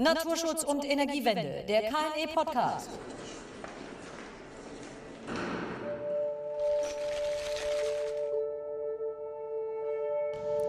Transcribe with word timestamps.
Naturschutz 0.00 0.62
und 0.62 0.84
Energiewende, 0.84 1.64
der 1.66 1.80
KNE-Podcast. 1.80 2.88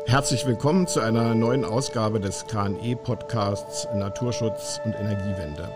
Herzlich 0.08 0.48
willkommen 0.48 0.88
zu 0.88 1.02
einer 1.02 1.36
neuen 1.36 1.64
Ausgabe 1.64 2.20
des 2.20 2.48
KNE-Podcasts 2.48 3.88
Naturschutz 3.94 4.82
und 4.84 4.94
Energiewende. 4.96 5.70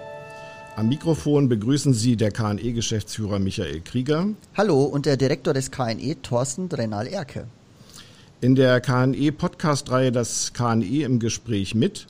Am 0.75 0.89
Mikrofon 0.89 1.47
begrüßen 1.47 1.93
Sie 1.93 2.15
der 2.15 2.31
KNE-Geschäftsführer 2.31 3.38
Michael 3.38 3.81
Krieger. 3.81 4.29
Hallo 4.57 4.81
und 4.85 5.05
der 5.05 5.15
Direktor 5.15 5.54
des 5.54 5.70
KNE, 5.70 6.20
Thorsten 6.23 6.70
Drenal-Erke. 6.70 7.45
In 8.41 8.55
der 8.55 8.81
KNE-Podcast-Reihe 8.81 10.11
Das 10.11 10.54
KNE 10.54 11.04
im 11.04 11.20
Gespräch 11.20 11.75
mit 11.75 12.07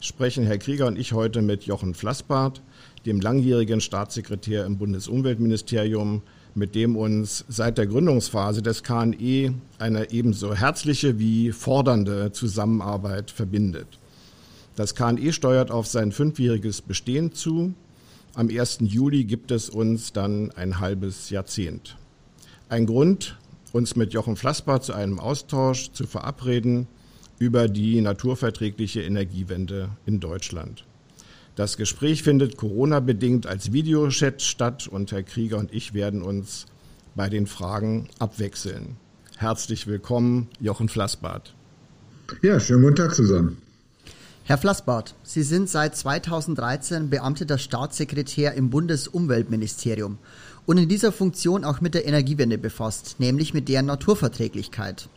sprechen 0.00 0.44
Herr 0.44 0.58
Krieger 0.58 0.86
und 0.86 0.98
ich 0.98 1.12
heute 1.12 1.42
mit 1.42 1.64
Jochen 1.64 1.94
Flassbart, 1.94 2.62
dem 3.06 3.20
langjährigen 3.20 3.80
Staatssekretär 3.80 4.64
im 4.64 4.78
Bundesumweltministerium, 4.78 6.22
mit 6.54 6.74
dem 6.74 6.96
uns 6.96 7.44
seit 7.48 7.78
der 7.78 7.86
Gründungsphase 7.86 8.62
des 8.62 8.82
KNE 8.82 9.54
eine 9.78 10.10
ebenso 10.10 10.54
herzliche 10.54 11.18
wie 11.18 11.52
fordernde 11.52 12.32
Zusammenarbeit 12.32 13.30
verbindet. 13.30 13.98
Das 14.74 14.94
KNE 14.94 15.32
steuert 15.32 15.70
auf 15.70 15.86
sein 15.86 16.12
fünfjähriges 16.12 16.82
Bestehen 16.82 17.32
zu. 17.32 17.74
Am 18.34 18.48
1. 18.48 18.78
Juli 18.80 19.24
gibt 19.24 19.50
es 19.50 19.70
uns 19.70 20.12
dann 20.12 20.50
ein 20.52 20.80
halbes 20.80 21.30
Jahrzehnt. 21.30 21.96
Ein 22.68 22.86
Grund, 22.86 23.38
uns 23.72 23.96
mit 23.96 24.12
Jochen 24.12 24.36
Flassbart 24.36 24.84
zu 24.84 24.92
einem 24.92 25.18
Austausch 25.18 25.92
zu 25.92 26.06
verabreden 26.06 26.86
über 27.38 27.68
die 27.68 28.00
naturverträgliche 28.00 29.02
Energiewende 29.02 29.90
in 30.06 30.20
Deutschland. 30.20 30.84
Das 31.54 31.76
Gespräch 31.76 32.22
findet 32.22 32.56
Corona-bedingt 32.56 33.46
als 33.46 33.72
Videochat 33.72 34.42
statt 34.42 34.88
und 34.88 35.12
Herr 35.12 35.22
Krieger 35.22 35.58
und 35.58 35.72
ich 35.72 35.94
werden 35.94 36.22
uns 36.22 36.66
bei 37.14 37.30
den 37.30 37.46
Fragen 37.46 38.08
abwechseln. 38.18 38.96
Herzlich 39.36 39.86
willkommen, 39.86 40.48
Jochen 40.60 40.88
Flassbart. 40.88 41.54
Ja, 42.42 42.60
schönen 42.60 42.82
guten 42.82 42.96
Tag 42.96 43.14
zusammen. 43.14 43.58
Herr 44.44 44.58
Flassbart, 44.58 45.14
Sie 45.22 45.42
sind 45.42 45.68
seit 45.68 45.96
2013 45.96 47.10
beamteter 47.10 47.58
Staatssekretär 47.58 48.54
im 48.54 48.70
Bundesumweltministerium 48.70 50.18
und 50.66 50.78
in 50.78 50.88
dieser 50.88 51.10
Funktion 51.10 51.64
auch 51.64 51.80
mit 51.80 51.94
der 51.94 52.06
Energiewende 52.06 52.58
befasst, 52.58 53.16
nämlich 53.18 53.54
mit 53.54 53.68
deren 53.68 53.86
Naturverträglichkeit. 53.86 55.08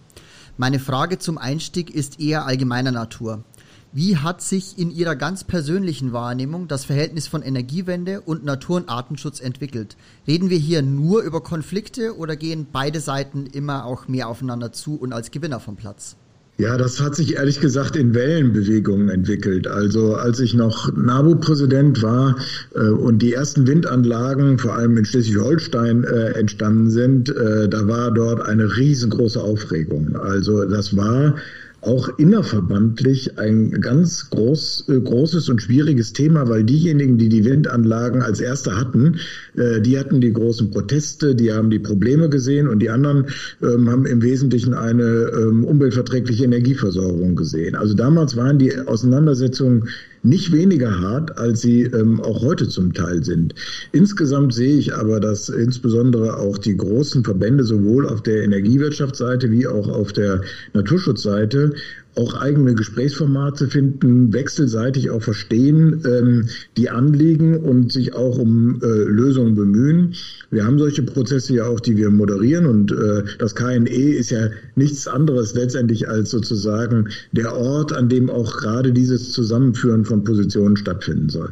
Meine 0.59 0.79
Frage 0.79 1.19
zum 1.19 1.37
Einstieg 1.37 1.89
ist 1.89 2.19
eher 2.19 2.45
allgemeiner 2.45 2.91
Natur. 2.91 3.45
Wie 3.93 4.17
hat 4.17 4.41
sich 4.41 4.77
in 4.77 4.91
Ihrer 4.91 5.15
ganz 5.15 5.45
persönlichen 5.45 6.11
Wahrnehmung 6.11 6.67
das 6.67 6.83
Verhältnis 6.83 7.29
von 7.29 7.43
Energiewende 7.43 8.19
und 8.19 8.43
Natur- 8.43 8.75
und 8.75 8.89
Artenschutz 8.89 9.39
entwickelt? 9.39 9.95
Reden 10.27 10.49
wir 10.49 10.57
hier 10.57 10.81
nur 10.81 11.21
über 11.21 11.39
Konflikte 11.39 12.17
oder 12.17 12.35
gehen 12.35 12.67
beide 12.69 12.99
Seiten 12.99 13.45
immer 13.45 13.85
auch 13.85 14.09
mehr 14.09 14.27
aufeinander 14.27 14.73
zu 14.73 14.97
und 14.97 15.13
als 15.13 15.31
Gewinner 15.31 15.61
vom 15.61 15.77
Platz? 15.77 16.17
Ja, 16.59 16.75
das 16.75 16.99
hat 16.99 17.15
sich 17.15 17.37
ehrlich 17.37 17.61
gesagt 17.61 17.95
in 17.95 18.13
Wellenbewegungen 18.13 19.07
entwickelt. 19.07 19.65
Also 19.65 20.15
als 20.15 20.41
ich 20.41 20.53
noch 20.53 20.93
NABU-Präsident 20.93 22.03
war 22.03 22.35
äh, 22.75 22.89
und 22.89 23.21
die 23.21 23.33
ersten 23.33 23.65
Windanlagen 23.65 24.59
vor 24.59 24.75
allem 24.75 24.97
in 24.97 25.05
Schleswig-Holstein 25.05 26.03
äh, 26.03 26.31
entstanden 26.31 26.89
sind, 26.89 27.29
äh, 27.29 27.69
da 27.69 27.87
war 27.87 28.11
dort 28.11 28.41
eine 28.41 28.75
riesengroße 28.75 29.41
Aufregung. 29.41 30.17
Also 30.17 30.65
das 30.65 30.97
war 30.97 31.35
auch 31.81 32.09
innerverbandlich 32.17 33.37
ein 33.37 33.71
ganz 33.81 34.29
groß, 34.29 34.85
äh, 34.89 34.99
großes 34.99 35.49
und 35.49 35.61
schwieriges 35.61 36.13
Thema, 36.13 36.49
weil 36.49 36.63
diejenigen, 36.63 37.17
die 37.17 37.29
die 37.29 37.45
Windanlagen 37.45 38.21
als 38.21 38.39
erste 38.39 38.75
hatten, 38.75 39.19
äh, 39.55 39.79
die 39.81 39.97
hatten 39.97 40.19
die 40.21 40.33
großen 40.33 40.71
Proteste, 40.71 41.35
die 41.35 41.53
haben 41.53 41.69
die 41.69 41.79
Probleme 41.79 42.29
gesehen 42.29 42.67
und 42.67 42.79
die 42.79 42.89
anderen 42.89 43.27
ähm, 43.61 43.89
haben 43.89 44.05
im 44.05 44.21
Wesentlichen 44.21 44.73
eine 44.73 45.03
ähm, 45.03 45.63
umweltverträgliche 45.63 46.43
Energieversorgung 46.43 47.35
gesehen. 47.35 47.75
Also 47.75 47.93
damals 47.93 48.35
waren 48.35 48.59
die 48.59 48.77
Auseinandersetzungen 48.77 49.87
nicht 50.23 50.51
weniger 50.51 50.99
hart, 50.99 51.37
als 51.37 51.61
sie 51.61 51.83
ähm, 51.83 52.19
auch 52.21 52.41
heute 52.41 52.67
zum 52.67 52.93
Teil 52.93 53.23
sind. 53.23 53.55
Insgesamt 53.91 54.53
sehe 54.53 54.77
ich 54.77 54.93
aber, 54.93 55.19
dass 55.19 55.49
insbesondere 55.49 56.37
auch 56.37 56.57
die 56.57 56.75
großen 56.75 57.23
Verbände 57.23 57.63
sowohl 57.63 58.07
auf 58.07 58.21
der 58.21 58.43
Energiewirtschaftsseite 58.43 59.51
wie 59.51 59.67
auch 59.67 59.87
auf 59.87 60.13
der 60.13 60.41
Naturschutzseite 60.73 61.73
auch 62.19 62.33
eigene 62.33 62.75
Gesprächsformate 62.75 63.67
finden, 63.67 64.33
wechselseitig 64.33 65.09
auch 65.09 65.21
verstehen 65.21 66.03
ähm, 66.05 66.49
die 66.75 66.89
Anliegen 66.89 67.57
und 67.57 67.91
sich 67.91 68.13
auch 68.13 68.37
um 68.37 68.81
äh, 68.81 68.85
Lösungen 68.85 69.55
bemühen. 69.55 70.15
Wir 70.51 70.65
haben 70.65 70.77
solche 70.79 71.03
Prozesse 71.03 71.55
ja 71.55 71.65
auch, 71.65 71.79
die 71.79 71.95
wir 71.95 72.09
moderieren 72.09 72.65
und 72.65 72.91
äh, 72.91 73.23
das 73.37 73.55
KNE 73.55 73.87
ist 73.87 74.31
ja 74.31 74.49
nichts 74.75 75.07
anderes 75.07 75.53
letztendlich 75.53 76.09
als 76.09 76.29
sozusagen 76.29 77.09
der 77.31 77.55
Ort, 77.55 77.93
an 77.93 78.09
dem 78.09 78.29
auch 78.29 78.57
gerade 78.57 78.91
dieses 78.91 79.31
Zusammenführen 79.31 80.03
von 80.03 80.23
Positionen 80.23 80.75
stattfinden 80.75 81.29
soll. 81.29 81.51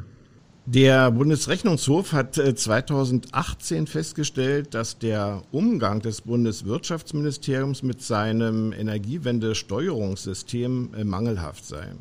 Der 0.70 1.12
Bundesrechnungshof 1.12 2.12
hat 2.12 2.36
2018 2.36 3.84
äh, 3.84 3.88
festgestellt, 3.88 4.74
dass 4.74 5.00
der 5.00 5.44
Umgang 5.52 6.02
des 6.02 6.20
Bundeswirtschaftsministeriums 6.20 7.84
mit 7.84 8.02
seinem 8.02 8.74
Energiewende-Steuerungssystem 8.74 10.94
äh, 10.94 11.06
mangelhaft 11.06 11.64
sei. 11.64 11.94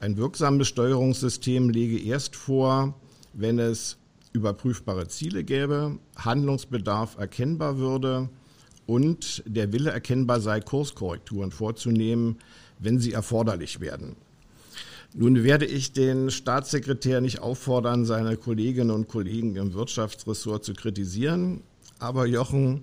Ein 0.00 0.16
wirksames 0.16 0.66
Steuerungssystem 0.66 1.70
lege 1.70 2.00
erst 2.00 2.34
vor, 2.34 2.94
wenn 3.32 3.60
es 3.60 3.96
überprüfbare 4.32 5.06
Ziele 5.06 5.44
gäbe, 5.44 6.00
Handlungsbedarf 6.16 7.16
erkennbar 7.16 7.78
würde 7.78 8.28
und 8.86 9.44
der 9.46 9.72
Wille 9.72 9.90
erkennbar 9.90 10.40
sei, 10.40 10.60
Kurskorrekturen 10.60 11.52
vorzunehmen, 11.52 12.38
wenn 12.80 12.98
sie 12.98 13.12
erforderlich 13.12 13.78
werden. 13.78 14.16
Nun 15.16 15.44
werde 15.44 15.64
ich 15.64 15.92
den 15.92 16.28
Staatssekretär 16.28 17.20
nicht 17.20 17.38
auffordern, 17.38 18.04
seine 18.04 18.36
Kolleginnen 18.36 18.90
und 18.90 19.06
Kollegen 19.06 19.54
im 19.54 19.72
Wirtschaftsressort 19.72 20.64
zu 20.64 20.74
kritisieren. 20.74 21.62
Aber 22.00 22.26
Jochen, 22.26 22.82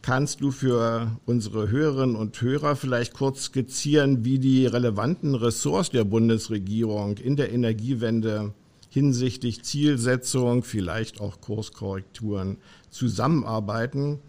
kannst 0.00 0.40
du 0.40 0.50
für 0.50 1.10
unsere 1.26 1.68
Hörerinnen 1.68 2.16
und 2.16 2.40
Hörer 2.40 2.74
vielleicht 2.74 3.12
kurz 3.12 3.44
skizzieren, 3.44 4.24
wie 4.24 4.38
die 4.38 4.64
relevanten 4.64 5.34
Ressorts 5.34 5.90
der 5.90 6.04
Bundesregierung 6.04 7.18
in 7.18 7.36
der 7.36 7.52
Energiewende 7.52 8.54
hinsichtlich 8.88 9.62
Zielsetzung, 9.62 10.62
vielleicht 10.62 11.20
auch 11.20 11.42
Kurskorrekturen 11.42 12.56
zusammenarbeiten 12.88 14.20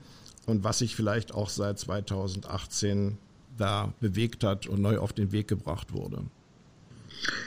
und 0.46 0.66
was 0.66 0.80
sich 0.80 0.94
vielleicht 0.94 1.34
auch 1.34 1.48
seit 1.48 1.80
2018 1.80 3.18
da 3.58 3.94
bewegt 4.02 4.44
hat 4.44 4.68
und 4.68 4.82
neu 4.82 4.98
auf 4.98 5.14
den 5.14 5.32
Weg 5.32 5.48
gebracht 5.48 5.94
wurde? 5.94 6.24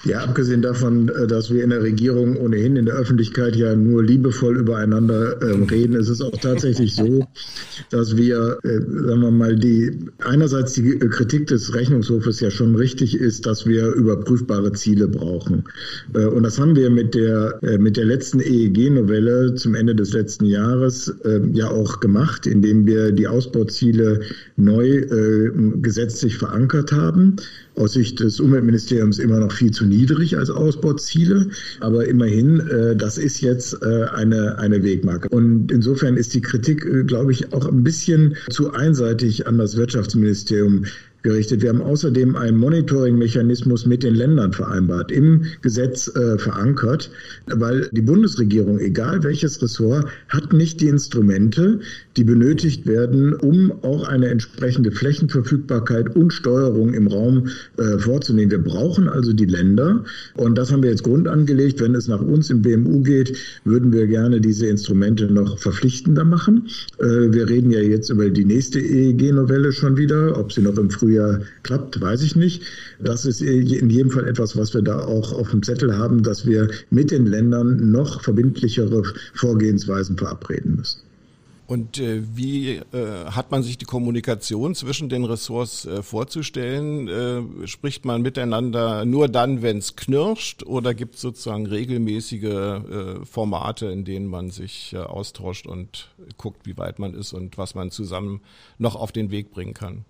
Ja, 0.05 0.19
abgesehen 0.25 0.63
davon, 0.63 1.09
äh, 1.09 1.27
dass 1.27 1.53
wir 1.53 1.63
in 1.63 1.71
der 1.71 1.83
Regierung 1.83 2.37
ohnehin 2.37 2.77
in 2.77 2.87
der 2.87 2.97
Öffentlichkeit 2.97 3.55
ja 3.57 3.75
nur 3.75 4.03
liebevoll 4.03 4.57
übereinander 4.57 5.41
ähm, 5.43 5.65
reden, 5.65 5.95
ist 5.95 6.09
es 6.09 6.21
auch 6.21 6.37
tatsächlich 6.39 6.95
so, 6.97 7.25
dass 7.91 8.17
wir, 8.17 8.59
äh, 8.65 8.81
sagen 8.81 9.21
wir 9.21 9.31
mal, 9.31 9.57
die 9.57 9.99
einerseits 10.19 10.73
die 10.73 10.99
Kritik 10.99 11.47
des 11.47 11.75
Rechnungshofes 11.75 12.41
ja 12.41 12.51
schon 12.51 12.75
richtig 12.75 13.15
ist, 13.15 13.47
dass 13.47 13.67
wir 13.67 13.93
überprüfbare 13.93 14.73
Ziele 14.73 15.07
brauchen. 15.07 15.65
Äh, 16.15 16.27
und 16.27 16.43
das 16.43 16.59
haben 16.59 16.75
wir 16.75 16.91
mit 16.91 17.15
der 17.15 17.59
äh, 17.63 17.79
mit 17.79 17.97
der 17.97 18.05
letzten 18.05 18.41
EEG-Novelle 18.41 19.55
zum 19.55 19.75
Ende 19.75 19.95
des 19.95 20.13
letzten 20.13 20.47
Jahres 20.47 21.09
äh, 21.25 21.41
ja 21.53 21.69
auch 21.71 22.01
gemacht, 22.01 22.47
indem 22.47 22.87
wir 22.87 23.13
die 23.13 23.29
Ausbauziele 23.29 24.21
neu 24.57 24.89
äh, 24.89 25.51
gesetzlich 25.81 26.39
verankert 26.39 26.93
haben 26.93 27.37
aus 27.77 27.95
Sicht 27.95 28.21
des 28.21 28.41
Umweltministeriums 28.41 29.19
immer 29.19 29.41
noch 29.41 29.53
viel 29.53 29.71
zu 29.71 29.85
niedrig 29.85 30.37
als 30.37 30.51
Ausbauziele. 30.51 31.49
Aber 31.81 32.07
immerhin, 32.07 32.61
äh, 32.61 32.97
das 32.97 33.19
ist 33.19 33.41
jetzt 33.41 33.83
äh, 33.83 34.05
eine, 34.13 34.59
eine 34.59 34.83
Wegmarke. 34.83 35.29
Und 35.29 35.73
insofern 35.73 36.17
ist 36.17 36.35
die 36.35 36.41
Kritik, 36.41 36.85
äh, 36.85 37.05
glaube 37.05 37.33
ich, 37.33 37.53
auch 37.53 37.67
ein 37.67 37.83
bisschen 37.83 38.37
zu 38.51 38.73
einseitig 38.73 39.47
an 39.47 39.59
das 39.59 39.77
Wirtschaftsministerium 39.77 40.85
gerichtet. 41.23 41.63
Wir 41.63 41.71
haben 41.71 41.83
außerdem 41.83 42.37
einen 42.37 42.59
Monitoring-Mechanismus 42.59 43.87
mit 43.87 44.03
den 44.03 44.15
Ländern 44.15 44.53
vereinbart, 44.53 45.13
im 45.13 45.45
Gesetz 45.63 46.15
äh, 46.15 46.39
verankert, 46.39 47.11
weil 47.47 47.89
die 47.93 48.03
Bundesregierung, 48.03 48.79
egal 48.79 49.23
welches 49.23 49.63
Ressort, 49.63 50.07
hat 50.29 50.53
nicht 50.53 50.81
die 50.81 50.89
Instrumente, 50.89 51.81
die 52.17 52.25
benötigt 52.25 52.87
werden, 52.87 53.35
um 53.35 53.73
auch 53.83 54.09
eine 54.09 54.29
entsprechende 54.29 54.91
Flächenverfügbarkeit 54.91 56.15
und 56.17 56.33
Steuerung 56.33 56.93
im 56.93 57.07
Raum 57.07 57.49
äh, 57.79 57.99
vorzunehmen. 57.99 58.51
Wir 58.51 58.63
brauchen 58.63 59.09
also 59.09 59.33
die 59.33 59.47
Länder 59.47 60.05
und 60.35 60.59
das 60.59 60.73
haben 60.73 60.83
wir 60.83 60.91
jetzt 60.91 61.05
Grund 61.05 61.29
angelegt. 61.29 61.81
Wenn 61.81 61.95
es 61.95 62.09
nach 62.09 62.21
uns 62.21 62.51
im 62.51 62.63
BMU 62.63 63.03
geht, 63.03 63.37
würden 63.65 63.93
wir 63.93 64.07
gerne 64.07 64.41
diese 64.41 64.67
Instrumente 64.67 65.27
noch 65.27 65.59
verpflichtender 65.59 66.25
machen. 66.25 66.69
Äh, 66.99 67.33
wir 67.33 67.49
reden 67.49 67.71
ja 67.71 67.81
jetzt 67.81 68.11
über 68.11 68.29
die 68.29 68.45
nächste 68.45 68.81
EEG-Novelle 68.81 69.73
schon 69.73 69.97
wieder, 69.97 70.39
ob 70.39 70.53
sie 70.53 70.63
noch 70.63 70.77
im 70.79 70.91
Frühjahr 70.91 71.12
Frühjahr 71.13 71.41
klappt, 71.63 72.01
weiß 72.01 72.23
ich 72.23 72.37
nicht. 72.37 72.63
Das 72.99 73.25
ist 73.25 73.43
in 73.43 73.91
jedem 73.91 74.11
Fall 74.11 74.27
etwas, 74.27 74.57
was 74.57 74.73
wir 74.75 74.83
da 74.83 75.05
auch 75.05 75.33
auf 75.33 75.51
dem 75.51 75.63
Zettel 75.63 75.97
haben, 75.97 76.23
dass 76.23 76.47
wir 76.47 76.71
mit 76.91 77.11
den 77.11 77.27
Ländern 77.27 77.91
noch 77.91 78.23
verbindlichere 78.23 79.03
Vorgehensweisen 79.35 80.17
verabreden 80.17 80.77
müssen. 80.77 81.01
Und 81.67 81.99
äh, 81.99 82.23
wie 82.35 82.77
äh, 82.77 82.83
hat 83.27 83.51
man 83.51 83.63
sich 83.63 83.79
die 83.79 83.87
Kommunikation 83.87 84.75
zwischen 84.75 85.09
den 85.09 85.25
Ressorts 85.25 85.87
äh, 85.87 86.03
vorzustellen? 86.03 87.09
Äh, 87.09 87.67
spricht 87.67 88.05
man 88.05 88.21
miteinander 88.21 89.07
nur 89.07 89.29
dann, 89.29 89.63
wenn 89.63 89.79
es 89.79 89.97
knirscht, 89.97 90.65
oder 90.65 90.93
gibt 90.93 91.15
es 91.15 91.23
sozusagen 91.23 91.67
regelmäßige 91.67 92.43
äh, 92.45 93.25
Formate, 93.25 93.87
in 93.87 94.05
denen 94.05 94.27
man 94.27 94.51
sich 94.51 94.93
äh, 94.93 94.99
austauscht 94.99 95.67
und 95.67 96.09
guckt, 96.37 96.67
wie 96.67 96.77
weit 96.77 96.99
man 96.99 97.15
ist 97.15 97.33
und 97.33 97.57
was 97.57 97.75
man 97.75 97.91
zusammen 97.91 98.41
noch 98.79 98.97
auf 98.97 99.13
den 99.13 99.31
Weg 99.31 99.51
bringen 99.51 99.73
kann? 99.73 100.05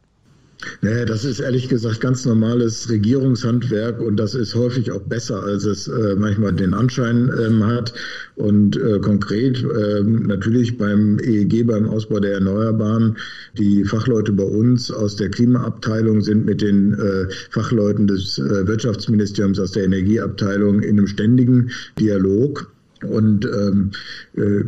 Naja, 0.80 1.04
das 1.04 1.24
ist 1.24 1.40
ehrlich 1.40 1.68
gesagt 1.68 2.00
ganz 2.00 2.24
normales 2.24 2.88
Regierungshandwerk 2.88 4.00
und 4.00 4.16
das 4.16 4.34
ist 4.34 4.54
häufig 4.54 4.90
auch 4.92 5.02
besser, 5.02 5.42
als 5.42 5.64
es 5.64 5.88
äh, 5.88 6.16
manchmal 6.16 6.52
den 6.52 6.74
Anschein 6.74 7.30
ähm, 7.40 7.66
hat. 7.66 7.92
Und 8.34 8.76
äh, 8.76 8.98
konkret 8.98 9.62
äh, 9.62 10.02
natürlich 10.02 10.78
beim 10.78 11.18
EEG, 11.18 11.66
beim 11.66 11.88
Ausbau 11.88 12.20
der 12.20 12.34
Erneuerbaren, 12.34 13.16
die 13.58 13.84
Fachleute 13.84 14.32
bei 14.32 14.44
uns 14.44 14.90
aus 14.90 15.16
der 15.16 15.30
Klimaabteilung 15.30 16.22
sind 16.22 16.46
mit 16.46 16.62
den 16.62 16.94
äh, 16.94 17.26
Fachleuten 17.50 18.06
des 18.06 18.38
äh, 18.38 18.66
Wirtschaftsministeriums 18.66 19.58
aus 19.58 19.72
der 19.72 19.84
Energieabteilung 19.84 20.80
in 20.80 20.98
einem 20.98 21.06
ständigen 21.06 21.70
Dialog. 21.98 22.71
Und 23.04 23.44
ähm, 23.44 23.90
äh, 24.34 24.62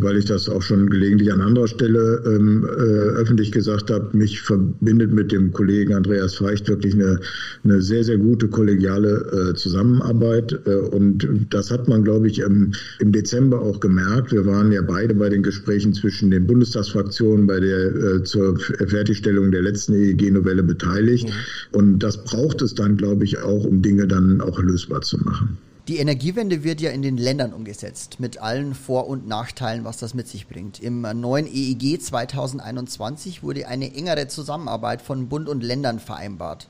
weil 0.00 0.16
ich 0.16 0.24
das 0.24 0.48
auch 0.48 0.62
schon 0.62 0.88
gelegentlich 0.88 1.32
an 1.32 1.40
anderer 1.40 1.68
Stelle 1.68 2.22
ähm, 2.26 2.64
äh, 2.64 3.18
öffentlich 3.18 3.52
gesagt 3.52 3.90
habe, 3.90 4.16
mich 4.16 4.40
verbindet 4.40 5.12
mit 5.12 5.32
dem 5.32 5.52
Kollegen 5.52 5.94
Andreas 5.94 6.36
Feicht 6.36 6.68
wirklich 6.68 6.94
eine, 6.94 7.20
eine 7.64 7.82
sehr, 7.82 8.04
sehr 8.04 8.18
gute 8.18 8.48
kollegiale 8.48 9.50
äh, 9.50 9.54
Zusammenarbeit. 9.54 10.58
Äh, 10.66 10.74
und 10.74 11.28
das 11.50 11.70
hat 11.70 11.88
man, 11.88 12.04
glaube 12.04 12.28
ich, 12.28 12.40
im, 12.40 12.72
im 13.00 13.12
Dezember 13.12 13.60
auch 13.60 13.80
gemerkt. 13.80 14.32
Wir 14.32 14.46
waren 14.46 14.72
ja 14.72 14.82
beide 14.82 15.14
bei 15.14 15.28
den 15.28 15.42
Gesprächen 15.42 15.92
zwischen 15.92 16.30
den 16.30 16.46
Bundestagsfraktionen 16.46 17.46
bei 17.46 17.60
der 17.60 17.94
äh, 17.94 18.22
zur 18.24 18.58
Fertigstellung 18.58 19.50
der 19.50 19.62
letzten 19.62 19.94
EEG-Novelle 19.94 20.62
beteiligt. 20.62 21.28
Ja. 21.28 21.34
Und 21.72 22.00
das 22.00 22.24
braucht 22.24 22.62
es 22.62 22.74
dann, 22.74 22.96
glaube 22.96 23.24
ich, 23.24 23.38
auch, 23.38 23.64
um 23.64 23.82
Dinge 23.82 24.06
dann 24.06 24.40
auch 24.40 24.60
lösbar 24.60 25.02
zu 25.02 25.18
machen. 25.18 25.58
Die 25.88 25.96
Energiewende 25.96 26.64
wird 26.64 26.82
ja 26.82 26.90
in 26.90 27.00
den 27.00 27.16
Ländern 27.16 27.54
umgesetzt, 27.54 28.20
mit 28.20 28.36
allen 28.36 28.74
Vor- 28.74 29.06
und 29.06 29.26
Nachteilen, 29.26 29.84
was 29.84 29.96
das 29.96 30.12
mit 30.12 30.28
sich 30.28 30.46
bringt. 30.46 30.80
Im 30.80 31.00
neuen 31.00 31.46
EEG 31.46 32.02
2021 32.02 33.42
wurde 33.42 33.66
eine 33.66 33.94
engere 33.94 34.28
Zusammenarbeit 34.28 35.00
von 35.00 35.30
Bund 35.30 35.48
und 35.48 35.64
Ländern 35.64 35.98
vereinbart. 35.98 36.68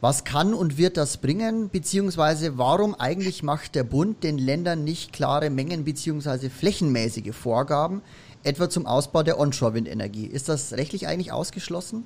Was 0.00 0.22
kann 0.22 0.54
und 0.54 0.78
wird 0.78 0.96
das 0.96 1.16
bringen, 1.16 1.70
beziehungsweise 1.70 2.56
warum 2.56 2.94
eigentlich 2.94 3.42
macht 3.42 3.74
der 3.74 3.82
Bund 3.82 4.22
den 4.22 4.38
Ländern 4.38 4.84
nicht 4.84 5.12
klare 5.12 5.50
Mengen 5.50 5.82
beziehungsweise 5.82 6.48
flächenmäßige 6.48 7.34
Vorgaben, 7.34 8.00
etwa 8.44 8.70
zum 8.70 8.86
Ausbau 8.86 9.24
der 9.24 9.40
Onshore-Windenergie? 9.40 10.26
Ist 10.26 10.48
das 10.48 10.74
rechtlich 10.74 11.08
eigentlich 11.08 11.32
ausgeschlossen? 11.32 12.04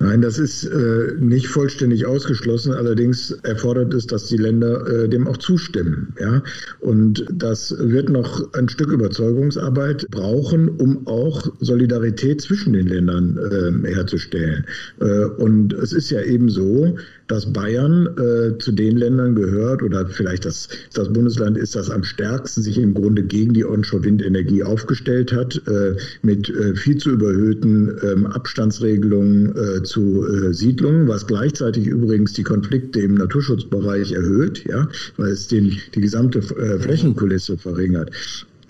Nein, 0.00 0.22
das 0.22 0.38
ist 0.38 0.64
äh, 0.64 1.12
nicht 1.20 1.46
vollständig 1.46 2.04
ausgeschlossen. 2.04 2.72
Allerdings 2.72 3.30
erfordert 3.44 3.94
es, 3.94 4.06
dass 4.06 4.26
die 4.26 4.36
Länder 4.36 4.86
äh, 4.86 5.08
dem 5.08 5.28
auch 5.28 5.36
zustimmen. 5.36 6.14
Ja? 6.20 6.42
Und 6.80 7.24
das 7.32 7.74
wird 7.78 8.08
noch 8.08 8.52
ein 8.54 8.68
Stück 8.68 8.90
Überzeugungsarbeit 8.90 10.06
brauchen, 10.10 10.68
um 10.68 11.06
auch 11.06 11.46
Solidarität 11.60 12.40
zwischen 12.40 12.72
den 12.72 12.88
Ländern 12.88 13.38
äh, 13.84 13.88
herzustellen. 13.94 14.66
Äh, 15.00 15.26
und 15.38 15.72
es 15.72 15.92
ist 15.92 16.10
ja 16.10 16.22
eben 16.22 16.48
so, 16.48 16.96
dass 17.26 17.52
Bayern 17.52 18.06
äh, 18.06 18.58
zu 18.58 18.72
den 18.72 18.96
Ländern 18.96 19.34
gehört 19.34 19.82
oder 19.82 20.06
vielleicht 20.06 20.44
das, 20.44 20.68
das 20.92 21.12
Bundesland 21.12 21.56
ist, 21.56 21.74
das 21.74 21.90
am 21.90 22.04
stärksten 22.04 22.62
sich 22.62 22.78
im 22.78 22.94
Grunde 22.94 23.22
gegen 23.22 23.54
die 23.54 23.64
Onshore-Windenergie 23.64 24.62
aufgestellt 24.62 25.32
hat, 25.32 25.60
äh, 25.66 25.96
mit 26.22 26.48
äh, 26.50 26.74
viel 26.74 26.98
zu 26.98 27.10
überhöhten 27.10 27.96
ähm, 28.02 28.26
Abstandsregelungen 28.26 29.54
äh, 29.56 29.82
zu 29.82 30.26
äh, 30.26 30.52
Siedlungen, 30.52 31.08
was 31.08 31.26
gleichzeitig 31.26 31.86
übrigens 31.86 32.32
die 32.34 32.42
Konflikte 32.42 33.00
im 33.00 33.14
Naturschutzbereich 33.14 34.12
erhöht, 34.12 34.64
ja, 34.66 34.88
weil 35.16 35.30
es 35.30 35.48
den, 35.48 35.76
die 35.94 36.00
gesamte 36.00 36.38
äh, 36.38 36.78
Flächenkulisse 36.78 37.56
verringert. 37.56 38.10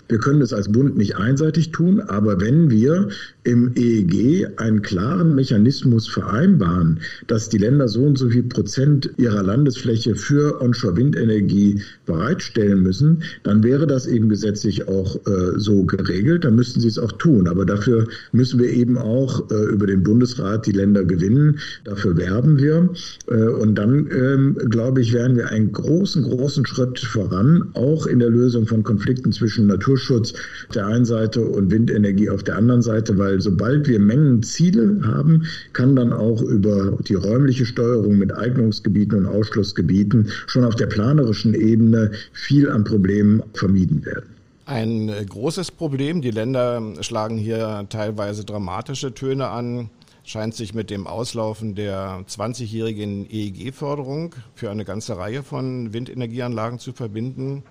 Wir 0.07 0.19
können 0.19 0.39
das 0.39 0.53
als 0.53 0.71
Bund 0.71 0.97
nicht 0.97 1.15
einseitig 1.17 1.71
tun, 1.71 1.99
aber 1.99 2.39
wenn 2.39 2.69
wir 2.69 3.09
im 3.45 3.71
EEG 3.75 4.47
einen 4.57 4.81
klaren 4.81 5.35
Mechanismus 5.35 6.07
vereinbaren, 6.07 6.99
dass 7.27 7.47
die 7.49 7.59
Länder 7.59 7.87
so 7.87 8.03
und 8.03 8.17
so 8.17 8.29
viel 8.29 8.43
Prozent 8.43 9.11
ihrer 9.17 9.43
Landesfläche 9.43 10.15
für 10.15 10.61
Onshore-Windenergie 10.61 11.81
bereitstellen 12.05 12.81
müssen, 12.81 13.23
dann 13.43 13.63
wäre 13.63 13.85
das 13.87 14.07
eben 14.07 14.29
gesetzlich 14.29 14.87
auch 14.87 15.15
äh, 15.27 15.57
so 15.57 15.83
geregelt. 15.83 16.43
Dann 16.43 16.55
müssten 16.55 16.79
sie 16.79 16.87
es 16.87 16.97
auch 16.97 17.11
tun. 17.13 17.47
Aber 17.47 17.65
dafür 17.65 18.07
müssen 18.31 18.59
wir 18.59 18.69
eben 18.69 18.97
auch 18.97 19.49
äh, 19.51 19.65
über 19.71 19.85
den 19.85 20.03
Bundesrat 20.03 20.65
die 20.65 20.71
Länder 20.71 21.03
gewinnen. 21.03 21.59
Dafür 21.83 22.17
werben 22.17 22.57
wir. 22.57 22.89
Äh, 23.27 23.43
und 23.43 23.75
dann, 23.75 24.09
ähm, 24.11 24.57
glaube 24.69 25.01
ich, 25.01 25.13
werden 25.13 25.37
wir 25.37 25.49
einen 25.49 25.71
großen, 25.71 26.23
großen 26.23 26.65
Schritt 26.65 26.99
voran, 26.99 27.69
auch 27.73 28.07
in 28.07 28.19
der 28.19 28.29
Lösung 28.29 28.65
von 28.65 28.83
Konflikten 28.83 29.31
zwischen 29.31 29.67
Naturschutz 29.67 30.33
auf 30.67 30.73
der 30.73 30.87
einen 30.87 31.05
Seite 31.05 31.41
und 31.41 31.69
Windenergie 31.69 32.29
auf 32.29 32.43
der 32.43 32.57
anderen 32.57 32.81
Seite, 32.81 33.17
weil 33.17 33.34
weil 33.35 33.41
sobald 33.41 33.87
wir 33.89 33.99
Mengenziele 33.99 35.01
haben, 35.03 35.45
kann 35.73 35.95
dann 35.95 36.13
auch 36.13 36.41
über 36.41 36.97
die 37.05 37.15
räumliche 37.15 37.65
Steuerung 37.65 38.17
mit 38.17 38.33
Eignungsgebieten 38.33 39.17
und 39.17 39.25
Ausschlussgebieten 39.25 40.29
schon 40.47 40.63
auf 40.63 40.75
der 40.75 40.87
planerischen 40.87 41.53
Ebene 41.53 42.11
viel 42.31 42.69
an 42.71 42.85
Problemen 42.85 43.43
vermieden 43.53 44.05
werden. 44.05 44.29
Ein 44.67 45.11
großes 45.27 45.71
Problem, 45.71 46.21
die 46.21 46.31
Länder 46.31 46.81
schlagen 47.01 47.37
hier 47.37 47.85
teilweise 47.89 48.45
dramatische 48.45 49.13
Töne 49.13 49.49
an, 49.49 49.89
scheint 50.23 50.55
sich 50.55 50.73
mit 50.73 50.89
dem 50.89 51.05
Auslaufen 51.05 51.75
der 51.75 52.23
20-jährigen 52.29 53.29
EEG-Förderung 53.29 54.33
für 54.55 54.71
eine 54.71 54.85
ganze 54.85 55.17
Reihe 55.17 55.43
von 55.43 55.91
Windenergieanlagen 55.91 56.79
zu 56.79 56.93
verbinden. 56.93 57.63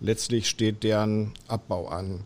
Letztlich 0.00 0.48
steht 0.48 0.82
deren 0.82 1.32
Abbau 1.48 1.88
an. 1.88 2.20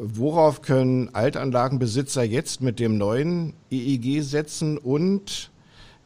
Worauf 0.00 0.62
können 0.62 1.12
Altanlagenbesitzer 1.12 2.22
jetzt 2.22 2.60
mit 2.60 2.78
dem 2.78 2.98
neuen 2.98 3.54
EEG 3.68 4.22
setzen 4.22 4.78
und 4.78 5.50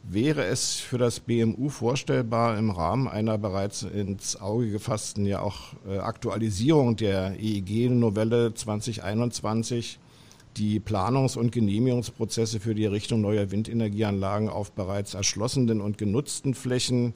wäre 0.01 0.45
es 0.45 0.77
für 0.77 0.97
das 0.97 1.19
BMU 1.19 1.69
vorstellbar, 1.69 2.57
im 2.57 2.71
Rahmen 2.71 3.07
einer 3.07 3.37
bereits 3.37 3.83
ins 3.83 4.41
Auge 4.41 4.71
gefassten 4.71 5.27
ja 5.27 5.41
auch 5.41 5.75
äh, 5.87 5.99
Aktualisierung 5.99 6.95
der 6.95 7.39
EEG-Novelle 7.39 8.55
2021 8.55 9.99
die 10.57 10.79
Planungs- 10.79 11.37
und 11.37 11.51
Genehmigungsprozesse 11.51 12.59
für 12.59 12.73
die 12.73 12.85
Errichtung 12.85 13.21
neuer 13.21 13.51
Windenergieanlagen 13.51 14.49
auf 14.49 14.71
bereits 14.71 15.13
erschlossenen 15.13 15.81
und 15.81 15.99
genutzten 15.99 16.55
Flächen, 16.55 17.13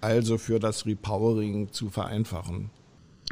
also 0.00 0.38
für 0.38 0.58
das 0.58 0.86
Repowering, 0.86 1.70
zu 1.70 1.90
vereinfachen? 1.90 2.70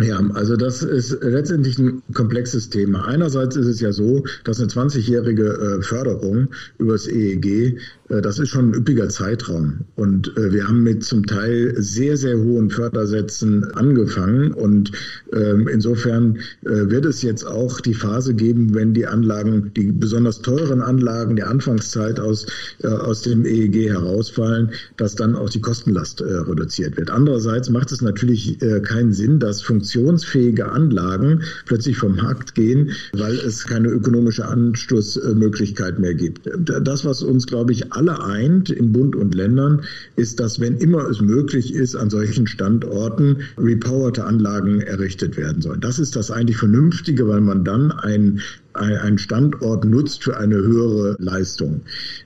Ja, 0.01 0.19
also 0.33 0.57
das 0.57 0.83
ist 0.83 1.19
letztendlich 1.21 1.79
ein 1.79 2.03
komplexes 2.15 2.71
Thema. 2.71 3.05
Einerseits 3.07 3.57
ist 3.57 3.67
es 3.67 3.81
ja 3.81 3.93
so, 3.93 4.25
dass 4.45 4.59
eine 4.59 4.69
20-jährige 4.69 5.45
äh, 5.45 5.83
Förderung 5.83 6.49
übers 6.79 7.07
EEG 7.07 7.79
äh, 8.13 8.23
das 8.23 8.39
ist 8.39 8.51
schon 8.51 8.71
ein 8.71 8.75
üppiger 8.75 9.09
Zeitraum. 9.09 9.81
Und 9.97 10.37
äh, 10.37 10.53
wir 10.53 10.69
haben 10.69 10.83
mit 10.83 11.05
zum 11.05 11.27
Teil 11.27 11.75
sehr, 11.79 12.17
sehr 12.17 12.39
hohen 12.39 12.71
Fördersätzen 12.71 13.65
angefangen. 13.73 14.53
Und 14.53 14.93
ähm, 15.33 15.69
insofern 15.69 16.39
wird 16.63 17.05
es 17.05 17.23
jetzt 17.23 17.47
auch 17.47 17.81
die 17.81 17.95
Phase 17.95 18.35
geben, 18.35 18.75
wenn 18.75 18.95
die 18.95 19.07
Anlagen, 19.07 19.73
die 19.75 19.93
besonders 19.93 20.43
teuren 20.43 20.81
Anlagen 20.81 21.37
der 21.37 21.49
Anfangszeit 21.49 22.21
aus, 22.21 22.47
aus 22.83 23.23
dem 23.23 23.45
EEG 23.45 23.91
herausfallen, 23.91 24.71
dass 24.97 25.15
dann 25.15 25.35
auch 25.35 25.51
die 25.51 25.61
Kostenlast 25.61 26.23
reduziert 26.23 26.97
wird. 26.97 27.11
Andererseits 27.11 27.71
macht 27.71 27.93
es 27.93 28.03
natürlich 28.03 28.59
keinen 28.85 29.13
Sinn, 29.13 29.39
dass 29.39 29.63
funktionsfähige 29.83 30.71
Anlagen 30.71 31.43
plötzlich 31.67 31.97
vom 31.97 32.15
Markt 32.15 32.55
gehen, 32.55 32.93
weil 33.13 33.35
es 33.35 33.67
keine 33.67 33.89
ökonomische 33.89 34.47
Anstoßmöglichkeit 34.47 35.99
mehr 35.99 36.15
gibt. 36.15 36.49
Das, 36.57 37.05
was 37.05 37.23
uns, 37.23 37.47
glaube 37.47 37.73
ich, 37.73 37.93
alle 37.93 38.23
eint 38.23 38.71
in 38.71 38.93
Bund 38.93 39.17
und 39.17 39.35
Ländern, 39.35 39.83
ist, 40.15 40.39
dass 40.39 40.61
wenn 40.61 40.77
immer 40.77 41.09
es 41.09 41.21
möglich 41.21 41.75
ist, 41.75 41.97
an 41.97 42.11
solchen 42.11 42.47
Standorten 42.47 43.39
repowerte 43.59 44.25
Anlagen 44.25 44.81
errichtet 44.81 45.37
werden 45.37 45.63
sollen. 45.63 45.81
Das 45.81 45.99
ist 45.99 46.15
das 46.15 46.31
eigentlich 46.31 46.59
Vernünftige, 46.59 47.27
weil 47.27 47.41
man 47.41 47.65
dann 47.65 47.91
ein 47.91 48.41
einen 48.75 49.19
Standort 49.19 49.85
nutzt 49.85 50.25
für 50.25 50.37
eine 50.37 50.57
höhere 50.57 51.17
Leistung. 51.19 51.83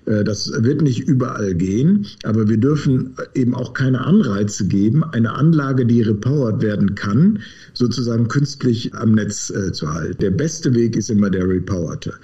Äh, 0.07 0.25
das 0.25 0.51
wird 0.63 0.83
nicht 0.83 1.01
überall 1.01 1.55
gehen, 1.55 2.07
aber 2.25 2.49
wir 2.49 2.59
dürfen 2.59 3.15
eben 3.35 3.55
auch 3.55 3.73
keine 3.73 4.05
Anreize 4.05 4.67
geben, 4.67 5.05
eine 5.05 5.33
Anlage, 5.33 5.87
die 5.87 6.03
repowered 6.03 6.63
werden 6.63 6.95
kann, 6.95 7.41
sozusagen 7.77 8.29
künstlich 8.29 8.95
am 8.95 9.13
Netz 9.13 9.51
äh, 9.51 9.73
zu 9.73 9.93
halten. 9.93 10.17
Der 10.21 10.31
beste 10.31 10.75
Weg 10.75 10.97
ist 10.97 11.11
immer 11.11 11.31
der 11.31 11.47
repowerte. 11.49 12.15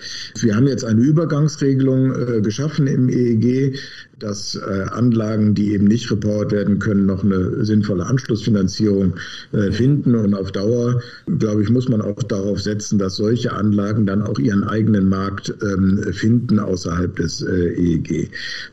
Wir 0.40 0.56
haben 0.56 0.66
jetzt 0.66 0.84
eine 0.84 1.00
Übergangsregelung 1.00 2.12
äh, 2.12 2.40
geschaffen 2.40 2.86
im 2.86 3.08
EEG, 3.08 3.78
dass 4.22 4.54
äh, 4.54 4.84
Anlagen, 4.90 5.54
die 5.54 5.72
eben 5.72 5.86
nicht 5.86 6.10
repowert 6.10 6.52
werden 6.52 6.78
können, 6.78 7.06
noch 7.06 7.24
eine 7.24 7.64
sinnvolle 7.64 8.06
Anschlussfinanzierung 8.06 9.14
äh, 9.52 9.72
finden. 9.72 10.14
Und 10.14 10.34
auf 10.34 10.52
Dauer, 10.52 11.02
glaube 11.38 11.62
ich, 11.62 11.70
muss 11.70 11.88
man 11.88 12.00
auch 12.00 12.22
darauf 12.22 12.62
setzen, 12.62 12.98
dass 12.98 13.16
solche 13.16 13.52
Anlagen 13.52 14.06
dann 14.06 14.22
auch 14.22 14.38
ihren 14.38 14.64
eigenen 14.64 15.08
Markt 15.08 15.52
ähm, 15.62 16.02
finden 16.12 16.60
außerhalb 16.60 17.16
des 17.16 17.42
äh, 17.42 17.74
EEG. 17.74 18.10
Äh, 18.10 18.28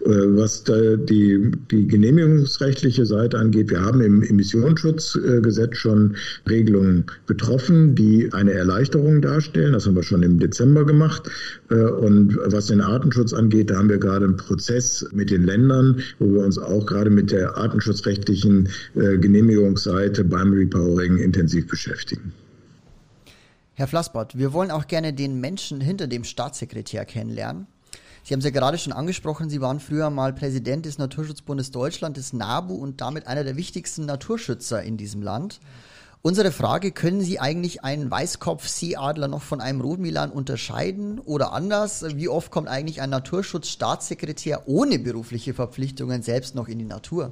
was 0.06 0.64
die, 0.64 1.52
die 1.72 1.88
genehmigungsrechtliche 1.88 3.06
Seite 3.06 3.40
angeht, 3.40 3.72
wir 3.72 3.82
haben 3.82 4.02
im 4.02 4.22
Emissionsschutzgesetz 4.22 5.78
schon 5.78 6.16
Regelungen 6.70 7.06
getroffen, 7.26 7.96
die 7.96 8.32
eine 8.34 8.54
Erleichterung 8.54 9.22
darstellen. 9.22 9.74
Das 9.74 9.86
haben 9.86 9.96
wir 9.96 10.04
schon 10.04 10.24
im 10.24 10.40
Dezember 10.40 10.86
gemacht. 10.86 11.30
Äh, 11.70 11.76
und 11.76 12.38
was 12.46 12.68
den 12.68 12.82
Artenschutz 12.82 13.34
angeht, 13.34 13.72
da 13.72 13.78
haben 13.78 13.90
wir 13.90 13.98
gerade 13.98 14.26
einen 14.26 14.38
Prozess 14.38 15.08
mit 15.12 15.32
den 15.32 15.44
Ländern, 15.44 16.02
wo 16.20 16.34
wir 16.34 16.44
uns 16.44 16.58
auch 16.58 16.86
gerade 16.86 17.10
mit 17.10 17.32
der 17.32 17.58
artenschutzrechtlichen 17.58 18.70
äh, 18.96 19.18
Genehmigungsseite 19.18 20.24
beim 20.24 20.54
Repowering 20.54 21.18
intensiv 21.18 21.68
beschäftigen. 21.68 22.34
Herr 23.74 23.88
Flassbart, 23.88 24.38
wir 24.38 24.54
wollen 24.54 24.72
auch 24.72 24.88
gerne 24.88 25.14
den 25.14 25.40
Menschen 25.40 25.82
hinter 25.82 26.08
dem 26.08 26.24
Staatssekretär 26.24 27.06
kennenlernen. 27.06 27.68
Sie 28.24 28.34
haben 28.34 28.40
es 28.40 28.46
ja 28.46 28.52
gerade 28.52 28.78
schon 28.78 28.92
angesprochen, 28.92 29.50
Sie 29.50 29.62
waren 29.62 29.80
früher 29.80 30.10
mal 30.10 30.34
Präsident 30.34 30.86
des 30.86 30.98
Naturschutzbundes 30.98 31.72
Deutschland, 31.72 32.18
des 32.18 32.34
NABU 32.34 32.76
und 32.76 33.00
damit 33.00 33.26
einer 33.26 33.46
der 33.46 33.56
wichtigsten 33.56 34.06
Naturschützer 34.06 34.84
in 34.84 34.98
diesem 34.98 35.22
Land. 35.22 35.62
Unsere 36.22 36.52
Frage, 36.52 36.92
können 36.92 37.22
Sie 37.22 37.40
eigentlich 37.40 37.86
einen 37.86 38.12
Weißkopf-Seeadler 38.12 39.30
noch 39.30 39.42
von 39.42 39.62
einem 39.62 39.80
Rotmilan 39.80 40.32
unterscheiden? 40.32 41.20
Oder 41.20 41.54
anders, 41.54 42.04
wie 42.18 42.28
oft 42.28 42.52
kommt 42.52 42.68
eigentlich 42.68 43.02
ein 43.02 43.10
Naturschutzstaatssekretär 43.10 44.68
ohne 44.68 45.00
berufliche 45.00 45.54
Verpflichtungen 45.54 46.22
selbst 46.22 46.56
noch 46.56 46.68
in 46.68 46.78
die 46.80 46.84
Natur? 46.86 47.32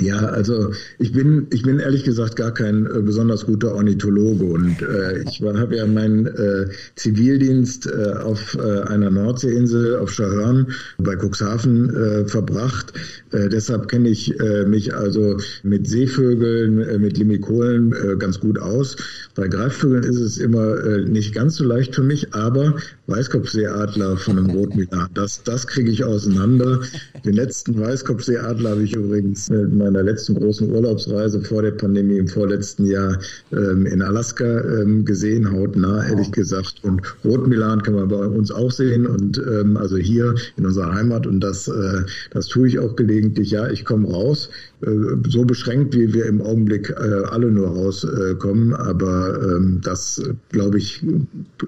Ja, 0.00 0.18
also 0.18 0.72
ich 0.98 1.12
bin, 1.12 1.46
ich 1.50 1.62
bin 1.62 1.78
ehrlich 1.78 2.04
gesagt 2.04 2.36
gar 2.36 2.52
kein 2.52 2.86
äh, 2.86 3.00
besonders 3.00 3.46
guter 3.46 3.74
Ornithologe 3.74 4.44
und 4.44 4.82
äh, 4.82 5.22
ich 5.22 5.40
habe 5.42 5.76
ja 5.76 5.86
meinen 5.86 6.26
äh, 6.26 6.68
Zivildienst 6.94 7.86
äh, 7.86 8.12
auf 8.12 8.54
äh, 8.54 8.82
einer 8.82 9.10
Nordseeinsel 9.10 9.96
auf 9.96 10.12
Schahörn 10.12 10.66
bei 10.98 11.16
Cuxhaven 11.16 11.94
äh, 11.94 12.24
verbracht. 12.26 12.92
Deshalb 13.30 13.88
kenne 13.88 14.08
ich 14.08 14.34
mich 14.66 14.94
also 14.94 15.36
mit 15.62 15.86
Seevögeln, 15.86 16.98
mit 16.98 17.18
Limikolen 17.18 17.94
ganz 18.18 18.40
gut 18.40 18.58
aus. 18.58 18.96
Bei 19.34 19.48
Greifvögeln 19.48 20.02
ist 20.02 20.18
es 20.18 20.38
immer 20.38 20.76
nicht 21.00 21.34
ganz 21.34 21.56
so 21.56 21.64
leicht 21.64 21.94
für 21.94 22.02
mich, 22.02 22.32
aber 22.32 22.76
Weißkopfseeadler 23.06 24.16
von 24.16 24.38
einem 24.38 24.50
Rotmilan, 24.50 25.08
das, 25.12 25.42
das 25.42 25.66
kriege 25.66 25.90
ich 25.90 26.04
auseinander. 26.04 26.80
Den 27.26 27.34
letzten 27.34 27.78
Weißkopfseeadler 27.78 28.70
habe 28.70 28.82
ich 28.82 28.96
übrigens 28.96 29.50
äh, 29.50 29.66
meiner 29.78 30.02
letzten 30.02 30.34
großen 30.34 30.70
Urlaubsreise 30.70 31.40
vor 31.40 31.62
der 31.62 31.70
Pandemie 31.72 32.18
im 32.18 32.28
vorletzten 32.28 32.86
Jahr 32.86 33.18
ähm, 33.52 33.86
in 33.86 34.02
Alaska 34.02 34.44
ähm, 34.44 35.04
gesehen, 35.04 35.50
hautnah, 35.50 36.06
ehrlich 36.08 36.30
gesagt. 36.32 36.82
Und 36.82 37.02
Rotmilan 37.24 37.82
kann 37.82 37.94
man 37.94 38.08
bei 38.08 38.26
uns 38.26 38.50
auch 38.50 38.70
sehen 38.70 39.06
und 39.06 39.38
ähm, 39.38 39.76
also 39.76 39.96
hier 39.96 40.34
in 40.56 40.66
unserer 40.66 40.94
Heimat 40.94 41.26
und 41.26 41.40
das, 41.40 41.68
äh, 41.68 42.02
das 42.30 42.46
tue 42.48 42.68
ich 42.68 42.78
auch 42.78 42.96
gelegentlich. 42.96 43.50
Ja, 43.50 43.68
ich 43.68 43.84
komme 43.84 44.08
raus, 44.08 44.50
so 44.80 45.44
beschränkt, 45.44 45.94
wie 45.96 46.12
wir 46.12 46.26
im 46.26 46.40
Augenblick 46.40 46.90
äh, 46.90 47.24
alle 47.30 47.50
nur 47.50 47.68
rauskommen, 47.68 48.74
aber 48.74 49.40
ähm, 49.42 49.80
das, 49.82 50.22
glaube 50.50 50.78
ich, 50.78 51.04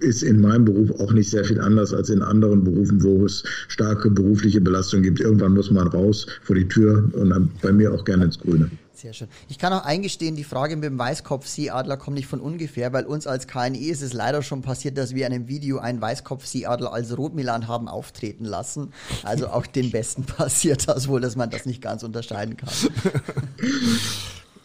ist 0.00 0.22
in 0.22 0.40
meinem 0.40 0.64
Beruf 0.64 0.90
auch 1.00 1.12
nicht 1.12 1.30
sehr 1.30 1.44
viel 1.44 1.60
anders 1.60 1.92
als 1.92 2.08
in 2.10 2.22
anderen 2.22 2.62
Berufen, 2.62 3.02
wo 3.02 3.24
es 3.24 3.42
starke 3.68 4.10
berufliche 4.10 4.60
Belastung 4.60 5.02
gibt. 5.02 5.20
Irgendwann 5.20 5.54
muss 5.54 5.70
man 5.70 5.88
raus 5.88 6.26
vor 6.42 6.54
die 6.54 6.68
Tür 6.68 7.08
und 7.12 7.30
dann 7.30 7.50
bei 7.62 7.72
mir 7.72 7.92
auch 7.92 8.04
gerne 8.04 8.26
ins 8.26 8.38
Grüne. 8.38 8.70
Sehr 9.00 9.14
schön. 9.14 9.28
Ich 9.48 9.56
kann 9.56 9.72
auch 9.72 9.86
eingestehen, 9.86 10.36
die 10.36 10.44
Frage 10.44 10.76
mit 10.76 10.84
dem 10.84 10.98
Weißkopf-Seeadler 10.98 11.96
kommt 11.96 12.16
nicht 12.16 12.26
von 12.26 12.38
ungefähr, 12.38 12.92
weil 12.92 13.06
uns 13.06 13.26
als 13.26 13.46
KNE 13.46 13.78
ist 13.78 14.02
es 14.02 14.12
leider 14.12 14.42
schon 14.42 14.60
passiert, 14.60 14.98
dass 14.98 15.14
wir 15.14 15.26
in 15.26 15.32
einem 15.32 15.48
Video 15.48 15.78
einen 15.78 16.02
Weißkopf-Seeadler 16.02 16.92
als 16.92 17.16
Rotmilan 17.16 17.66
haben 17.66 17.88
auftreten 17.88 18.44
lassen. 18.44 18.92
Also 19.22 19.48
auch 19.48 19.64
den 19.66 19.90
Besten 19.90 20.24
passiert 20.24 20.86
das 20.86 21.08
wohl, 21.08 21.22
dass 21.22 21.34
man 21.34 21.48
das 21.48 21.64
nicht 21.64 21.80
ganz 21.80 22.02
unterscheiden 22.02 22.58
kann. 22.58 22.68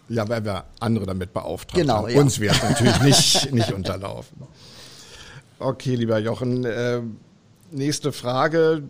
Ja, 0.10 0.28
weil 0.28 0.44
wir 0.44 0.66
andere 0.82 1.06
damit 1.06 1.32
beauftragen. 1.32 1.82
genau, 1.82 2.04
haben. 2.04 2.10
Ja. 2.10 2.20
Uns 2.20 2.40
wird 2.42 2.62
natürlich 2.62 3.02
nicht, 3.02 3.54
nicht 3.54 3.72
unterlaufen. 3.72 4.38
Okay, 5.60 5.96
lieber 5.96 6.20
Jochen, 6.20 6.66
äh, 6.66 7.02
nächste 7.72 8.12
Frage. 8.12 8.84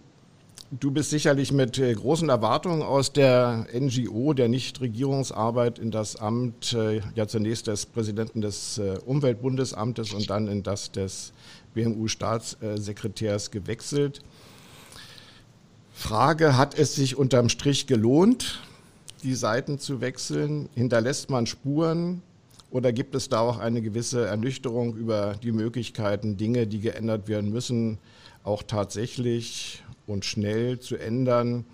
Du 0.72 0.90
bist 0.90 1.12
sicherlich 1.12 1.52
mit 1.52 1.78
äh, 1.78 1.94
großen 1.94 2.28
Erwartungen 2.28 2.82
aus 2.82 3.14
der 3.14 3.68
NGO, 3.72 4.34
der 4.34 4.50
Nichtregierungsarbeit, 4.50 5.78
in 5.78 5.92
das 5.92 6.16
Amt 6.16 6.74
äh, 6.74 7.02
ja 7.14 7.28
zunächst 7.28 7.68
des 7.68 7.86
Präsidenten 7.86 8.42
des 8.42 8.80
äh, 8.80 8.98
Umweltbundesamtes 9.06 10.12
und 10.12 10.28
dann 10.32 10.48
in 10.48 10.64
das 10.64 10.92
des 10.92 11.34
BMU-Staatssekretärs 11.76 13.52
gewechselt. 13.52 14.22
Frage, 15.94 16.58
hat 16.58 16.78
es 16.80 16.96
sich 16.96 17.16
unterm 17.16 17.50
Strich 17.50 17.86
gelohnt, 17.86 18.60
die 19.22 19.36
Seiten 19.36 19.78
zu 19.78 20.02
wechseln? 20.02 20.68
Hinterlässt 20.74 21.30
man 21.30 21.46
Spuren? 21.46 22.24
Oder 22.72 22.92
gibt 22.92 23.14
es 23.14 23.30
da 23.30 23.40
auch 23.40 23.60
eine 23.60 23.84
gewisse 23.84 24.26
Ernüchterung 24.26 24.96
über 24.96 25.36
die 25.44 25.52
Möglichkeiten, 25.52 26.38
Dinge, 26.38 26.66
die 26.66 26.80
geändert 26.80 27.28
werden 27.28 27.52
müssen, 27.52 28.00
auch 28.44 28.64
tatsächlich 28.64 29.84
und 30.08 30.26
schnell 30.26 30.80
zu 30.80 30.98
ändern? 30.98 31.66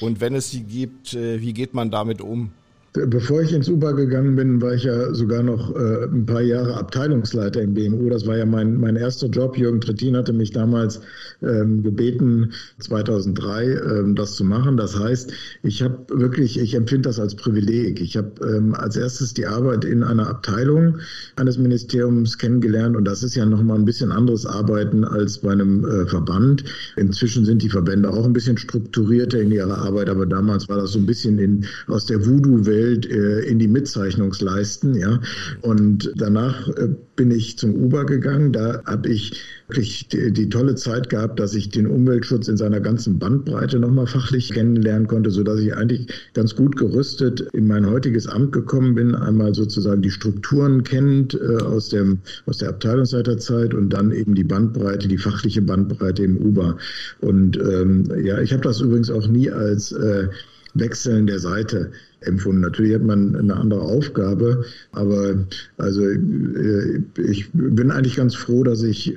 Und 0.00 0.20
wenn 0.20 0.34
es 0.34 0.50
sie 0.50 0.62
gibt, 0.62 1.14
äh, 1.14 1.40
wie 1.40 1.52
geht 1.52 1.74
man 1.74 1.90
damit 1.90 2.20
um? 2.20 2.52
Bevor 2.92 3.40
ich 3.40 3.52
ins 3.52 3.68
UBA 3.68 3.92
gegangen 3.92 4.34
bin, 4.34 4.60
war 4.60 4.74
ich 4.74 4.82
ja 4.82 5.14
sogar 5.14 5.44
noch 5.44 5.76
äh, 5.76 6.06
ein 6.06 6.26
paar 6.26 6.40
Jahre 6.40 6.74
Abteilungsleiter 6.74 7.62
im 7.62 7.72
BMU. 7.72 8.10
Das 8.10 8.26
war 8.26 8.36
ja 8.36 8.44
mein, 8.44 8.80
mein 8.80 8.96
erster 8.96 9.28
Job. 9.28 9.56
Jürgen 9.56 9.80
Trittin 9.80 10.16
hatte 10.16 10.32
mich 10.32 10.50
damals 10.50 11.00
ähm, 11.40 11.84
gebeten, 11.84 12.52
2003 12.80 13.64
ähm, 13.64 14.16
das 14.16 14.34
zu 14.34 14.42
machen. 14.42 14.76
Das 14.76 14.98
heißt, 14.98 15.32
ich 15.62 15.82
habe 15.82 16.04
wirklich, 16.08 16.58
ich 16.58 16.74
empfinde 16.74 17.08
das 17.08 17.20
als 17.20 17.36
Privileg. 17.36 18.00
Ich 18.00 18.16
habe 18.16 18.32
ähm, 18.44 18.74
als 18.74 18.96
erstes 18.96 19.34
die 19.34 19.46
Arbeit 19.46 19.84
in 19.84 20.02
einer 20.02 20.26
Abteilung 20.26 20.98
eines 21.36 21.58
Ministeriums 21.58 22.38
kennengelernt 22.38 22.96
und 22.96 23.04
das 23.04 23.22
ist 23.22 23.36
ja 23.36 23.46
nochmal 23.46 23.78
ein 23.78 23.84
bisschen 23.84 24.10
anderes 24.10 24.46
Arbeiten 24.46 25.04
als 25.04 25.38
bei 25.38 25.52
einem 25.52 25.84
äh, 25.84 26.06
Verband. 26.06 26.64
Inzwischen 26.96 27.44
sind 27.44 27.62
die 27.62 27.70
Verbände 27.70 28.10
auch 28.10 28.24
ein 28.24 28.32
bisschen 28.32 28.58
strukturierter 28.58 29.40
in 29.40 29.52
ihrer 29.52 29.78
Arbeit, 29.78 30.08
aber 30.08 30.26
damals 30.26 30.68
war 30.68 30.78
das 30.78 30.90
so 30.90 30.98
ein 30.98 31.06
bisschen 31.06 31.38
in, 31.38 31.64
aus 31.86 32.06
der 32.06 32.26
Voodoo-Welt 32.26 32.79
Geld 32.80 33.10
äh, 33.10 33.40
in 33.40 33.58
die 33.58 33.68
Mitzeichnungsleisten. 33.68 34.94
Ja. 34.94 35.20
Und 35.60 36.10
danach 36.16 36.66
äh, 36.68 36.88
bin 37.14 37.30
ich 37.30 37.58
zum 37.58 37.74
Uber 37.74 38.06
gegangen. 38.06 38.52
Da 38.52 38.82
habe 38.86 39.10
ich 39.10 39.38
wirklich 39.68 40.08
die, 40.08 40.32
die, 40.32 40.48
tolle 40.48 40.76
Zeit 40.76 41.10
gehabt, 41.10 41.38
dass 41.38 41.54
ich 41.54 41.68
den 41.68 41.86
Umweltschutz 41.86 42.48
in 42.48 42.56
seiner 42.56 42.80
ganzen 42.80 43.18
Bandbreite 43.18 43.78
nochmal 43.78 44.06
fachlich 44.06 44.50
kennenlernen 44.50 45.06
konnte, 45.06 45.30
sodass 45.30 45.60
ich 45.60 45.76
eigentlich 45.76 46.06
ganz 46.32 46.56
gut 46.56 46.76
gerüstet 46.76 47.42
in 47.52 47.66
mein 47.66 47.88
heutiges 47.88 48.26
Amt 48.26 48.52
gekommen 48.52 48.94
bin. 48.94 49.14
Einmal 49.14 49.54
sozusagen 49.54 50.00
die 50.00 50.10
Strukturen 50.10 50.82
kennend 50.82 51.34
äh, 51.34 51.62
aus, 51.62 51.90
dem, 51.90 52.20
aus 52.46 52.58
der 52.58 52.70
Abteilungsleiterzeit 52.70 53.74
und 53.74 53.90
dann 53.90 54.10
eben 54.10 54.34
die 54.34 54.44
Bandbreite, 54.44 55.06
die 55.06 55.18
fachliche 55.18 55.60
Bandbreite 55.60 56.24
im 56.24 56.38
Uber. 56.38 56.78
Und 57.20 57.58
ähm, 57.58 58.10
ja, 58.24 58.40
ich 58.40 58.52
habe 58.52 58.62
das 58.62 58.80
übrigens 58.80 59.10
auch 59.10 59.28
nie 59.28 59.50
als 59.50 59.92
äh, 59.92 60.28
Wechseln 60.74 61.26
der 61.26 61.40
Seite 61.40 61.90
empfunden. 62.20 62.60
Natürlich 62.60 62.94
hat 62.94 63.02
man 63.02 63.34
eine 63.36 63.56
andere 63.56 63.80
Aufgabe, 63.82 64.64
aber 64.92 65.34
also 65.78 66.02
äh, 66.02 67.02
ich 67.16 67.50
bin 67.52 67.90
eigentlich 67.90 68.16
ganz 68.16 68.34
froh, 68.34 68.62
dass 68.62 68.82
ich 68.82 69.16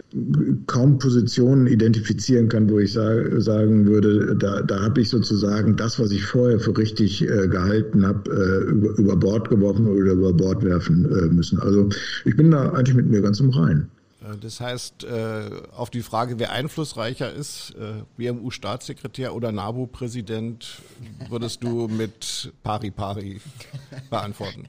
kaum 0.68 1.00
Positionen 1.00 1.68
identifizieren 1.68 2.50
kann, 2.50 2.70
wo 2.70 2.80
ich 2.80 2.94
sagen 2.94 3.86
würde, 3.88 4.36
da, 4.36 4.62
da 4.62 4.82
habe 4.82 5.02
ich 5.02 5.10
sozusagen 5.10 5.76
das, 5.76 6.00
was 6.00 6.12
ich 6.12 6.24
vorher 6.26 6.60
für 6.60 6.78
richtig 6.78 7.22
äh, 7.24 7.48
gehalten 7.48 8.06
habe, 8.06 8.30
äh, 8.32 8.72
über, 8.72 8.98
über 8.98 9.16
Bord 9.16 9.50
geworfen 9.50 9.88
oder 9.88 10.14
über 10.14 10.34
Bord 10.34 10.64
werfen 10.64 11.08
müssen. 11.34 11.60
Also 11.60 11.90
ich 12.26 12.36
bin 12.36 12.52
da 12.52 12.70
eigentlich 12.70 12.96
mit 12.96 13.10
mir 13.10 13.22
ganz 13.22 13.40
im 13.40 13.50
Reinen. 13.50 13.88
Äh, 14.24 14.38
das 14.40 14.60
heißt, 14.60 15.04
äh, 15.04 15.50
auf 15.76 15.90
die 15.90 16.02
Frage, 16.02 16.40
wer 16.40 16.52
einflussreicher 16.52 17.32
ist, 17.32 17.74
äh, 17.76 18.04
BMU-Staatssekretär 18.18 19.36
oder 19.36 19.52
NABU-Präsident, 19.52 20.82
würdest 21.30 21.64
du 21.64 21.88
mit 21.98 22.52
Pari 22.64 22.92
Pari 22.92 23.42
beantworten? 24.10 24.68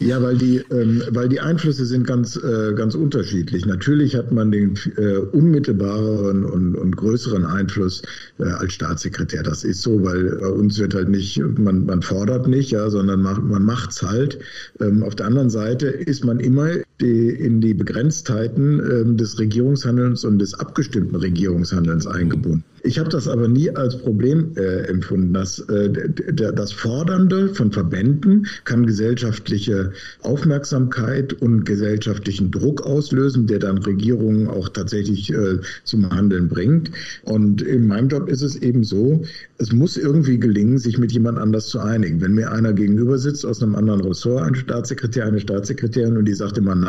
Ja, 0.00 0.22
weil 0.22 0.38
die, 0.38 0.58
ähm, 0.70 1.02
weil 1.10 1.28
die 1.28 1.40
Einflüsse 1.40 1.84
sind 1.84 2.06
ganz, 2.06 2.36
äh, 2.36 2.72
ganz 2.74 2.94
unterschiedlich. 2.94 3.66
Natürlich 3.66 4.14
hat 4.14 4.30
man 4.30 4.52
den 4.52 4.78
äh, 4.96 5.16
unmittelbareren 5.16 6.44
und, 6.44 6.76
und 6.76 6.96
größeren 6.96 7.44
Einfluss 7.44 8.02
äh, 8.38 8.44
als 8.44 8.74
Staatssekretär. 8.74 9.42
Das 9.42 9.64
ist 9.64 9.82
so, 9.82 10.04
weil 10.04 10.36
bei 10.36 10.50
uns 10.50 10.78
wird 10.78 10.94
halt 10.94 11.08
nicht, 11.08 11.42
man, 11.58 11.86
man 11.86 12.02
fordert 12.02 12.46
nicht, 12.46 12.70
ja, 12.70 12.88
sondern 12.90 13.22
macht, 13.22 13.42
man 13.42 13.64
macht's 13.64 14.00
halt. 14.00 14.38
Ähm, 14.80 15.02
auf 15.02 15.16
der 15.16 15.26
anderen 15.26 15.50
Seite 15.50 15.88
ist 15.88 16.24
man 16.24 16.38
immer 16.38 16.68
die, 17.00 17.30
in 17.30 17.60
die 17.60 17.74
Begrenztheiten 17.74 18.80
ähm, 18.80 19.16
des 19.16 19.38
Regierungshandelns 19.38 20.24
und 20.24 20.38
des 20.38 20.54
abgestimmten 20.54 21.14
Regierungshandelns 21.14 22.06
eingebunden. 22.06 22.64
Ich 22.82 22.98
habe 22.98 23.08
das 23.08 23.28
aber 23.28 23.48
nie 23.48 23.70
als 23.70 23.98
Problem 23.98 24.52
äh, 24.56 24.86
empfunden. 24.86 25.32
Das, 25.32 25.58
äh, 25.60 25.90
das 26.32 26.72
Fordernde 26.72 27.54
von 27.54 27.72
Verbänden 27.72 28.46
kann 28.64 28.86
gesellschaftliche 28.86 29.92
Aufmerksamkeit 30.22 31.32
und 31.34 31.64
gesellschaftlichen 31.64 32.50
Druck 32.50 32.82
auslösen, 32.82 33.46
der 33.46 33.58
dann 33.58 33.78
Regierungen 33.78 34.48
auch 34.48 34.68
tatsächlich 34.68 35.32
äh, 35.32 35.58
zum 35.84 36.08
Handeln 36.10 36.48
bringt. 36.48 36.90
Und 37.22 37.62
in 37.62 37.86
meinem 37.86 38.08
Job 38.08 38.28
ist 38.28 38.42
es 38.42 38.56
eben 38.56 38.84
so, 38.84 39.22
es 39.58 39.72
muss 39.72 39.96
irgendwie 39.96 40.38
gelingen, 40.38 40.78
sich 40.78 40.98
mit 40.98 41.12
jemand 41.12 41.38
anders 41.38 41.66
zu 41.66 41.80
einigen. 41.80 42.20
Wenn 42.20 42.34
mir 42.34 42.52
einer 42.52 42.72
gegenüber 42.72 43.18
sitzt 43.18 43.44
aus 43.44 43.62
einem 43.62 43.74
anderen 43.74 44.00
Ressort, 44.00 44.42
ein 44.42 44.54
Staatssekretär, 44.54 45.26
eine 45.26 45.40
Staatssekretärin, 45.40 46.16
und 46.16 46.24
die 46.24 46.34
sagt 46.34 46.58
immer 46.58 46.74
nein 46.74 46.87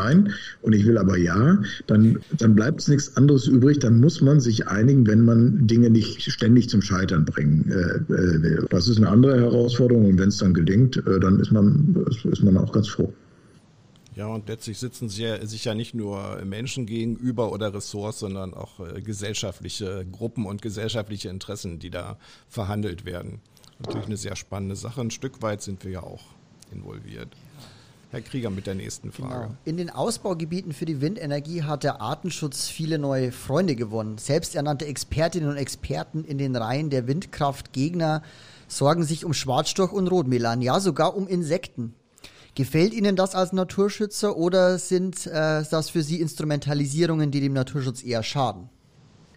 und 0.62 0.74
ich 0.74 0.86
will 0.86 0.98
aber 0.98 1.18
ja, 1.18 1.62
dann, 1.88 2.20
dann 2.38 2.56
bleibt 2.56 2.82
es 2.82 2.88
nichts 2.88 3.16
anderes 3.18 3.48
übrig. 3.48 3.80
Dann 3.80 4.00
muss 4.00 4.22
man 4.22 4.40
sich 4.40 4.68
einigen, 4.68 5.08
wenn 5.08 5.22
man 5.22 5.68
Dinge 5.68 5.90
nicht 5.90 6.22
ständig 6.22 6.70
zum 6.70 6.82
Scheitern 6.82 7.26
bringen 7.26 7.70
äh, 7.72 8.14
äh 8.14 8.42
will. 8.42 8.68
Das 8.70 8.88
ist 8.88 8.98
eine 8.98 9.10
andere 9.10 9.40
Herausforderung 9.40 10.06
und 10.06 10.20
wenn 10.20 10.30
es 10.30 10.38
dann 10.38 10.54
gelingt, 10.54 10.98
äh, 10.98 11.20
dann 11.20 11.40
ist 11.40 11.52
man, 11.52 12.06
ist 12.24 12.44
man 12.44 12.58
auch 12.58 12.72
ganz 12.72 12.88
froh. 12.88 13.14
Ja, 14.20 14.28
und 14.28 14.50
letztlich 14.50 14.78
sitzen 14.78 15.08
sie 15.08 15.24
ja, 15.24 15.46
sich 15.46 15.64
ja 15.64 15.74
nicht 15.74 15.94
nur 15.94 16.42
Menschen 16.44 16.86
gegenüber 16.86 17.54
oder 17.54 17.74
Ressorts, 17.74 18.20
sondern 18.20 18.54
auch 18.54 18.82
äh, 18.82 19.02
gesellschaftliche 19.02 20.06
Gruppen 20.12 20.46
und 20.46 20.62
gesellschaftliche 20.62 21.30
Interessen, 21.30 21.80
die 21.80 21.90
da 21.90 22.18
verhandelt 22.50 23.06
werden. 23.06 23.40
Natürlich 23.80 24.08
eine 24.08 24.18
sehr 24.18 24.36
spannende 24.36 24.76
Sache. 24.76 25.00
Ein 25.00 25.12
Stück 25.12 25.42
weit 25.42 25.62
sind 25.62 25.86
wir 25.86 25.92
ja 25.92 26.04
auch 26.04 26.24
involviert. 26.74 27.30
Herr 28.12 28.22
Krieger 28.22 28.50
mit 28.50 28.66
der 28.66 28.74
nächsten 28.74 29.12
Frage. 29.12 29.48
Genau. 29.48 29.58
In 29.66 29.78
den 29.78 29.90
Ausbaugebieten 29.92 30.74
für 30.74 30.86
die 30.86 31.00
Windenergie 31.00 31.62
hat 31.62 31.84
der 31.84 32.02
Artenschutz 32.02 32.68
viele 32.68 32.98
neue 32.98 33.32
Freunde 33.32 33.76
gewonnen. 33.76 34.18
Selbsternannte 34.18 34.88
Expertinnen 34.88 35.50
und 35.50 35.58
Experten 35.58 36.24
in 36.24 36.40
den 36.40 36.56
Reihen 36.56 36.90
der 36.90 37.08
Windkraftgegner 37.08 38.24
sorgen 38.68 39.04
sich 39.04 39.26
um 39.26 39.34
Schwarzstorch 39.34 39.92
und 39.92 40.08
Rotmelan, 40.08 40.62
ja 40.62 40.80
sogar 40.80 41.16
um 41.16 41.28
Insekten. 41.28 41.94
Gefällt 42.56 42.94
Ihnen 42.94 43.16
das 43.16 43.36
als 43.36 43.54
Naturschützer 43.54 44.36
oder 44.36 44.80
sind 44.80 45.28
äh, 45.28 45.64
das 45.70 45.90
für 45.90 46.02
Sie 46.02 46.20
Instrumentalisierungen, 46.20 47.30
die 47.30 47.42
dem 47.42 47.54
Naturschutz 47.54 48.04
eher 48.04 48.24
schaden? 48.24 48.70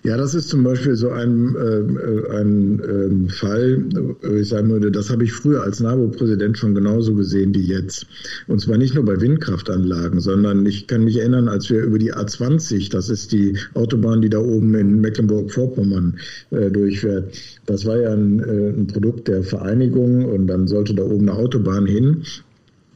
Ja, 0.04 0.16
das 0.16 0.34
ist 0.34 0.48
zum 0.48 0.64
Beispiel 0.64 0.96
so 0.96 1.10
ein, 1.10 1.54
äh, 1.54 2.36
ein 2.36 2.80
äh, 2.80 3.28
Fall, 3.28 3.84
äh, 4.24 4.40
ich 4.40 4.48
sagen 4.48 4.68
würde, 4.68 4.90
das 4.90 5.10
habe 5.10 5.22
ich 5.22 5.32
früher 5.32 5.62
als 5.62 5.78
NABU-Präsident 5.78 6.58
schon 6.58 6.74
genauso 6.74 7.14
gesehen 7.14 7.54
wie 7.54 7.62
jetzt. 7.62 8.06
Und 8.48 8.60
zwar 8.60 8.78
nicht 8.78 8.96
nur 8.96 9.04
bei 9.04 9.20
Windkraftanlagen, 9.20 10.18
sondern 10.18 10.66
ich 10.66 10.88
kann 10.88 11.04
mich 11.04 11.18
erinnern, 11.18 11.46
als 11.46 11.70
wir 11.70 11.84
über 11.84 12.00
die 12.00 12.12
A20, 12.12 12.90
das 12.90 13.10
ist 13.10 13.30
die 13.30 13.56
Autobahn, 13.74 14.22
die 14.22 14.30
da 14.30 14.40
oben 14.40 14.74
in 14.74 15.00
Mecklenburg-Vorpommern 15.00 16.18
äh, 16.50 16.68
durchfährt, 16.68 17.38
das 17.66 17.86
war 17.86 17.98
ja 17.98 18.12
ein, 18.12 18.40
äh, 18.40 18.70
ein 18.70 18.88
Produkt 18.88 19.28
der 19.28 19.44
Vereinigung 19.44 20.24
und 20.24 20.48
dann 20.48 20.66
sollte 20.66 20.94
da 20.94 21.04
oben 21.04 21.28
eine 21.28 21.38
Autobahn 21.38 21.86
hin. 21.86 22.24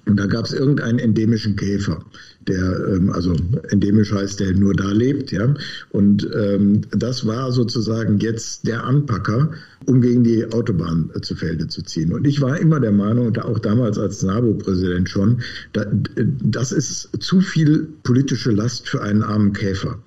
Und 0.07 0.19
da 0.19 0.27
gab 0.27 0.47
es 0.47 0.53
irgendeinen 0.53 0.99
endemischen 1.01 1.57
Käfer, 1.57 2.05
der, 2.49 2.89
ähm, 2.89 3.11
also 3.11 3.35
endemisch 3.71 4.13
heißt, 4.13 4.41
der 4.41 4.53
nur 4.53 4.75
da 4.75 4.91
lebt, 4.91 5.33
ja. 5.33 5.55
Und 5.91 6.29
ähm, 6.35 6.83
das 6.91 7.27
war 7.27 7.53
sozusagen 7.53 8.19
jetzt 8.19 8.67
der 8.67 8.85
Anpacker, 8.85 9.51
um 9.87 10.01
gegen 10.01 10.25
die 10.25 10.45
Autobahn 10.53 11.11
äh, 11.15 11.21
zu 11.21 11.35
Felde 11.35 11.69
zu 11.69 11.83
ziehen. 11.83 12.13
Und 12.13 12.27
ich 12.27 12.41
war 12.41 12.59
immer 12.59 12.81
der 12.81 12.93
Meinung, 12.93 13.29
und 13.29 13.43
auch 13.43 13.59
damals 13.59 13.99
als 13.99 14.23
NABU-Präsident 14.23 15.09
schon, 15.09 15.43
da, 15.73 15.87
das 16.15 16.73
ist 16.73 17.11
zu 17.21 17.41
viel 17.41 17.89
politische 18.03 18.51
Last 18.51 18.89
für 18.89 19.03
einen 19.03 19.23
armen 19.23 19.53
Käfer. 19.53 19.99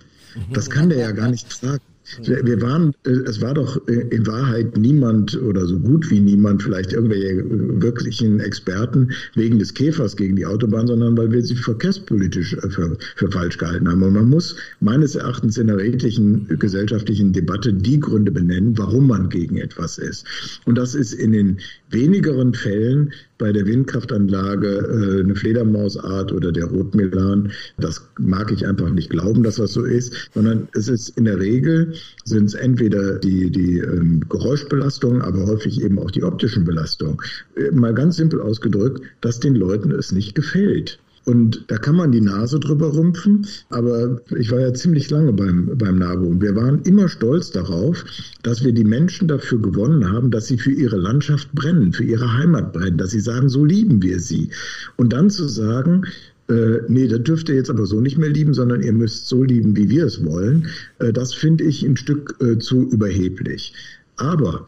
Das 0.53 0.69
kann 0.69 0.89
der 0.89 0.99
ja 0.99 1.11
gar 1.11 1.29
nicht 1.29 1.49
tragen. 1.49 1.83
Wir 2.21 2.61
waren, 2.61 2.93
äh, 3.05 3.11
es 3.11 3.41
war 3.41 3.53
doch 3.53 3.87
äh, 3.87 4.07
in 4.09 4.25
Wahrheit 4.25 4.77
niemand 4.77 5.39
oder 5.41 5.65
so 5.65 5.79
gut 5.79 6.09
wie 6.09 6.19
niemand, 6.19 6.63
vielleicht 6.63 6.93
irgendwelche 6.93 7.43
wirklichen 7.81 8.39
Experten 8.39 9.11
wegen 9.35 9.59
des 9.59 9.73
Käfers 9.73 10.15
gegen 10.15 10.35
die 10.35 10.45
Autobahn, 10.45 10.87
sondern 10.87 11.17
weil 11.17 11.31
wir 11.31 11.43
sie 11.43 11.55
verkehrspolitisch 11.55 12.53
äh, 12.53 12.69
für, 12.69 12.97
für 13.15 13.31
falsch 13.31 13.57
gehalten 13.57 13.87
haben. 13.87 14.03
Und 14.03 14.13
man 14.13 14.29
muss 14.29 14.55
meines 14.79 15.15
Erachtens 15.15 15.57
in 15.57 15.67
der 15.67 15.77
redlichen 15.77 16.47
gesellschaftlichen 16.59 17.33
Debatte 17.33 17.73
die 17.73 17.99
Gründe 17.99 18.31
benennen, 18.31 18.77
warum 18.77 19.07
man 19.07 19.29
gegen 19.29 19.57
etwas 19.57 19.97
ist. 19.97 20.25
Und 20.65 20.77
das 20.77 20.95
ist 20.95 21.13
in 21.13 21.31
den 21.31 21.57
wenigeren 21.89 22.53
Fällen 22.53 23.13
bei 23.39 23.51
der 23.51 23.65
Windkraftanlage 23.65 24.67
äh, 24.67 25.23
eine 25.23 25.35
Fledermausart 25.35 26.31
oder 26.31 26.51
der 26.51 26.65
Rotmelan. 26.65 27.51
Das 27.77 28.07
mag 28.19 28.51
ich 28.51 28.67
einfach 28.67 28.89
nicht 28.89 29.09
glauben, 29.09 29.41
dass 29.41 29.55
das 29.55 29.73
so 29.73 29.83
ist, 29.83 30.29
sondern 30.33 30.67
es 30.73 30.87
ist 30.87 31.17
in 31.17 31.25
der 31.25 31.39
Regel 31.39 31.93
sind 32.25 32.45
es 32.45 32.53
entweder 32.53 33.17
die, 33.17 33.49
die 33.49 33.79
ähm, 33.79 34.21
Geräuschbelastung, 34.29 35.21
aber 35.21 35.47
häufig 35.47 35.81
eben 35.81 35.97
auch 35.97 36.11
die 36.11 36.23
optischen 36.23 36.65
Belastungen. 36.65 37.17
Äh, 37.55 37.71
mal 37.71 37.93
ganz 37.93 38.17
simpel 38.17 38.41
ausgedrückt, 38.41 39.01
dass 39.21 39.39
den 39.39 39.55
Leuten 39.55 39.91
es 39.91 40.11
nicht 40.11 40.35
gefällt. 40.35 40.99
Und 41.29 41.65
da 41.67 41.77
kann 41.77 41.95
man 41.95 42.11
die 42.11 42.21
Nase 42.21 42.59
drüber 42.59 42.91
rümpfen, 42.91 43.45
aber 43.69 44.19
ich 44.35 44.49
war 44.49 44.61
ja 44.61 44.73
ziemlich 44.73 45.11
lange 45.11 45.31
beim, 45.31 45.77
beim 45.77 45.99
NABU 45.99 46.25
und 46.25 46.41
wir 46.41 46.55
waren 46.55 46.81
immer 46.85 47.07
stolz 47.07 47.51
darauf, 47.51 48.03
dass 48.41 48.63
wir 48.63 48.73
die 48.73 48.83
Menschen 48.83 49.27
dafür 49.27 49.61
gewonnen 49.61 50.11
haben, 50.11 50.31
dass 50.31 50.47
sie 50.47 50.57
für 50.57 50.71
ihre 50.71 50.97
Landschaft 50.97 51.51
brennen, 51.53 51.93
für 51.93 52.03
ihre 52.03 52.33
Heimat 52.33 52.73
brennen, 52.73 52.97
dass 52.97 53.11
sie 53.11 53.19
sagen, 53.19 53.47
so 53.47 53.63
lieben 53.63 54.01
wir 54.01 54.19
sie. 54.19 54.49
Und 54.95 55.13
dann 55.13 55.29
zu 55.29 55.47
sagen, 55.47 56.01
äh, 56.49 56.79
nee, 56.87 57.07
das 57.07 57.21
dürft 57.21 57.47
ihr 57.49 57.55
jetzt 57.55 57.69
aber 57.69 57.85
so 57.85 58.01
nicht 58.01 58.17
mehr 58.17 58.31
lieben, 58.31 58.55
sondern 58.55 58.81
ihr 58.81 58.93
müsst 58.93 59.27
so 59.27 59.43
lieben, 59.43 59.77
wie 59.77 59.87
wir 59.87 60.07
es 60.07 60.25
wollen, 60.25 60.65
äh, 60.97 61.13
das 61.13 61.35
finde 61.35 61.63
ich 61.63 61.83
ein 61.83 61.95
Stück 61.95 62.37
äh, 62.41 62.57
zu 62.57 62.89
überheblich. 62.89 63.75
Aber 64.17 64.67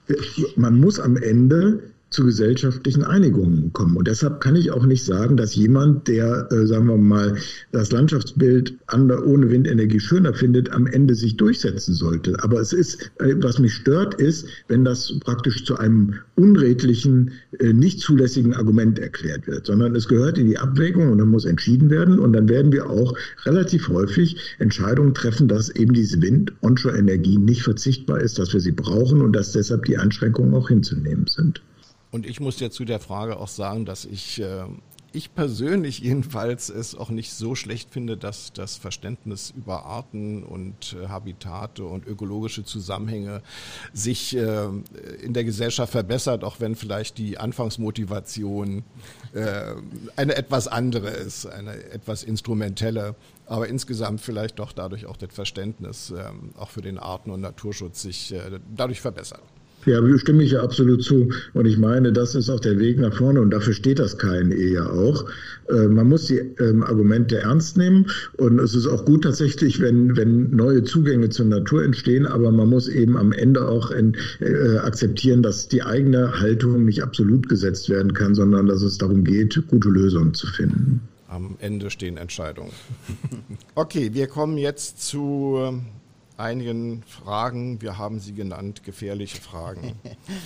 man 0.57 0.79
muss 0.79 0.99
am 0.99 1.17
Ende 1.17 1.79
zu 2.11 2.25
gesellschaftlichen 2.25 3.03
Einigungen 3.05 3.71
kommen. 3.71 3.95
Und 3.95 4.05
deshalb 4.05 4.41
kann 4.41 4.57
ich 4.57 4.71
auch 4.71 4.85
nicht 4.85 5.05
sagen, 5.05 5.37
dass 5.37 5.55
jemand, 5.55 6.09
der, 6.09 6.51
äh, 6.51 6.67
sagen 6.67 6.87
wir 6.87 6.97
mal, 6.97 7.37
das 7.71 7.93
Landschaftsbild 7.93 8.77
ohne 8.91 9.49
Windenergie 9.49 10.01
schöner 10.01 10.33
findet, 10.33 10.71
am 10.71 10.87
Ende 10.87 11.15
sich 11.15 11.37
durchsetzen 11.37 11.93
sollte. 11.93 12.43
Aber 12.43 12.59
es 12.59 12.73
ist, 12.73 13.11
äh, 13.19 13.35
was 13.37 13.59
mich 13.59 13.73
stört, 13.73 14.15
ist, 14.15 14.45
wenn 14.67 14.83
das 14.83 15.19
praktisch 15.23 15.63
zu 15.63 15.77
einem 15.77 16.15
unredlichen, 16.35 17.31
äh, 17.59 17.71
nicht 17.71 18.01
zulässigen 18.01 18.55
Argument 18.55 18.99
erklärt 18.99 19.47
wird, 19.47 19.65
sondern 19.65 19.95
es 19.95 20.09
gehört 20.09 20.37
in 20.37 20.47
die 20.47 20.57
Abwägung 20.57 21.13
und 21.13 21.17
dann 21.17 21.29
muss 21.29 21.45
entschieden 21.45 21.89
werden. 21.89 22.19
Und 22.19 22.33
dann 22.33 22.49
werden 22.49 22.73
wir 22.73 22.89
auch 22.89 23.17
relativ 23.45 23.87
häufig 23.87 24.35
Entscheidungen 24.59 25.13
treffen, 25.13 25.47
dass 25.47 25.69
eben 25.69 25.93
diese 25.93 26.21
Wind-Onshore-Energie 26.21 27.37
nicht 27.37 27.63
verzichtbar 27.63 28.19
ist, 28.19 28.37
dass 28.37 28.51
wir 28.51 28.59
sie 28.59 28.73
brauchen 28.73 29.21
und 29.21 29.33
dass 29.33 29.53
deshalb 29.53 29.85
die 29.85 29.97
Einschränkungen 29.97 30.53
auch 30.53 30.67
hinzunehmen 30.67 31.27
sind. 31.27 31.61
Und 32.11 32.25
ich 32.25 32.39
muss 32.39 32.59
ja 32.59 32.69
zu 32.69 32.85
der 32.85 32.99
Frage 32.99 33.37
auch 33.37 33.47
sagen, 33.47 33.85
dass 33.85 34.03
ich, 34.03 34.41
äh, 34.41 34.65
ich 35.13 35.33
persönlich 35.33 35.99
jedenfalls 36.01 36.69
es 36.69 36.93
auch 36.93 37.09
nicht 37.09 37.31
so 37.31 37.55
schlecht 37.55 37.89
finde, 37.89 38.17
dass 38.17 38.51
das 38.53 38.75
Verständnis 38.75 39.53
über 39.55 39.85
Arten 39.85 40.43
und 40.43 40.95
äh, 41.01 41.07
Habitate 41.07 41.85
und 41.85 42.05
ökologische 42.05 42.65
Zusammenhänge 42.65 43.41
sich 43.93 44.35
äh, 44.35 44.67
in 45.23 45.33
der 45.33 45.45
Gesellschaft 45.45 45.93
verbessert, 45.93 46.43
auch 46.43 46.59
wenn 46.59 46.75
vielleicht 46.75 47.17
die 47.17 47.37
Anfangsmotivation 47.37 48.83
äh, 49.33 49.75
eine 50.17 50.35
etwas 50.35 50.67
andere 50.67 51.09
ist, 51.09 51.45
eine 51.45 51.75
etwas 51.91 52.23
instrumentelle 52.23 53.15
aber 53.51 53.67
insgesamt 53.67 54.21
vielleicht 54.21 54.59
doch 54.59 54.71
dadurch 54.71 55.07
auch 55.07 55.17
das 55.17 55.33
Verständnis 55.33 56.09
ähm, 56.11 56.51
auch 56.57 56.69
für 56.69 56.81
den 56.81 56.97
Arten- 56.97 57.31
und 57.31 57.41
Naturschutz 57.41 58.01
sich 58.01 58.33
äh, 58.33 58.59
dadurch 58.73 59.01
verbessert. 59.01 59.43
Ja, 59.85 60.17
stimme 60.17 60.43
ich 60.43 60.51
ja 60.51 60.61
absolut 60.61 61.03
zu. 61.03 61.29
Und 61.53 61.65
ich 61.65 61.77
meine, 61.77 62.13
das 62.13 62.35
ist 62.35 62.49
auch 62.49 62.59
der 62.59 62.79
Weg 62.79 62.99
nach 62.99 63.15
vorne 63.15 63.41
und 63.41 63.51
dafür 63.51 63.73
steht 63.73 63.99
das 63.99 64.17
KNE 64.17 64.55
ja 64.55 64.89
auch. 64.89 65.25
Äh, 65.69 65.87
man 65.87 66.09
muss 66.09 66.27
die 66.27 66.37
ähm, 66.59 66.83
Argumente 66.83 67.39
ernst 67.39 67.77
nehmen 67.77 68.07
und 68.37 68.59
es 68.59 68.75
ist 68.75 68.87
auch 68.87 69.05
gut 69.05 69.23
tatsächlich, 69.23 69.79
wenn, 69.79 70.15
wenn 70.15 70.55
neue 70.55 70.83
Zugänge 70.83 71.29
zur 71.29 71.45
Natur 71.45 71.83
entstehen, 71.83 72.25
aber 72.25 72.51
man 72.51 72.69
muss 72.69 72.87
eben 72.87 73.17
am 73.17 73.31
Ende 73.31 73.67
auch 73.67 73.91
in, 73.91 74.15
äh, 74.39 74.77
akzeptieren, 74.77 75.41
dass 75.41 75.67
die 75.67 75.83
eigene 75.83 76.39
Haltung 76.39 76.85
nicht 76.85 77.03
absolut 77.03 77.49
gesetzt 77.49 77.89
werden 77.89 78.13
kann, 78.13 78.35
sondern 78.35 78.67
dass 78.67 78.81
es 78.81 78.97
darum 78.97 79.23
geht, 79.23 79.61
gute 79.67 79.89
Lösungen 79.89 80.33
zu 80.33 80.47
finden. 80.47 81.01
Am 81.27 81.55
Ende 81.59 81.89
stehen 81.89 82.17
Entscheidungen. 82.17 82.71
okay, 83.75 84.11
wir 84.13 84.27
kommen 84.27 84.57
jetzt 84.57 85.01
zu 85.01 85.81
einigen 86.37 87.03
Fragen, 87.03 87.81
wir 87.81 87.97
haben 87.97 88.19
sie 88.19 88.33
genannt, 88.33 88.83
gefährliche 88.83 89.41
Fragen, 89.41 89.95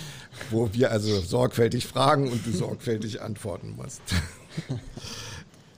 wo 0.50 0.72
wir 0.72 0.90
also 0.90 1.20
sorgfältig 1.20 1.86
fragen 1.86 2.30
und 2.30 2.46
du 2.46 2.52
sorgfältig 2.52 3.22
antworten 3.22 3.74
musst. 3.76 4.02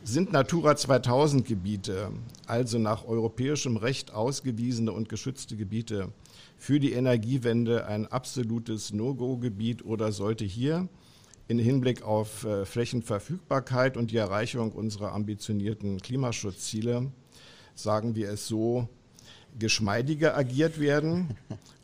Sind 0.04 0.32
Natura 0.32 0.74
2000 0.74 1.46
Gebiete, 1.46 2.10
also 2.46 2.78
nach 2.78 3.04
europäischem 3.04 3.76
Recht 3.76 4.14
ausgewiesene 4.14 4.90
und 4.90 5.08
geschützte 5.08 5.56
Gebiete, 5.56 6.12
für 6.56 6.80
die 6.80 6.92
Energiewende 6.92 7.86
ein 7.86 8.06
absolutes 8.06 8.92
No-Go-Gebiet 8.92 9.84
oder 9.84 10.12
sollte 10.12 10.44
hier 10.44 10.88
in 11.46 11.58
Hinblick 11.58 12.02
auf 12.02 12.44
äh, 12.44 12.64
Flächenverfügbarkeit 12.66 13.96
und 13.96 14.10
die 14.10 14.16
Erreichung 14.16 14.72
unserer 14.72 15.12
ambitionierten 15.12 16.00
Klimaschutzziele, 16.00 17.10
sagen 17.74 18.14
wir 18.14 18.30
es 18.30 18.46
so, 18.46 18.88
geschmeidiger 19.58 20.36
agiert 20.36 20.80
werden? 20.80 21.36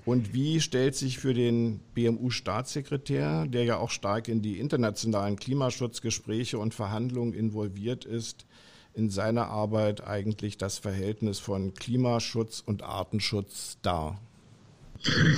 Und 0.04 0.34
wie 0.34 0.60
stellt 0.60 0.94
sich 0.94 1.18
für 1.18 1.32
den 1.32 1.80
BMU-Staatssekretär, 1.94 3.46
der 3.46 3.64
ja 3.64 3.78
auch 3.78 3.90
stark 3.90 4.28
in 4.28 4.42
die 4.42 4.58
internationalen 4.58 5.36
Klimaschutzgespräche 5.36 6.58
und 6.58 6.74
Verhandlungen 6.74 7.32
involviert 7.32 8.04
ist, 8.04 8.44
in 8.92 9.08
seiner 9.08 9.48
Arbeit 9.48 10.06
eigentlich 10.06 10.58
das 10.58 10.78
Verhältnis 10.78 11.38
von 11.38 11.74
Klimaschutz 11.74 12.62
und 12.64 12.82
Artenschutz 12.82 13.78
dar? 13.80 14.20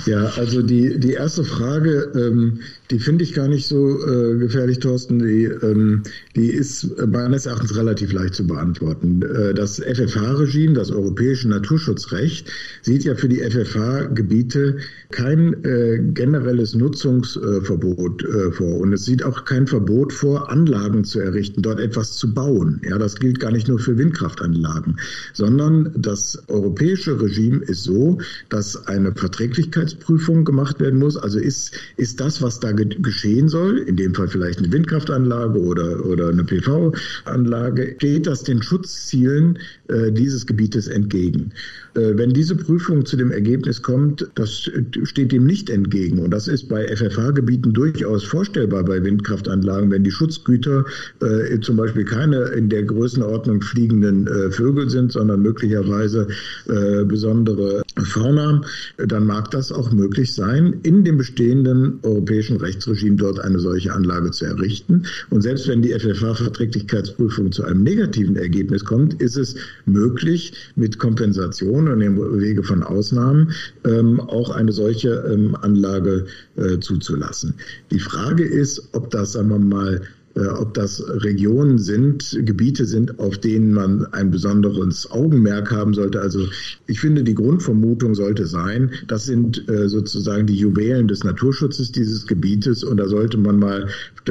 Ja, 0.05 0.25
also 0.37 0.61
die, 0.61 0.97
die 0.99 1.13
erste 1.13 1.43
Frage, 1.43 2.11
ähm, 2.15 2.59
die 2.89 2.99
finde 2.99 3.23
ich 3.25 3.33
gar 3.33 3.49
nicht 3.49 3.67
so 3.67 3.99
äh, 3.99 4.37
gefährlich, 4.37 4.79
Thorsten. 4.79 5.19
Die, 5.19 5.43
ähm, 5.43 6.03
die 6.35 6.51
ist 6.51 6.95
meines 7.05 7.45
Erachtens 7.45 7.75
relativ 7.75 8.13
leicht 8.13 8.35
zu 8.35 8.47
beantworten. 8.47 9.21
Äh, 9.23 9.53
das 9.53 9.79
FFH-Regime, 9.79 10.73
das 10.73 10.89
Europäische 10.91 11.49
Naturschutzrecht, 11.49 12.49
sieht 12.81 13.03
ja 13.03 13.15
für 13.15 13.27
die 13.27 13.39
FFH-Gebiete 13.39 14.77
kein 15.11 15.53
äh, 15.65 15.99
generelles 16.13 16.73
Nutzungsverbot 16.73 18.23
äh, 18.23 18.51
vor. 18.51 18.79
Und 18.79 18.93
es 18.93 19.03
sieht 19.03 19.23
auch 19.23 19.43
kein 19.43 19.67
Verbot 19.67 20.13
vor, 20.13 20.49
Anlagen 20.49 21.03
zu 21.03 21.19
errichten, 21.19 21.61
dort 21.61 21.81
etwas 21.81 22.15
zu 22.15 22.33
bauen. 22.33 22.81
Ja, 22.87 22.97
das 22.97 23.17
gilt 23.17 23.41
gar 23.41 23.51
nicht 23.51 23.67
nur 23.67 23.79
für 23.79 23.97
Windkraftanlagen, 23.97 24.97
sondern 25.33 25.91
das 25.97 26.41
europäische 26.47 27.19
Regime 27.19 27.63
ist 27.65 27.83
so, 27.83 28.19
dass 28.49 28.87
eine 28.87 29.11
Verträglichkeitsprüfung 29.57 30.45
gemacht 30.45 30.79
werden 30.79 30.99
muss. 30.99 31.17
Also 31.17 31.39
ist, 31.39 31.71
ist 31.97 32.19
das, 32.19 32.41
was 32.41 32.59
da 32.59 32.71
geschehen 32.71 33.49
soll, 33.49 33.79
in 33.79 33.95
dem 33.95 34.13
Fall 34.13 34.27
vielleicht 34.27 34.59
eine 34.59 34.71
Windkraftanlage 34.71 35.59
oder, 35.59 36.05
oder 36.05 36.29
eine 36.29 36.43
PV-Anlage, 36.43 37.95
steht 37.97 38.27
das 38.27 38.43
den 38.43 38.61
Schutzzielen 38.61 39.59
äh, 39.87 40.11
dieses 40.11 40.45
Gebietes 40.45 40.87
entgegen. 40.87 41.51
Äh, 41.97 42.17
wenn 42.17 42.31
diese 42.31 42.55
Prüfung 42.55 43.05
zu 43.05 43.17
dem 43.17 43.31
Ergebnis 43.31 43.81
kommt, 43.81 44.27
das 44.35 44.69
steht 45.03 45.31
dem 45.31 45.45
nicht 45.45 45.69
entgegen. 45.69 46.19
Und 46.19 46.31
das 46.31 46.47
ist 46.47 46.69
bei 46.69 46.87
FFH-Gebieten 46.87 47.73
durchaus 47.73 48.23
vorstellbar 48.23 48.83
bei 48.83 49.03
Windkraftanlagen, 49.03 49.89
wenn 49.89 50.03
die 50.03 50.11
Schutzgüter 50.11 50.85
äh, 51.21 51.59
zum 51.61 51.77
Beispiel 51.77 52.05
keine 52.05 52.43
in 52.49 52.69
der 52.69 52.83
Größenordnung 52.83 53.61
fliegenden 53.61 54.27
äh, 54.27 54.51
Vögel 54.51 54.89
sind, 54.89 55.11
sondern 55.11 55.41
möglicherweise 55.41 56.27
äh, 56.67 57.03
besondere 57.03 57.81
Fauna, 58.03 58.61
dann 58.97 59.25
mag 59.25 59.49
das 59.51 59.71
auch 59.71 59.91
möglich 59.91 60.33
sein, 60.33 60.75
in 60.83 61.03
dem 61.03 61.17
bestehenden 61.17 61.99
europäischen 62.03 62.57
Rechtsregime 62.57 63.15
dort 63.15 63.39
eine 63.39 63.59
solche 63.59 63.93
Anlage 63.93 64.31
zu 64.31 64.45
errichten. 64.45 65.03
Und 65.31 65.41
selbst 65.41 65.67
wenn 65.67 65.81
die 65.81 65.93
FFH-Verträglichkeitsprüfung 65.93 67.51
zu 67.51 67.63
einem 67.63 67.83
negativen 67.83 68.35
Ergebnis 68.35 68.85
kommt, 68.85 69.19
ist 69.21 69.37
es 69.37 69.55
möglich, 69.85 70.53
mit 70.75 70.99
Kompensation 70.99 71.86
und 71.91 72.01
im 72.01 72.39
Wege 72.39 72.63
von 72.63 72.83
Ausnahmen 72.83 73.51
ähm, 73.85 74.19
auch 74.19 74.49
eine 74.49 74.71
solche 74.71 75.09
ähm, 75.31 75.55
Anlage 75.55 76.25
äh, 76.55 76.79
zuzulassen. 76.79 77.55
Die 77.91 77.99
Frage 77.99 78.43
ist, 78.43 78.89
ob 78.93 79.11
das, 79.11 79.33
sagen 79.33 79.49
wir 79.49 79.59
mal, 79.59 80.01
äh, 80.37 80.47
ob 80.47 80.73
das 80.73 81.03
Regionen 81.07 81.79
sind, 81.79 82.37
Gebiete 82.43 82.85
sind, 82.85 83.19
auf 83.19 83.39
denen 83.39 83.73
man 83.73 84.05
ein 84.13 84.29
besonderes 84.29 85.09
Augenmerk 85.09 85.71
haben 85.71 85.93
sollte. 85.93 86.21
Also 86.21 86.47
ich 86.85 86.99
finde, 86.99 87.23
die 87.23 87.33
Grundvermutung 87.33 88.13
sollte 88.13 88.45
sein, 88.45 88.91
das 89.07 89.25
sind 89.25 89.67
äh, 89.67 89.89
sozusagen 89.89 90.45
die 90.45 90.55
Juwelen 90.55 91.07
des 91.07 91.23
Naturschutzes 91.23 91.91
dieses 91.91 92.27
Gebietes 92.27 92.83
und 92.83 92.97
da 92.97 93.07
sollte 93.07 93.37
man 93.37 93.57
mal 93.57 93.87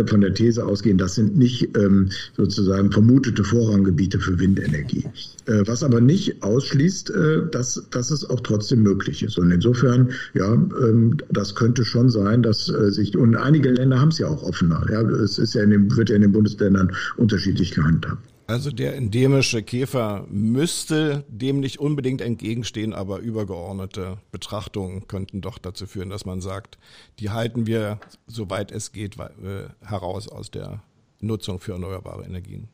von 0.06 0.20
der 0.20 0.34
These 0.34 0.64
ausgehen, 0.64 0.98
das 0.98 1.14
sind 1.14 1.36
nicht 1.36 1.76
ähm, 1.76 2.10
sozusagen 2.36 2.92
vermutete 2.92 3.42
Vorranggebiete 3.42 4.20
für 4.20 4.38
Windenergie. 4.38 5.04
Äh, 5.46 5.62
was 5.66 5.82
aber 5.82 6.00
nicht 6.00 6.42
ausschließt, 6.42 7.12
dass, 7.52 7.86
dass 7.90 8.10
es 8.10 8.28
auch 8.28 8.40
trotzdem 8.40 8.82
möglich 8.82 9.22
ist. 9.22 9.38
Und 9.38 9.50
insofern, 9.50 10.10
ja, 10.34 10.52
ähm, 10.52 11.16
das 11.30 11.54
könnte 11.54 11.84
schon 11.84 12.10
sein, 12.10 12.42
dass 12.42 12.66
sich, 12.66 13.16
und 13.16 13.36
einige 13.36 13.70
Länder 13.70 14.00
haben 14.00 14.08
es 14.08 14.18
ja 14.18 14.28
auch 14.28 14.42
offener. 14.42 14.84
Ja, 14.90 15.02
es 15.02 15.38
ist 15.38 15.54
ja 15.54 15.62
in 15.62 15.70
dem 15.70 15.96
wird 15.96 16.10
ja 16.10 16.16
in 16.16 16.22
den 16.22 16.32
Bundesländern 16.32 16.92
unterschiedlich 17.16 17.72
gehandhabt. 17.72 18.18
Also 18.48 18.70
der 18.70 18.94
endemische 18.94 19.64
Käfer 19.64 20.24
müsste 20.30 21.24
dem 21.28 21.58
nicht 21.58 21.80
unbedingt 21.80 22.20
entgegenstehen, 22.20 22.92
aber 22.92 23.18
übergeordnete 23.18 24.18
Betrachtungen 24.30 25.08
könnten 25.08 25.40
doch 25.40 25.58
dazu 25.58 25.86
führen, 25.86 26.10
dass 26.10 26.24
man 26.24 26.40
sagt, 26.40 26.78
die 27.18 27.30
halten 27.30 27.66
wir, 27.66 27.98
soweit 28.28 28.70
es 28.70 28.92
geht, 28.92 29.18
äh, 29.18 29.68
heraus 29.80 30.28
aus 30.28 30.52
der 30.52 30.80
Nutzung 31.20 31.58
für 31.58 31.72
erneuerbare 31.72 32.24
Energien. 32.24 32.68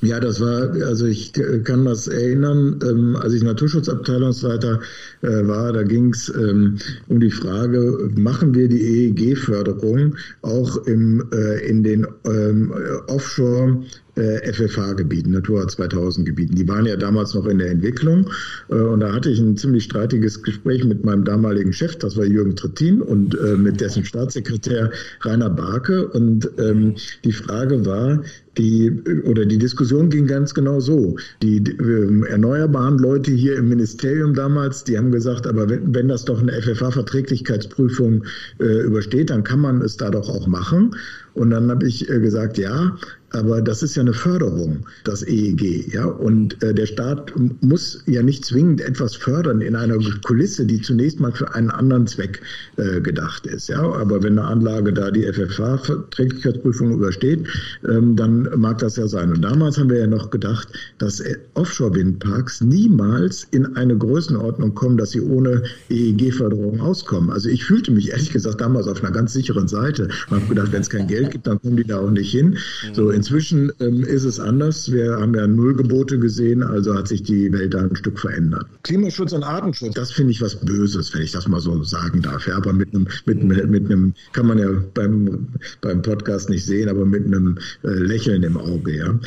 Ja, 0.00 0.18
das 0.18 0.40
war, 0.40 0.72
also 0.84 1.06
ich 1.06 1.32
kann 1.32 1.84
das 1.84 2.08
erinnern, 2.08 2.80
ähm, 2.82 3.14
als 3.14 3.34
ich 3.34 3.42
Naturschutzabteilungsleiter 3.42 4.80
äh, 5.22 5.46
war, 5.46 5.72
da 5.72 5.84
ging 5.84 6.10
es 6.10 6.28
ähm, 6.34 6.78
um 7.08 7.20
die 7.20 7.30
Frage, 7.30 8.10
machen 8.16 8.54
wir 8.54 8.68
die 8.68 8.80
EEG-Förderung 8.80 10.16
auch 10.40 10.76
im, 10.86 11.28
äh, 11.32 11.64
in 11.68 11.84
den 11.84 12.06
ähm, 12.24 12.72
Offshore 13.06 13.84
FFH-Gebieten, 14.20 15.30
Natura 15.30 15.64
2000-Gebieten. 15.64 16.54
Die 16.54 16.68
waren 16.68 16.84
ja 16.86 16.96
damals 16.96 17.34
noch 17.34 17.46
in 17.46 17.58
der 17.58 17.70
Entwicklung. 17.70 18.28
Äh, 18.68 18.74
und 18.74 19.00
da 19.00 19.12
hatte 19.12 19.30
ich 19.30 19.38
ein 19.40 19.56
ziemlich 19.56 19.84
streitiges 19.84 20.42
Gespräch 20.42 20.84
mit 20.84 21.04
meinem 21.04 21.24
damaligen 21.24 21.72
Chef, 21.72 21.96
das 21.96 22.16
war 22.16 22.24
Jürgen 22.24 22.56
Trittin, 22.56 23.00
und 23.00 23.38
äh, 23.38 23.56
mit 23.56 23.80
dessen 23.80 24.04
Staatssekretär 24.04 24.90
Rainer 25.22 25.50
Barke. 25.50 26.08
Und 26.08 26.50
ähm, 26.58 26.96
die 27.24 27.32
Frage 27.32 27.86
war, 27.86 28.22
die 28.58 28.92
oder 29.24 29.46
die 29.46 29.56
Diskussion 29.56 30.10
ging 30.10 30.26
ganz 30.26 30.52
genau 30.52 30.80
so. 30.80 31.16
Die 31.40 31.56
äh, 31.56 32.28
erneuerbaren 32.28 32.98
Leute 32.98 33.30
hier 33.30 33.56
im 33.56 33.68
Ministerium 33.68 34.34
damals, 34.34 34.84
die 34.84 34.98
haben 34.98 35.10
gesagt, 35.10 35.46
aber 35.46 35.70
wenn, 35.70 35.94
wenn 35.94 36.08
das 36.08 36.24
doch 36.26 36.40
eine 36.40 36.52
FFH-Verträglichkeitsprüfung 36.52 38.24
äh, 38.60 38.82
übersteht, 38.82 39.30
dann 39.30 39.42
kann 39.42 39.60
man 39.60 39.80
es 39.80 39.96
da 39.96 40.10
doch 40.10 40.28
auch 40.28 40.46
machen. 40.46 40.94
Und 41.34 41.50
dann 41.50 41.70
habe 41.70 41.86
ich 41.86 42.10
äh, 42.10 42.20
gesagt, 42.20 42.58
ja, 42.58 42.98
aber 43.32 43.62
das 43.62 43.82
ist 43.82 43.96
ja 43.96 44.02
eine 44.02 44.12
Förderung, 44.12 44.86
das 45.04 45.22
EEG. 45.22 45.92
Ja? 45.92 46.06
Und 46.06 46.62
äh, 46.62 46.74
der 46.74 46.86
Staat 46.86 47.32
muss 47.60 48.02
ja 48.06 48.22
nicht 48.22 48.44
zwingend 48.44 48.80
etwas 48.80 49.16
fördern 49.16 49.60
in 49.60 49.74
einer 49.74 49.98
Kulisse, 50.24 50.66
die 50.66 50.80
zunächst 50.80 51.20
mal 51.20 51.32
für 51.32 51.54
einen 51.54 51.70
anderen 51.70 52.06
Zweck 52.06 52.42
äh, 52.76 53.00
gedacht 53.00 53.46
ist. 53.46 53.68
Ja? 53.68 53.80
Aber 53.80 54.22
wenn 54.22 54.38
eine 54.38 54.48
Anlage 54.48 54.92
da 54.92 55.10
die 55.10 55.24
FFH-Verträglichkeitsprüfung 55.24 56.92
übersteht, 56.92 57.46
ähm, 57.88 58.16
dann 58.16 58.48
mag 58.56 58.78
das 58.78 58.96
ja 58.96 59.06
sein. 59.06 59.30
Und 59.32 59.42
damals 59.42 59.78
haben 59.78 59.90
wir 59.90 59.98
ja 59.98 60.06
noch 60.06 60.30
gedacht, 60.30 60.68
dass 60.98 61.20
äh, 61.20 61.36
Offshore-Windparks 61.54 62.60
niemals 62.60 63.46
in 63.50 63.76
eine 63.76 63.96
Größenordnung 63.96 64.74
kommen, 64.74 64.98
dass 64.98 65.12
sie 65.12 65.20
ohne 65.20 65.62
EEG-Förderung 65.88 66.80
auskommen. 66.80 67.30
Also 67.30 67.48
ich 67.48 67.64
fühlte 67.64 67.92
mich 67.92 68.10
ehrlich 68.10 68.30
gesagt 68.30 68.60
damals 68.60 68.86
auf 68.88 69.02
einer 69.02 69.12
ganz 69.12 69.32
sicheren 69.32 69.68
Seite. 69.68 70.08
Man 70.28 70.42
hat 70.42 70.48
gedacht, 70.48 70.72
wenn 70.72 70.82
es 70.82 70.90
kein 70.90 71.06
Geld 71.06 71.30
gibt, 71.30 71.46
dann 71.46 71.60
kommen 71.60 71.76
die 71.76 71.84
da 71.84 71.98
auch 71.98 72.10
nicht 72.10 72.30
hin. 72.30 72.58
So 72.92 73.10
in 73.10 73.21
Inzwischen 73.22 73.70
ähm, 73.78 74.02
ist 74.02 74.24
es 74.24 74.40
anders. 74.40 74.90
Wir 74.90 75.12
haben 75.12 75.32
ja 75.36 75.46
Nullgebote 75.46 76.18
gesehen, 76.18 76.64
also 76.64 76.92
hat 76.96 77.06
sich 77.06 77.22
die 77.22 77.52
Welt 77.52 77.72
da 77.72 77.82
ein 77.82 77.94
Stück 77.94 78.18
verändert. 78.18 78.66
Klimaschutz 78.82 79.32
und 79.32 79.44
Artenschutz, 79.44 79.94
das 79.94 80.10
finde 80.10 80.32
ich 80.32 80.42
was 80.42 80.56
Böses, 80.56 81.14
wenn 81.14 81.22
ich 81.22 81.30
das 81.30 81.46
mal 81.46 81.60
so 81.60 81.84
sagen 81.84 82.20
darf. 82.20 82.48
Ja, 82.48 82.56
aber 82.56 82.72
mit 82.72 82.92
einem, 82.92 83.06
mit, 83.24 83.44
mit 83.44 83.84
einem, 83.84 84.14
kann 84.32 84.46
man 84.46 84.58
ja 84.58 84.66
beim, 84.94 85.46
beim 85.82 86.02
Podcast 86.02 86.50
nicht 86.50 86.64
sehen, 86.64 86.88
aber 86.88 87.06
mit 87.06 87.24
einem 87.24 87.58
äh, 87.84 87.90
Lächeln 87.90 88.42
im 88.42 88.56
Auge. 88.56 88.96
Ja 88.96 89.20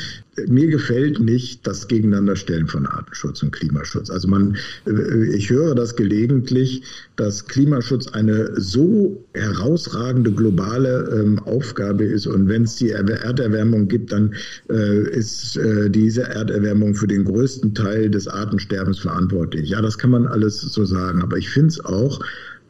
mir 0.47 0.67
gefällt 0.67 1.19
nicht 1.19 1.65
das 1.65 1.87
Gegeneinanderstellen 1.87 2.67
von 2.67 2.85
Artenschutz 2.85 3.41
und 3.41 3.51
Klimaschutz. 3.51 4.09
Also 4.09 4.27
man, 4.27 4.57
äh, 4.85 5.35
ich 5.35 5.49
höre 5.49 5.75
das 5.75 5.95
gelegentlich, 5.95 6.83
dass 7.15 7.47
Klimaschutz 7.47 8.07
eine 8.07 8.51
so 8.59 9.23
herausragende 9.33 10.31
globale 10.31 11.09
ähm, 11.13 11.39
Aufgabe 11.39 12.03
ist 12.03 12.27
und 12.27 12.47
wenn 12.49 12.63
es 12.63 12.75
die 12.75 12.89
Erderwärmung 12.91 13.87
gibt, 13.87 14.11
dann 14.11 14.33
äh, 14.69 15.09
ist 15.09 15.57
äh, 15.57 15.89
diese 15.89 16.23
Erderwärmung 16.23 16.95
für 16.95 17.07
den 17.07 17.23
größten 17.23 17.73
Teil 17.73 18.09
des 18.09 18.27
Artensterbens 18.27 18.99
verantwortlich. 18.99 19.69
Ja, 19.69 19.81
das 19.81 19.97
kann 19.97 20.09
man 20.09 20.27
alles 20.27 20.59
so 20.59 20.85
sagen, 20.85 21.21
aber 21.21 21.37
ich 21.37 21.49
finde 21.49 21.69
es 21.69 21.83
auch 21.83 22.19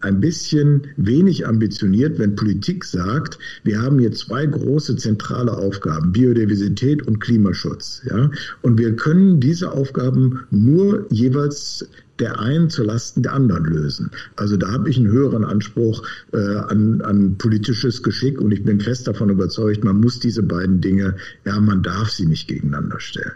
ein 0.05 0.21
bisschen 0.21 0.83
wenig 0.97 1.47
ambitioniert, 1.47 2.19
wenn 2.19 2.35
Politik 2.35 2.85
sagt, 2.85 3.39
wir 3.63 3.81
haben 3.81 3.99
hier 3.99 4.11
zwei 4.11 4.45
große 4.45 4.95
zentrale 4.97 5.57
Aufgaben, 5.57 6.11
Biodiversität 6.11 7.05
und 7.07 7.19
Klimaschutz. 7.19 8.03
Ja? 8.09 8.29
Und 8.61 8.77
wir 8.77 8.95
können 8.95 9.39
diese 9.39 9.71
Aufgaben 9.71 10.45
nur 10.51 11.07
jeweils 11.11 11.87
der 12.19 12.39
einen 12.39 12.69
zu 12.69 12.83
Lasten 12.83 13.23
der 13.23 13.33
anderen 13.33 13.65
lösen. 13.65 14.09
Also 14.37 14.55
da 14.55 14.71
habe 14.71 14.89
ich 14.89 14.97
einen 14.97 15.11
höheren 15.11 15.43
Anspruch 15.43 16.01
äh, 16.31 16.37
an, 16.37 17.01
an 17.01 17.37
politisches 17.37 18.03
Geschick 18.03 18.39
und 18.39 18.51
ich 18.51 18.63
bin 18.63 18.79
fest 18.79 19.07
davon 19.07 19.29
überzeugt, 19.29 19.83
man 19.83 19.99
muss 19.99 20.19
diese 20.19 20.43
beiden 20.43 20.79
Dinge, 20.79 21.15
ja, 21.45 21.59
man 21.59 21.83
darf 21.83 22.09
sie 22.11 22.25
nicht 22.25 22.47
gegeneinander 22.47 22.99
stellen. 22.99 23.33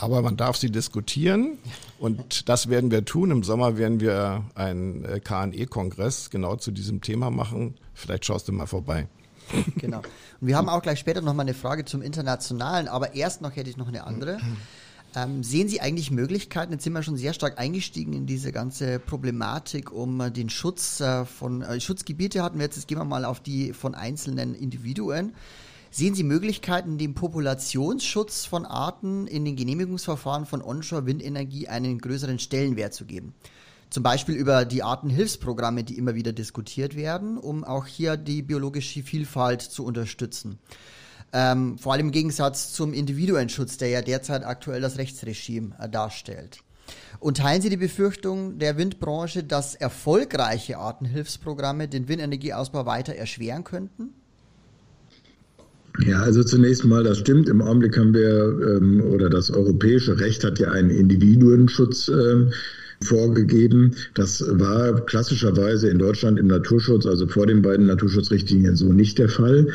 Aber 0.00 0.22
man 0.22 0.36
darf 0.36 0.56
sie 0.56 0.70
diskutieren 0.70 1.58
und 1.98 2.48
das 2.48 2.68
werden 2.68 2.90
wir 2.90 3.04
tun. 3.04 3.30
Im 3.30 3.42
Sommer 3.42 3.76
werden 3.76 4.00
wir 4.00 4.44
einen 4.54 5.04
äh, 5.04 5.20
KNE-Kongress 5.20 6.30
genau 6.30 6.56
zu 6.56 6.70
diesem 6.70 7.02
Thema 7.02 7.30
machen. 7.30 7.74
Vielleicht 7.92 8.24
schaust 8.24 8.48
du 8.48 8.52
mal 8.52 8.66
vorbei. 8.66 9.08
Genau. 9.76 9.98
Und 9.98 10.46
wir 10.46 10.56
haben 10.56 10.68
auch 10.68 10.80
gleich 10.80 11.00
später 11.00 11.20
noch 11.20 11.34
mal 11.34 11.42
eine 11.42 11.54
Frage 11.54 11.84
zum 11.84 12.02
Internationalen, 12.02 12.88
aber 12.88 13.14
erst 13.14 13.42
noch 13.42 13.56
hätte 13.56 13.68
ich 13.68 13.76
noch 13.76 13.88
eine 13.88 14.04
andere. 14.04 14.38
Ähm, 15.16 15.42
sehen 15.42 15.68
Sie 15.68 15.80
eigentlich 15.80 16.12
Möglichkeiten, 16.12 16.72
jetzt 16.72 16.84
sind 16.84 16.92
wir 16.92 17.02
schon 17.02 17.16
sehr 17.16 17.32
stark 17.32 17.58
eingestiegen 17.58 18.12
in 18.12 18.26
diese 18.26 18.52
ganze 18.52 19.00
Problematik 19.00 19.90
um 19.90 20.20
äh, 20.20 20.30
den 20.30 20.48
Schutz 20.48 21.00
äh, 21.00 21.24
von 21.24 21.62
äh, 21.62 21.80
Schutzgebiete 21.80 22.44
hatten 22.44 22.58
wir 22.58 22.66
jetzt, 22.66 22.76
jetzt 22.76 22.86
gehen 22.86 22.98
wir 22.98 23.04
mal 23.04 23.24
auf 23.24 23.40
die 23.40 23.72
von 23.72 23.96
einzelnen 23.96 24.54
Individuen. 24.54 25.34
Sehen 25.92 26.14
Sie 26.14 26.22
Möglichkeiten, 26.22 26.98
dem 26.98 27.14
Populationsschutz 27.14 28.44
von 28.44 28.64
Arten 28.64 29.26
in 29.26 29.44
den 29.44 29.56
Genehmigungsverfahren 29.56 30.46
von 30.46 30.62
Onshore-Windenergie 30.62 31.66
einen 31.66 31.98
größeren 31.98 32.38
Stellenwert 32.38 32.94
zu 32.94 33.06
geben? 33.06 33.34
Zum 33.90 34.04
Beispiel 34.04 34.36
über 34.36 34.64
die 34.64 34.84
Artenhilfsprogramme, 34.84 35.82
die 35.82 35.98
immer 35.98 36.14
wieder 36.14 36.32
diskutiert 36.32 36.94
werden, 36.94 37.38
um 37.38 37.64
auch 37.64 37.86
hier 37.86 38.16
die 38.16 38.42
biologische 38.42 39.02
Vielfalt 39.02 39.62
zu 39.62 39.84
unterstützen. 39.84 40.60
Ähm, 41.32 41.76
vor 41.76 41.94
allem 41.94 42.06
im 42.06 42.12
Gegensatz 42.12 42.72
zum 42.72 42.92
Individuenschutz, 42.92 43.76
der 43.76 43.88
ja 43.88 44.02
derzeit 44.02 44.44
aktuell 44.44 44.80
das 44.80 44.96
Rechtsregime 44.96 45.74
äh, 45.80 45.88
darstellt. 45.88 46.62
Und 47.18 47.38
teilen 47.38 47.62
Sie 47.62 47.68
die 47.68 47.76
Befürchtung 47.76 48.60
der 48.60 48.76
Windbranche, 48.76 49.42
dass 49.42 49.74
erfolgreiche 49.74 50.78
Artenhilfsprogramme 50.78 51.88
den 51.88 52.06
Windenergieausbau 52.06 52.86
weiter 52.86 53.16
erschweren 53.16 53.64
könnten? 53.64 54.14
Ja, 56.06 56.20
also 56.22 56.42
zunächst 56.42 56.84
mal, 56.84 57.04
das 57.04 57.18
stimmt. 57.18 57.48
Im 57.48 57.60
Augenblick 57.60 57.98
haben 57.98 58.14
wir, 58.14 58.78
ähm, 58.78 59.02
oder 59.02 59.28
das 59.28 59.50
europäische 59.50 60.18
Recht 60.18 60.44
hat 60.44 60.58
ja 60.58 60.70
einen 60.70 60.90
Individuenschutz 60.90 62.08
ähm, 62.08 62.52
vorgegeben. 63.02 63.94
Das 64.14 64.44
war 64.46 65.04
klassischerweise 65.06 65.88
in 65.88 65.98
Deutschland 65.98 66.38
im 66.38 66.48
Naturschutz, 66.48 67.06
also 67.06 67.26
vor 67.26 67.46
den 67.46 67.62
beiden 67.62 67.86
Naturschutzrichtlinien, 67.86 68.76
so 68.76 68.92
nicht 68.92 69.18
der 69.18 69.28
Fall. 69.28 69.68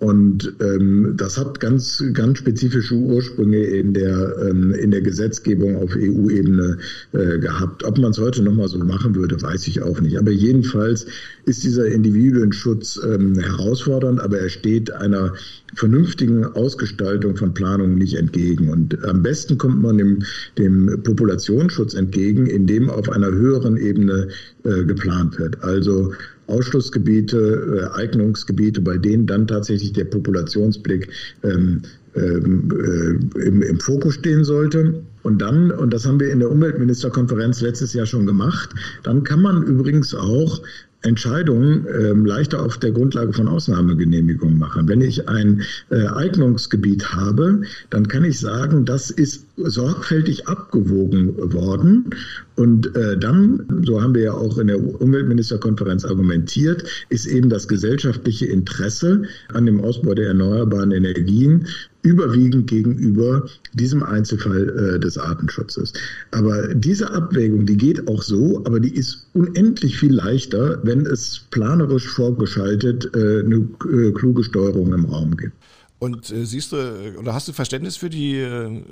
Und 0.00 0.54
ähm, 0.60 1.12
das 1.18 1.36
hat 1.36 1.60
ganz, 1.60 2.02
ganz 2.14 2.38
spezifische 2.38 2.94
Ursprünge 2.94 3.62
in 3.62 3.92
der, 3.92 4.34
ähm, 4.48 4.72
in 4.72 4.90
der 4.90 5.02
Gesetzgebung 5.02 5.76
auf 5.76 5.94
EU-Ebene 5.94 6.78
äh, 7.12 7.38
gehabt. 7.38 7.84
Ob 7.84 7.98
man 7.98 8.12
es 8.12 8.18
heute 8.18 8.42
nochmal 8.42 8.68
so 8.68 8.78
machen 8.78 9.14
würde, 9.14 9.40
weiß 9.40 9.66
ich 9.66 9.82
auch 9.82 10.00
nicht. 10.00 10.18
Aber 10.18 10.30
jedenfalls 10.30 11.04
ist 11.44 11.64
dieser 11.64 11.86
Individuenschutz 11.86 12.98
ähm, 13.04 13.38
herausfordernd, 13.38 14.20
aber 14.20 14.38
er 14.38 14.48
steht 14.48 14.90
einer 14.90 15.34
vernünftigen 15.74 16.46
Ausgestaltung 16.46 17.36
von 17.36 17.52
Planungen 17.52 17.98
nicht 17.98 18.14
entgegen. 18.14 18.70
Und 18.70 19.04
am 19.04 19.22
besten 19.22 19.58
kommt 19.58 19.82
man 19.82 19.98
dem, 19.98 20.22
dem 20.56 21.02
Populationsschutz 21.02 21.92
entgegen, 21.92 22.46
indem 22.70 22.90
auf 22.90 23.08
einer 23.10 23.30
höheren 23.30 23.76
Ebene 23.76 24.28
äh, 24.64 24.84
geplant 24.84 25.38
wird. 25.38 25.62
Also 25.62 26.12
Ausschlussgebiete, 26.46 27.90
äh, 27.94 27.98
Eignungsgebiete, 27.98 28.80
bei 28.80 28.96
denen 28.96 29.26
dann 29.26 29.46
tatsächlich 29.46 29.92
der 29.92 30.04
Populationsblick 30.04 31.08
ähm, 31.42 31.82
ähm, 32.14 32.68
äh, 32.72 33.46
im, 33.46 33.62
im 33.62 33.80
Fokus 33.80 34.14
stehen 34.14 34.44
sollte. 34.44 35.02
Und 35.22 35.42
dann, 35.42 35.70
und 35.70 35.92
das 35.92 36.06
haben 36.06 36.18
wir 36.18 36.30
in 36.30 36.40
der 36.40 36.50
Umweltministerkonferenz 36.50 37.60
letztes 37.60 37.92
Jahr 37.92 38.06
schon 38.06 38.26
gemacht, 38.26 38.70
dann 39.02 39.22
kann 39.22 39.42
man 39.42 39.62
übrigens 39.62 40.14
auch 40.14 40.62
Entscheidungen 41.02 41.86
ähm, 41.98 42.26
leichter 42.26 42.62
auf 42.62 42.78
der 42.78 42.92
Grundlage 42.92 43.32
von 43.32 43.48
Ausnahmegenehmigungen 43.48 44.58
machen. 44.58 44.86
Wenn 44.86 45.00
ich 45.00 45.28
ein 45.28 45.62
äh, 45.90 46.06
Eignungsgebiet 46.06 47.12
habe, 47.14 47.62
dann 47.88 48.06
kann 48.08 48.24
ich 48.24 48.38
sagen, 48.38 48.84
das 48.84 49.10
ist 49.10 49.46
sorgfältig 49.68 50.48
abgewogen 50.48 51.36
worden. 51.52 52.10
Und 52.56 52.94
äh, 52.94 53.16
dann, 53.16 53.82
so 53.84 54.02
haben 54.02 54.14
wir 54.14 54.22
ja 54.22 54.32
auch 54.32 54.58
in 54.58 54.66
der 54.66 54.78
Umweltministerkonferenz 54.78 56.04
argumentiert, 56.04 56.84
ist 57.08 57.26
eben 57.26 57.48
das 57.48 57.68
gesellschaftliche 57.68 58.46
Interesse 58.46 59.22
an 59.52 59.66
dem 59.66 59.80
Ausbau 59.80 60.14
der 60.14 60.28
erneuerbaren 60.28 60.90
Energien 60.90 61.66
überwiegend 62.02 62.66
gegenüber 62.68 63.46
diesem 63.74 64.02
Einzelfall 64.02 64.94
äh, 64.94 65.00
des 65.00 65.18
Artenschutzes. 65.18 65.92
Aber 66.30 66.74
diese 66.74 67.10
Abwägung, 67.10 67.66
die 67.66 67.76
geht 67.76 68.08
auch 68.08 68.22
so, 68.22 68.62
aber 68.64 68.80
die 68.80 68.94
ist 68.94 69.28
unendlich 69.34 69.98
viel 69.98 70.14
leichter, 70.14 70.80
wenn 70.82 71.06
es 71.06 71.46
planerisch 71.50 72.08
vorgeschaltet 72.08 73.10
äh, 73.14 73.40
eine 73.40 73.68
äh, 73.90 74.12
kluge 74.12 74.44
Steuerung 74.44 74.92
im 74.92 75.04
Raum 75.06 75.36
gibt. 75.36 75.52
Und 76.00 76.30
äh, 76.30 76.46
siehst 76.46 76.72
du 76.72 77.18
oder 77.18 77.34
hast 77.34 77.46
du 77.46 77.52
Verständnis 77.52 77.98
für 77.98 78.08
die 78.08 78.38
äh, 78.38 78.82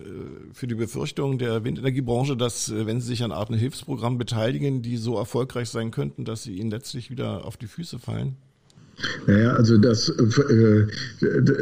für 0.52 0.66
die 0.66 0.74
Befürchtung 0.74 1.38
der 1.38 1.64
Windenergiebranche, 1.64 2.36
dass 2.36 2.68
äh, 2.68 2.86
wenn 2.86 3.00
sie 3.00 3.06
sich 3.08 3.24
an 3.24 3.32
Artenhilfsprogrammen 3.32 4.18
beteiligen, 4.18 4.82
die 4.82 4.98
so 4.98 5.16
erfolgreich 5.16 5.70
sein 5.70 5.90
könnten, 5.90 6.26
dass 6.26 6.42
sie 6.42 6.58
ihnen 6.58 6.70
letztlich 6.70 7.10
wieder 7.10 7.46
auf 7.46 7.56
die 7.56 7.66
Füße 7.66 7.98
fallen? 7.98 8.36
Naja, 9.26 9.52
also 9.52 9.78
das, 9.78 10.08
äh, 10.08 10.87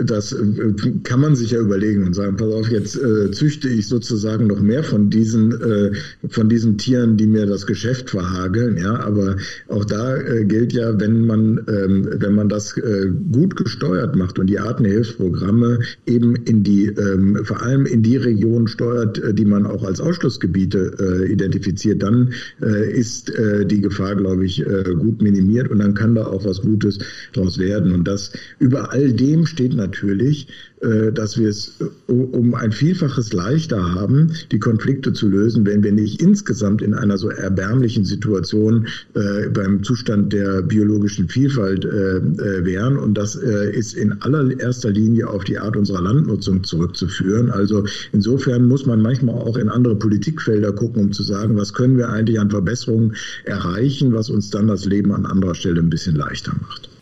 das 0.04 0.32
äh, 0.32 0.72
kann 1.02 1.20
man 1.20 1.36
sich 1.36 1.50
ja 1.50 1.60
überlegen 1.60 2.04
und 2.04 2.14
sagen, 2.14 2.36
pass 2.36 2.52
auf, 2.52 2.70
jetzt 2.70 2.96
äh, 2.96 3.30
züchte 3.30 3.68
ich 3.68 3.88
sozusagen 3.88 4.46
noch 4.46 4.60
mehr 4.60 4.82
von 4.82 5.10
diesen, 5.10 5.52
äh, 5.52 5.92
von 6.28 6.48
diesen 6.48 6.78
Tieren, 6.78 7.16
die 7.16 7.26
mir 7.26 7.46
das 7.46 7.66
Geschäft 7.66 8.10
verhageln. 8.10 8.78
Ja, 8.78 9.00
aber 9.00 9.36
auch 9.68 9.84
da 9.84 10.16
äh, 10.16 10.44
gilt 10.44 10.72
ja, 10.72 10.98
wenn 10.98 11.26
man, 11.26 11.60
ähm, 11.68 12.08
wenn 12.18 12.34
man 12.34 12.48
das 12.48 12.76
äh, 12.78 13.10
gut 13.32 13.56
gesteuert 13.56 14.16
macht 14.16 14.38
und 14.38 14.46
die 14.46 14.58
Artenhilfsprogramme 14.58 15.80
eben 16.06 16.36
in 16.36 16.62
die, 16.62 16.86
ähm, 16.86 17.40
vor 17.44 17.62
allem 17.62 17.84
in 17.84 18.02
die 18.02 18.16
Regionen 18.16 18.68
steuert, 18.68 19.20
die 19.32 19.44
man 19.44 19.66
auch 19.66 19.84
als 19.84 20.00
Ausschlussgebiete 20.00 21.26
identifiziert, 21.28 22.02
dann 22.02 22.32
ist 22.60 23.32
die 23.64 23.80
Gefahr, 23.80 24.14
glaube 24.14 24.44
ich, 24.44 24.64
gut 24.98 25.22
minimiert 25.22 25.70
und 25.70 25.78
dann 25.78 25.94
kann 25.94 26.14
da 26.14 26.26
auch 26.26 26.44
was 26.44 26.60
Gutes 26.60 26.98
daraus 27.32 27.58
werden. 27.58 27.92
Und 27.92 28.04
das 28.04 28.32
über 28.58 28.92
all 28.92 29.12
dem 29.12 29.46
steht 29.46 29.74
natürlich, 29.74 30.48
äh, 30.80 31.10
dass 31.10 31.38
wir 31.38 31.48
es 31.48 31.80
äh, 31.80 32.12
um 32.12 32.54
ein 32.54 32.70
Vielfaches 32.70 33.32
leichter 33.32 33.94
haben, 33.94 34.32
die 34.52 34.58
Konflikte 34.58 35.14
zu 35.14 35.26
lösen, 35.26 35.64
wenn 35.64 35.82
wir 35.82 35.92
nicht 35.92 36.20
insgesamt 36.20 36.82
in 36.82 36.92
einer 36.92 37.16
so 37.16 37.30
erbärmlichen 37.30 38.04
Situation 38.04 38.86
äh, 39.14 39.48
beim 39.48 39.82
Zustand 39.82 40.34
der 40.34 40.60
biologischen 40.60 41.28
Vielfalt 41.28 41.86
äh, 41.86 42.18
äh, 42.18 42.64
wären. 42.64 42.98
Und 42.98 43.14
das 43.14 43.36
ist 43.36 43.94
in 43.94 44.20
allererster 44.22 44.90
Linie 44.90 45.28
auf 45.28 45.44
die 45.44 45.58
Art 45.58 45.76
unserer 45.76 46.02
Landnutzung 46.02 46.64
zurückzuführen. 46.64 47.50
Also 47.50 47.84
insofern 48.12 48.66
muss 48.66 48.86
man 48.86 49.00
manchmal 49.00 49.36
auch 49.36 49.56
in 49.56 49.68
andere 49.68 49.96
Politikfelder 49.96 50.72
gucken, 50.72 51.02
um 51.02 51.12
zu 51.12 51.22
sagen, 51.22 51.56
was 51.56 51.72
können 51.72 51.96
wir 51.96 52.08
eigentlich 52.08 52.38
an 52.40 52.50
Verbesserungen 52.50 53.14
erreichen, 53.44 54.12
was 54.12 54.30
uns 54.30 54.50
dann 54.50 54.66
das 54.66 54.84
Leben 54.84 55.12
an 55.12 55.26
anderer 55.26 55.54
Stelle 55.54 55.80
ein 55.80 55.90
bisschen 55.90 56.16
leichter 56.16 56.52
macht. 56.60 56.95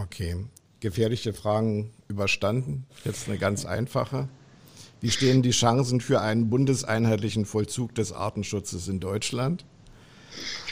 Okay, 0.00 0.36
gefährliche 0.80 1.32
Fragen 1.32 1.90
überstanden. 2.06 2.86
Jetzt 3.04 3.28
eine 3.28 3.38
ganz 3.38 3.64
einfache. 3.64 4.28
Wie 5.00 5.10
stehen 5.10 5.42
die 5.42 5.50
Chancen 5.50 6.00
für 6.00 6.20
einen 6.20 6.50
bundeseinheitlichen 6.50 7.44
Vollzug 7.44 7.94
des 7.94 8.12
Artenschutzes 8.12 8.86
in 8.88 9.00
Deutschland? 9.00 9.64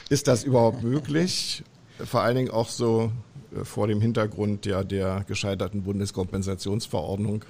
Ist 0.09 0.29
das 0.29 0.45
überhaupt 0.45 0.83
möglich? 0.83 1.65
Vor 1.99 2.23
allen 2.23 2.37
Dingen 2.37 2.51
auch 2.51 2.69
so 2.69 3.11
äh, 3.55 3.65
vor 3.65 3.89
dem 3.89 4.01
Hintergrund 4.01 4.67
ja, 4.67 4.85
der 4.85 5.25
gescheiterten 5.27 5.83
Bundeskompensationsverordnung, 5.83 7.45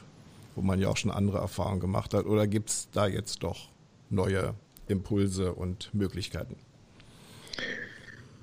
wo 0.55 0.63
man 0.63 0.81
ja 0.81 0.89
auch 0.89 0.97
schon 0.97 1.11
andere 1.11 1.39
Erfahrungen 1.39 1.81
gemacht 1.81 2.15
hat. 2.15 2.25
Oder 2.27 2.47
gibt 2.47 2.71
es 2.71 2.89
da 2.93 3.07
jetzt 3.07 3.43
doch 3.43 3.69
neue 4.09 4.55
Impulse 4.89 5.53
und 5.53 5.93
Möglichkeiten? 5.93 6.57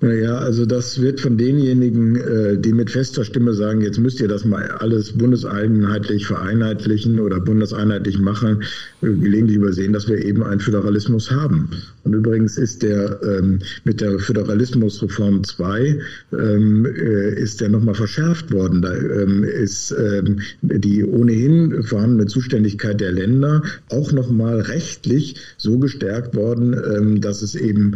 Naja, 0.00 0.36
also 0.36 0.66
das 0.66 1.00
wird 1.00 1.20
von 1.20 1.38
denjenigen, 1.38 2.16
äh, 2.16 2.58
die 2.58 2.72
mit 2.72 2.90
fester 2.90 3.24
Stimme 3.24 3.54
sagen, 3.54 3.80
jetzt 3.80 3.98
müsst 3.98 4.20
ihr 4.20 4.28
das 4.28 4.44
mal 4.44 4.68
alles 4.80 5.12
bundeseinheitlich 5.12 6.26
vereinheitlichen 6.26 7.20
oder 7.20 7.40
bundeseinheitlich 7.40 8.18
machen, 8.18 8.64
äh, 9.02 9.06
gelegentlich 9.06 9.56
übersehen, 9.56 9.92
dass 9.94 10.06
wir 10.06 10.22
eben 10.22 10.42
einen 10.42 10.60
Föderalismus 10.60 11.30
haben. 11.30 11.70
Und 12.02 12.12
übrigens 12.12 12.58
ist 12.58 12.82
der 12.82 13.18
ähm, 13.22 13.60
mit 13.84 14.02
der 14.02 14.18
Föderalismusreform 14.18 15.42
2 15.42 15.98
ähm, 16.32 16.84
äh, 16.84 17.40
ist 17.40 17.62
der 17.62 17.70
nochmal 17.70 17.94
verschärft 17.94 18.52
worden. 18.52 18.82
Da 18.82 18.94
ähm, 18.94 19.42
ist 19.44 19.94
die 20.62 21.04
ohnehin 21.04 21.82
vorhandene 21.82 22.26
Zuständigkeit 22.26 23.00
der 23.00 23.12
Länder 23.12 23.62
auch 23.90 24.12
nochmal 24.12 24.60
rechtlich 24.60 25.36
so 25.56 25.78
gestärkt 25.78 26.34
worden, 26.34 27.20
dass 27.20 27.42
es 27.42 27.54
eben 27.54 27.94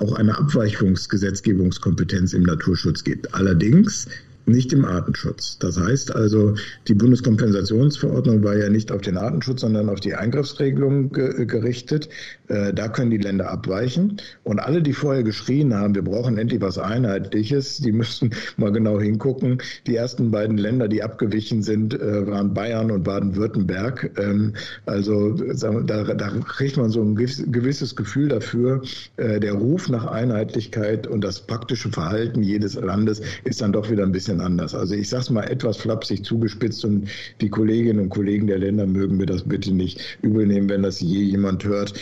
auch 0.00 0.14
eine 0.14 0.38
Abweichungsgesetz 0.38 1.19
Gesetzgebungskompetenz 1.20 2.32
im 2.32 2.44
Naturschutz 2.44 3.04
gibt. 3.04 3.34
Allerdings 3.34 4.08
nicht 4.46 4.72
im 4.72 4.84
Artenschutz. 4.84 5.58
Das 5.58 5.78
heißt 5.78 6.14
also, 6.14 6.54
die 6.88 6.94
Bundeskompensationsverordnung 6.94 8.42
war 8.42 8.56
ja 8.56 8.68
nicht 8.68 8.92
auf 8.92 9.00
den 9.00 9.16
Artenschutz, 9.16 9.60
sondern 9.60 9.88
auf 9.88 10.00
die 10.00 10.14
Eingriffsregelung 10.14 11.10
ge 11.10 11.46
gerichtet. 11.46 12.08
Äh, 12.48 12.72
da 12.74 12.88
können 12.88 13.10
die 13.10 13.18
Länder 13.18 13.50
abweichen. 13.50 14.20
Und 14.42 14.58
alle, 14.58 14.82
die 14.82 14.92
vorher 14.92 15.22
geschrien 15.22 15.74
haben, 15.74 15.94
wir 15.94 16.02
brauchen 16.02 16.38
endlich 16.38 16.60
was 16.60 16.78
Einheitliches, 16.78 17.78
die 17.78 17.92
müssen 18.00 18.30
mal 18.56 18.72
genau 18.72 19.00
hingucken. 19.00 19.58
Die 19.86 19.96
ersten 19.96 20.30
beiden 20.30 20.58
Länder, 20.58 20.88
die 20.88 21.02
abgewichen 21.02 21.62
sind, 21.62 21.94
äh, 21.94 22.26
waren 22.26 22.54
Bayern 22.54 22.90
und 22.90 23.04
Baden-Württemberg. 23.04 24.18
Ähm, 24.18 24.54
also 24.86 25.32
da, 25.32 26.14
da, 26.14 26.30
kriegt 26.40 26.76
man 26.76 26.90
so 26.90 27.02
ein 27.02 27.14
gewisses 27.14 27.96
Gefühl 27.96 28.28
dafür. 28.28 28.82
Äh, 29.16 29.40
der 29.40 29.54
Ruf 29.54 29.88
nach 29.88 30.06
Einheitlichkeit 30.06 31.06
und 31.06 31.22
das 31.22 31.40
praktische 31.46 31.90
Verhalten 31.90 32.42
jedes 32.42 32.74
Landes 32.74 33.22
ist 33.44 33.60
dann 33.60 33.72
doch 33.72 33.90
wieder 33.90 34.02
ein 34.02 34.12
bisschen 34.12 34.29
anders. 34.38 34.74
Also 34.74 34.94
ich 34.94 35.08
sage 35.08 35.22
es 35.22 35.30
mal 35.30 35.44
etwas 35.44 35.78
flapsig 35.78 36.24
zugespitzt 36.24 36.84
und 36.84 37.08
die 37.40 37.48
Kolleginnen 37.48 38.00
und 38.00 38.10
Kollegen 38.10 38.46
der 38.46 38.58
Länder 38.58 38.86
mögen 38.86 39.16
mir 39.16 39.24
das 39.24 39.44
bitte 39.44 39.72
nicht 39.72 40.18
übel 40.20 40.46
nehmen, 40.46 40.68
wenn 40.68 40.82
das 40.82 41.00
je 41.00 41.22
jemand 41.22 41.64
hört. 41.64 41.94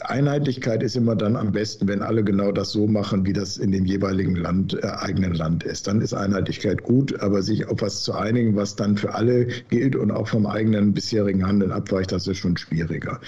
Einheitlichkeit 0.00 0.82
ist 0.82 0.94
immer 0.94 1.16
dann 1.16 1.36
am 1.36 1.52
besten, 1.52 1.88
wenn 1.88 2.02
alle 2.02 2.22
genau 2.22 2.52
das 2.52 2.72
so 2.72 2.86
machen, 2.86 3.24
wie 3.24 3.32
das 3.32 3.56
in 3.56 3.72
dem 3.72 3.86
jeweiligen 3.86 4.36
Land, 4.36 4.74
äh, 4.74 4.86
eigenen 4.86 5.34
Land 5.34 5.64
ist. 5.64 5.86
Dann 5.86 6.02
ist 6.02 6.12
Einheitlichkeit 6.12 6.82
gut, 6.82 7.18
aber 7.20 7.42
sich 7.42 7.66
auf 7.66 7.80
was 7.80 8.02
zu 8.02 8.12
einigen, 8.12 8.54
was 8.56 8.76
dann 8.76 8.96
für 8.98 9.14
alle 9.14 9.46
gilt 9.70 9.96
und 9.96 10.10
auch 10.10 10.28
vom 10.28 10.46
eigenen 10.46 10.92
bisherigen 10.92 11.46
Handeln 11.46 11.72
abweicht, 11.72 12.12
das 12.12 12.26
ist 12.26 12.38
schon 12.38 12.56
schwieriger. 12.56 13.20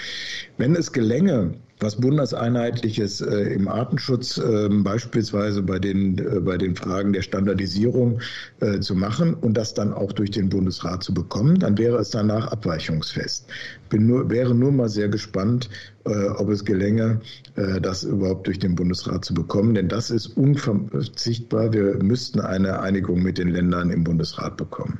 Wenn 0.59 0.77
es 0.77 0.93
gelänge, 0.93 1.55
was 1.81 1.97
Bundeseinheitliches 1.97 3.21
äh, 3.21 3.55
im 3.55 3.69
Artenschutz 3.69 4.39
äh, 4.39 4.69
beispielsweise 4.71 5.63
bei 5.63 5.79
den, 5.79 6.19
äh, 6.19 6.41
bei 6.41 6.57
den 6.57 6.75
Fragen 6.75 7.13
der 7.13 7.23
Standardisierung 7.23 8.21
äh, 8.61 8.81
zu 8.81 8.95
machen 8.95 9.35
und 9.35 9.55
das 9.55 9.75
dann 9.75 9.93
auch 9.93 10.13
durch 10.13 10.31
den 10.31 10.49
Bundesrat 10.49 11.03
zu 11.03 11.13
bekommen, 11.13 11.59
dann 11.59 11.77
wäre 11.77 11.99
es 11.99 12.11
danach 12.11 12.49
abweichungsfest. 12.49 13.47
Bin 13.91 14.07
nur, 14.07 14.31
wäre 14.31 14.55
nur 14.55 14.73
mal 14.73 14.89
sehr 14.89 15.09
gespannt, 15.09 15.69
äh, 16.05 16.29
ob 16.29 16.49
es 16.49 16.65
gelänge, 16.65 17.21
äh, 17.57 17.81
das 17.81 18.05
überhaupt 18.05 18.47
durch 18.47 18.59
den 18.59 18.75
Bundesrat 18.75 19.25
zu 19.25 19.35
bekommen, 19.35 19.75
denn 19.75 19.89
das 19.89 20.11
ist 20.11 20.29
unverzichtbar. 20.29 21.73
Wir 21.73 22.03
müssten 22.03 22.41
eine 22.41 22.81
Einigung 22.81 23.23
mit 23.23 23.39
den 23.39 23.49
Ländern 23.49 23.91
im 23.91 24.05
Bundesrat 24.05 24.57
bekommen. 24.57 24.99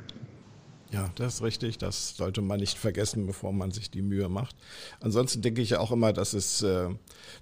Ja, 0.91 1.09
das 1.15 1.35
ist 1.35 1.43
richtig. 1.43 1.77
Das 1.77 2.15
sollte 2.15 2.41
man 2.41 2.61
nicht 2.61 2.77
vergessen, 2.77 3.27
bevor 3.27 3.51
man 3.51 3.71
sich 3.71 3.91
die 3.91 4.01
Mühe 4.01 4.29
macht. 4.29 4.55
Ansonsten 5.01 5.41
denke 5.41 5.61
ich 5.61 5.71
ja 5.71 5.79
auch 5.79 5.91
immer, 5.91 6.13
dass 6.13 6.33
es, 6.33 6.61
äh, 6.61 6.89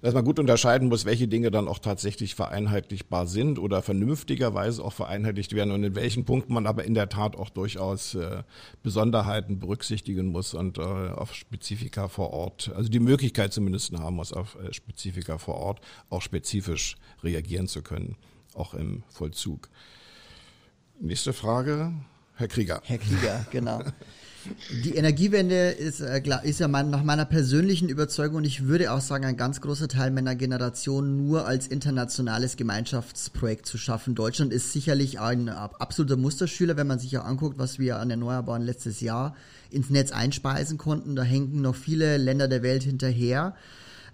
dass 0.02 0.14
man 0.14 0.24
gut 0.24 0.40
unterscheiden 0.40 0.88
muss, 0.88 1.04
welche 1.04 1.28
Dinge 1.28 1.52
dann 1.52 1.68
auch 1.68 1.78
tatsächlich 1.78 2.34
vereinheitlichbar 2.34 3.26
sind 3.28 3.60
oder 3.60 3.82
vernünftigerweise 3.82 4.84
auch 4.84 4.92
vereinheitlicht 4.92 5.54
werden 5.54 5.70
und 5.70 5.84
in 5.84 5.94
welchen 5.94 6.24
Punkten 6.24 6.54
man 6.54 6.66
aber 6.66 6.84
in 6.84 6.94
der 6.94 7.08
Tat 7.08 7.36
auch 7.36 7.50
durchaus 7.50 8.14
äh, 8.14 8.42
Besonderheiten 8.82 9.60
berücksichtigen 9.60 10.26
muss 10.26 10.52
und 10.52 10.78
äh, 10.78 10.82
auf 10.82 11.32
Spezifika 11.32 12.08
vor 12.08 12.32
Ort, 12.32 12.72
also 12.74 12.88
die 12.88 13.00
Möglichkeit 13.00 13.52
zumindest 13.52 13.92
haben 13.92 14.16
muss, 14.16 14.32
auf 14.32 14.56
Spezifika 14.72 15.38
vor 15.38 15.54
Ort 15.54 15.80
auch 16.10 16.22
spezifisch 16.22 16.96
reagieren 17.22 17.68
zu 17.68 17.82
können, 17.82 18.16
auch 18.54 18.74
im 18.74 19.04
Vollzug. 19.08 19.68
Nächste 20.98 21.32
Frage. 21.32 21.92
Herr 22.36 22.48
Krieger. 22.48 22.82
Herr 22.84 22.98
Krieger, 22.98 23.46
genau. 23.50 23.82
Die 24.84 24.94
Energiewende 24.94 25.70
ist, 25.70 26.00
äh, 26.00 26.22
ist 26.44 26.60
ja 26.60 26.68
mein, 26.68 26.90
nach 26.90 27.02
meiner 27.02 27.24
persönlichen 27.24 27.88
Überzeugung 27.88 28.36
und 28.36 28.44
ich 28.44 28.66
würde 28.66 28.92
auch 28.92 29.00
sagen, 29.00 29.24
ein 29.24 29.36
ganz 29.36 29.60
großer 29.60 29.88
Teil 29.88 30.10
meiner 30.10 30.36
Generation 30.36 31.16
nur 31.16 31.46
als 31.46 31.66
internationales 31.66 32.56
Gemeinschaftsprojekt 32.56 33.66
zu 33.66 33.78
schaffen. 33.78 34.14
Deutschland 34.14 34.52
ist 34.52 34.72
sicherlich 34.72 35.18
ein 35.18 35.48
absoluter 35.48 36.16
Musterschüler, 36.16 36.76
wenn 36.76 36.86
man 36.86 36.98
sich 36.98 37.10
ja 37.10 37.22
anguckt, 37.22 37.58
was 37.58 37.78
wir 37.78 37.98
an 37.98 38.10
Erneuerbaren 38.10 38.62
letztes 38.62 39.00
Jahr 39.00 39.34
ins 39.70 39.90
Netz 39.90 40.12
einspeisen 40.12 40.78
konnten. 40.78 41.16
Da 41.16 41.22
hängen 41.22 41.60
noch 41.60 41.74
viele 41.74 42.16
Länder 42.16 42.48
der 42.48 42.62
Welt 42.62 42.82
hinterher. 42.82 43.56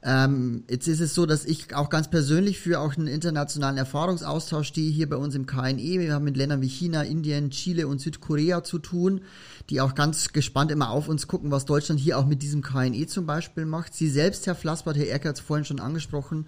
Ähm, 0.05 0.65
jetzt 0.69 0.89
ist 0.89 1.01
es 1.01 1.15
so, 1.15 1.27
dass 1.27 1.45
ich 1.45 1.77
auch 1.77 1.89
ganz 1.89 2.11
persönlich 2.11 2.59
für 2.59 2.81
auch 2.81 2.97
einen 2.97 3.07
internationalen 3.07 3.79
Erfahrungsaustausch 3.79 4.67
stehe 4.67 4.91
hier 4.91 5.09
bei 5.09 5.17
uns 5.17 5.37
im 5.37 5.47
KNE. 5.47 5.79
Wir 5.79 6.13
haben 6.13 6.25
mit 6.25 6.37
Ländern 6.37 6.61
wie 6.61 6.69
China, 6.69 7.03
Indien, 7.03 7.51
Chile 7.51 7.87
und 7.87 8.01
Südkorea 8.01 8.65
zu 8.65 8.81
tun, 8.81 9.21
die 9.71 9.81
auch 9.81 9.95
ganz 9.95 10.33
gespannt 10.33 10.73
immer 10.73 10.91
auf 10.91 11.09
uns 11.09 11.29
gucken, 11.29 11.53
was 11.53 11.67
Deutschland 11.67 12.01
hier 12.01 12.19
auch 12.19 12.27
mit 12.27 12.43
diesem 12.43 12.63
KNE 12.63 13.07
zum 13.07 13.27
Beispiel 13.27 13.65
macht. 13.65 13.95
Sie 13.95 14.09
selbst, 14.09 14.47
Herr 14.47 14.57
Flassbart, 14.57 14.97
Herr 14.97 15.07
Erker 15.07 15.29
hat 15.29 15.37
es 15.37 15.43
vorhin 15.43 15.65
schon 15.65 15.79
angesprochen, 15.79 16.47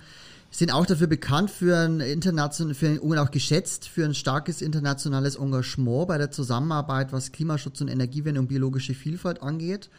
sind 0.51 0.73
auch 0.73 0.87
dafür 0.87 1.07
bekannt 1.07 1.51
für 1.51 1.77
ein 1.77 2.01
international, 2.01 2.75
für 2.75 2.89
ein, 2.89 2.99
und 2.99 3.19
auch 3.19 3.31
geschätzt 3.31 3.89
für 3.89 4.05
ein 4.05 4.15
starkes 4.15 4.63
internationales 4.63 5.37
Engagement 5.37 6.09
bei 6.09 6.19
der 6.19 6.33
Zusammenarbeit, 6.33 7.13
was 7.13 7.31
Klimaschutz 7.31 7.81
und 7.81 7.89
Energiewende 7.89 8.41
und 8.41 8.49
biologische 8.49 8.95
Vielfalt 8.95 9.43
angeht. 9.43 9.91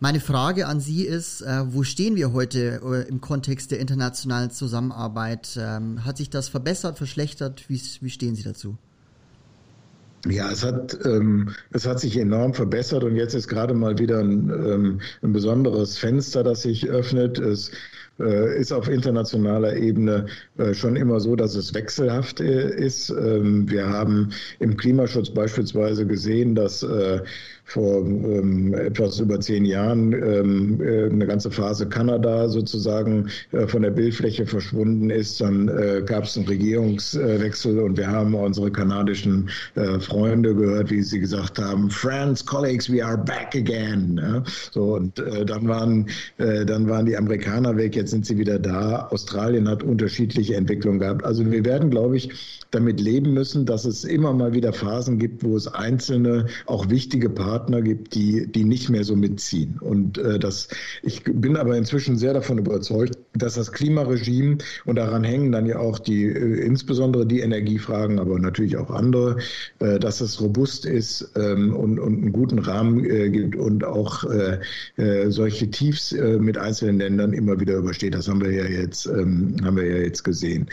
Meine 0.00 0.20
Frage 0.20 0.66
an 0.66 0.80
Sie 0.80 1.04
ist, 1.04 1.42
äh, 1.42 1.62
wo 1.66 1.82
stehen 1.82 2.16
wir 2.16 2.32
heute 2.32 2.80
äh, 2.84 3.08
im 3.08 3.20
Kontext 3.20 3.70
der 3.70 3.78
internationalen 3.78 4.50
Zusammenarbeit? 4.50 5.58
Ähm, 5.60 6.04
hat 6.04 6.16
sich 6.16 6.30
das 6.30 6.48
verbessert, 6.48 6.98
verschlechtert? 6.98 7.68
Wie, 7.68 7.80
wie 8.00 8.10
stehen 8.10 8.34
Sie 8.34 8.42
dazu? 8.42 8.76
Ja, 10.28 10.50
es 10.52 10.62
hat, 10.62 10.96
ähm, 11.04 11.50
es 11.72 11.84
hat 11.84 11.98
sich 11.98 12.16
enorm 12.16 12.54
verbessert 12.54 13.02
und 13.02 13.16
jetzt 13.16 13.34
ist 13.34 13.48
gerade 13.48 13.74
mal 13.74 13.98
wieder 13.98 14.20
ein, 14.20 14.50
ähm, 14.50 15.00
ein 15.20 15.32
besonderes 15.32 15.98
Fenster, 15.98 16.44
das 16.44 16.62
sich 16.62 16.88
öffnet. 16.88 17.40
Es 17.40 17.72
äh, 18.20 18.56
ist 18.56 18.72
auf 18.72 18.88
internationaler 18.88 19.74
Ebene 19.76 20.26
äh, 20.58 20.74
schon 20.74 20.94
immer 20.94 21.18
so, 21.18 21.34
dass 21.34 21.56
es 21.56 21.74
wechselhaft 21.74 22.40
äh, 22.40 22.72
ist. 22.72 23.10
Ähm, 23.10 23.68
wir 23.68 23.88
haben 23.88 24.30
im 24.60 24.76
Klimaschutz 24.76 25.30
beispielsweise 25.30 26.06
gesehen, 26.06 26.54
dass 26.54 26.86
vor 27.72 28.06
ähm, 28.06 28.74
etwas 28.74 29.18
über 29.18 29.40
zehn 29.40 29.64
Jahren 29.64 30.12
ähm, 30.12 30.78
äh, 30.82 31.06
eine 31.06 31.26
ganze 31.26 31.50
Phase 31.50 31.88
Kanada 31.88 32.46
sozusagen 32.48 33.30
äh, 33.52 33.66
von 33.66 33.80
der 33.80 33.90
Bildfläche 33.90 34.44
verschwunden 34.44 35.08
ist. 35.08 35.40
Dann 35.40 35.68
äh, 35.68 36.02
gab 36.04 36.24
es 36.24 36.36
einen 36.36 36.46
Regierungswechsel 36.46 37.78
und 37.78 37.96
wir 37.96 38.08
haben 38.08 38.34
unsere 38.34 38.70
kanadischen 38.70 39.48
äh, 39.74 39.98
Freunde 40.00 40.54
gehört, 40.54 40.90
wie 40.90 41.02
sie 41.02 41.20
gesagt 41.20 41.58
haben, 41.58 41.88
Friends, 41.88 42.44
Colleagues, 42.44 42.92
we 42.92 43.02
are 43.02 43.16
back 43.16 43.54
again. 43.54 44.20
Ja? 44.22 44.42
So 44.70 44.96
und 44.96 45.18
äh, 45.18 45.46
dann 45.46 45.66
waren 45.66 46.06
dann 46.36 46.88
waren 46.88 47.06
die 47.06 47.16
Amerikaner 47.16 47.76
weg, 47.76 47.96
jetzt 47.96 48.10
sind 48.10 48.26
sie 48.26 48.36
wieder 48.36 48.58
da. 48.58 49.08
Australien 49.10 49.68
hat 49.68 49.82
unterschiedliche 49.82 50.56
Entwicklungen 50.56 50.98
gehabt. 50.98 51.24
Also 51.24 51.50
wir 51.50 51.64
werden, 51.64 51.90
glaube 51.90 52.16
ich, 52.16 52.30
damit 52.70 53.00
leben 53.00 53.32
müssen, 53.32 53.66
dass 53.66 53.84
es 53.84 54.04
immer 54.04 54.32
mal 54.32 54.54
wieder 54.54 54.72
Phasen 54.72 55.18
gibt, 55.18 55.44
wo 55.44 55.56
es 55.56 55.68
einzelne, 55.68 56.46
auch 56.66 56.88
wichtige 56.88 57.28
Partner 57.28 57.61
gibt, 57.70 58.14
die, 58.14 58.46
die 58.46 58.64
nicht 58.64 58.90
mehr 58.90 59.04
so 59.04 59.16
mitziehen. 59.16 59.78
Und 59.80 60.18
äh, 60.18 60.38
das, 60.38 60.68
ich 61.02 61.22
bin 61.24 61.56
aber 61.56 61.76
inzwischen 61.76 62.16
sehr 62.16 62.34
davon 62.34 62.58
überzeugt, 62.58 63.16
dass 63.34 63.54
das 63.54 63.72
Klimaregime 63.72 64.58
und 64.84 64.96
daran 64.96 65.24
hängen 65.24 65.52
dann 65.52 65.66
ja 65.66 65.78
auch 65.78 65.98
die, 65.98 66.24
äh, 66.24 66.60
insbesondere 66.64 67.26
die 67.26 67.40
Energiefragen, 67.40 68.18
aber 68.18 68.38
natürlich 68.38 68.76
auch 68.76 68.90
andere, 68.90 69.38
äh, 69.78 69.98
dass 69.98 70.20
es 70.20 70.40
robust 70.40 70.84
ist 70.86 71.30
ähm, 71.36 71.74
und, 71.74 71.98
und 71.98 72.22
einen 72.22 72.32
guten 72.32 72.58
Rahmen 72.58 73.04
äh, 73.04 73.30
gibt 73.30 73.56
und 73.56 73.84
auch 73.84 74.24
äh, 74.24 74.58
äh, 74.96 75.30
solche 75.30 75.70
Tiefs 75.70 76.12
äh, 76.12 76.38
mit 76.38 76.58
einzelnen 76.58 76.98
Ländern 76.98 77.32
immer 77.32 77.58
wieder 77.60 77.74
übersteht. 77.74 78.14
Das 78.14 78.28
haben 78.28 78.40
wir 78.40 78.52
ja 78.52 78.64
jetzt, 78.64 79.06
ähm, 79.06 79.56
haben 79.62 79.76
wir 79.76 79.86
ja 79.86 79.98
jetzt 79.98 80.24
gesehen. 80.24 80.66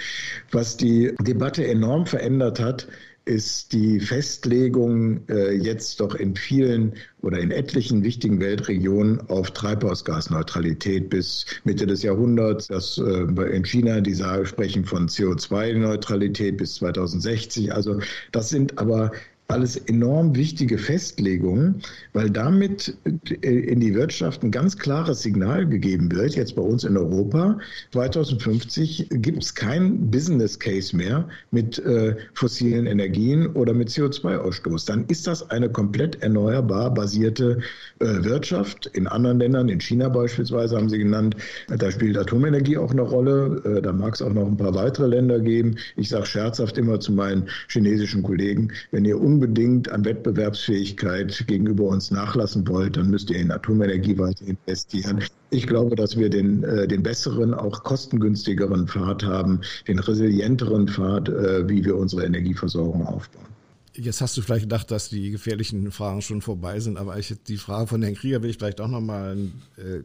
Was 0.51 0.77
die 0.77 1.13
Debatte 1.21 1.65
enorm 1.65 2.05
verändert 2.05 2.59
hat, 2.59 2.87
ist 3.25 3.73
die 3.73 3.99
Festlegung 3.99 5.21
äh, 5.29 5.53
jetzt 5.53 5.99
doch 5.99 6.15
in 6.15 6.35
vielen 6.35 6.93
oder 7.21 7.39
in 7.39 7.51
etlichen 7.51 8.03
wichtigen 8.03 8.39
Weltregionen 8.39 9.21
auf 9.29 9.51
Treibhausgasneutralität 9.51 11.09
bis 11.09 11.45
Mitte 11.63 11.85
des 11.85 12.03
Jahrhunderts. 12.03 12.67
Das, 12.67 12.97
äh, 12.97 13.55
in 13.55 13.65
China, 13.65 14.01
die 14.01 14.13
sagen, 14.13 14.45
sprechen 14.45 14.85
von 14.85 15.07
CO2-Neutralität 15.07 16.57
bis 16.57 16.75
2060. 16.75 17.73
Also 17.73 17.99
das 18.31 18.49
sind 18.49 18.77
aber 18.77 19.11
alles 19.49 19.77
enorm 19.77 20.35
wichtige 20.35 20.77
Festlegungen, 20.77 21.81
weil 22.13 22.29
damit 22.29 22.95
äh, 23.41 23.49
in 23.49 23.79
die 23.79 23.95
Wirtschaft 23.95 24.43
ein 24.43 24.51
ganz 24.51 24.77
klares 24.77 25.23
Signal 25.23 25.67
gegeben 25.67 26.11
wird. 26.11 26.35
Jetzt 26.35 26.55
bei 26.55 26.61
uns 26.61 26.83
in 26.83 26.95
Europa 26.95 27.57
2050 27.91 29.07
gibt 29.09 29.43
es 29.43 29.55
kein 29.55 30.11
Business 30.11 30.59
Case 30.59 30.95
mehr 30.95 31.27
mit 31.49 31.79
äh, 31.79 32.15
fossilen 32.35 32.85
Energien 32.85 33.47
oder 33.47 33.73
mit 33.73 33.89
CO2-Ausstoß. 33.89 34.85
Dann 34.85 35.05
ist 35.07 35.25
das 35.25 35.49
eine 35.49 35.67
komplett 35.67 36.21
erneuerbar 36.21 36.93
basierte 36.93 37.59
äh, 37.99 38.05
Wirtschaft. 38.05 38.85
In 38.93 39.07
anderen 39.07 39.39
Ländern, 39.39 39.67
in 39.67 39.81
China 39.81 40.09
beispielsweise 40.09 40.77
haben 40.77 40.89
Sie 40.89 40.99
genannt, 40.99 41.35
da 41.75 41.89
spielt 41.89 42.19
Atomenergie 42.19 42.77
auch 42.77 42.91
eine 42.91 43.01
Rolle. 43.01 43.63
Äh, 43.65 43.81
da 43.81 43.93
mag 43.93 44.13
es 44.13 44.21
auch 44.21 44.33
noch 44.33 44.45
ein 44.45 44.57
paar 44.57 44.75
weitere 44.75 45.07
Länder 45.07 45.39
geben. 45.39 45.75
Ich 45.95 46.09
sage 46.09 46.27
scherzhaft 46.27 46.77
immer 46.77 46.99
zu 46.99 47.13
meinen 47.13 47.49
chinesischen 47.67 48.21
Kollegen, 48.21 48.71
wenn 48.91 49.05
ihr 49.05 49.19
unbedingt 49.39 49.89
an 49.89 50.03
Wettbewerbsfähigkeit 50.03 51.45
gegenüber 51.47 51.85
uns 51.85 52.11
nachlassen 52.11 52.67
wollt, 52.67 52.97
dann 52.97 53.09
müsst 53.09 53.29
ihr 53.29 53.37
in 53.37 53.51
Atomenergie 53.51 54.17
weiter 54.17 54.45
investieren. 54.45 55.23
Ich 55.49 55.65
glaube, 55.65 55.95
dass 55.95 56.17
wir 56.17 56.29
den, 56.29 56.63
äh, 56.65 56.89
den 56.89 57.03
besseren, 57.03 57.53
auch 57.53 57.83
kostengünstigeren 57.83 58.87
Pfad 58.87 59.23
haben, 59.23 59.61
den 59.87 59.99
resilienteren 59.99 60.89
Pfad, 60.89 61.29
äh, 61.29 61.69
wie 61.69 61.85
wir 61.85 61.95
unsere 61.95 62.25
Energieversorgung 62.25 63.07
aufbauen. 63.07 63.45
Jetzt 63.93 64.19
hast 64.19 64.35
du 64.35 64.41
vielleicht 64.41 64.63
gedacht, 64.63 64.91
dass 64.91 65.07
die 65.07 65.31
gefährlichen 65.31 65.89
Fragen 65.91 66.21
schon 66.21 66.41
vorbei 66.41 66.81
sind, 66.81 66.97
aber 66.97 67.17
ich, 67.17 67.33
die 67.47 67.57
Frage 67.57 67.87
von 67.87 68.01
Herrn 68.01 68.15
Krieger 68.15 68.43
will 68.43 68.49
ich 68.49 68.57
vielleicht 68.57 68.81
auch 68.81 68.89
noch 68.89 69.01
mal 69.01 69.37
ein 69.37 69.53
äh, 69.77 70.01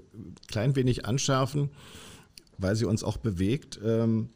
klein 0.47 0.77
wenig 0.77 1.07
anschärfen, 1.07 1.71
weil 2.57 2.77
sie 2.77 2.85
uns 2.85 3.03
auch 3.03 3.17
bewegt. 3.17 3.81
Ähm, 3.85 4.29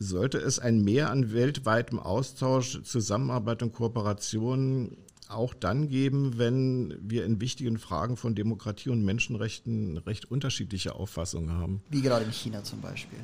sollte 0.00 0.38
es 0.38 0.58
ein 0.58 0.82
Mehr 0.82 1.10
an 1.10 1.32
weltweitem 1.32 2.00
Austausch, 2.00 2.82
Zusammenarbeit 2.82 3.62
und 3.62 3.72
Kooperation 3.72 4.96
auch 5.28 5.54
dann 5.54 5.88
geben, 5.88 6.38
wenn 6.38 6.96
wir 7.00 7.24
in 7.24 7.40
wichtigen 7.40 7.78
Fragen 7.78 8.16
von 8.16 8.34
Demokratie 8.34 8.90
und 8.90 9.04
Menschenrechten 9.04 9.98
recht 9.98 10.28
unterschiedliche 10.28 10.96
Auffassungen 10.96 11.52
haben? 11.52 11.82
Wie 11.88 12.02
gerade 12.02 12.24
in 12.24 12.32
China 12.32 12.64
zum 12.64 12.80
Beispiel. 12.80 13.20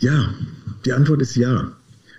Ja, 0.00 0.34
die 0.84 0.92
Antwort 0.92 1.22
ist 1.22 1.36
ja 1.36 1.72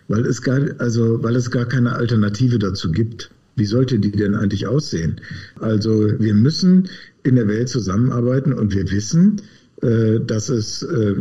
weil 0.07 0.25
es 0.25 0.41
gar, 0.41 0.59
also, 0.79 1.21
weil 1.23 1.35
es 1.35 1.51
gar 1.51 1.65
keine 1.65 1.93
Alternative 1.93 2.59
dazu 2.59 2.91
gibt. 2.91 3.31
Wie 3.55 3.65
sollte 3.65 3.99
die 3.99 4.11
denn 4.11 4.35
eigentlich 4.35 4.67
aussehen? 4.67 5.19
Also 5.59 6.19
wir 6.19 6.33
müssen 6.33 6.89
in 7.23 7.35
der 7.35 7.47
Welt 7.47 7.69
zusammenarbeiten 7.69 8.53
und 8.53 8.73
wir 8.73 8.89
wissen, 8.91 9.41
dass 9.79 10.49
es 10.49 10.81
äh, 10.81 11.13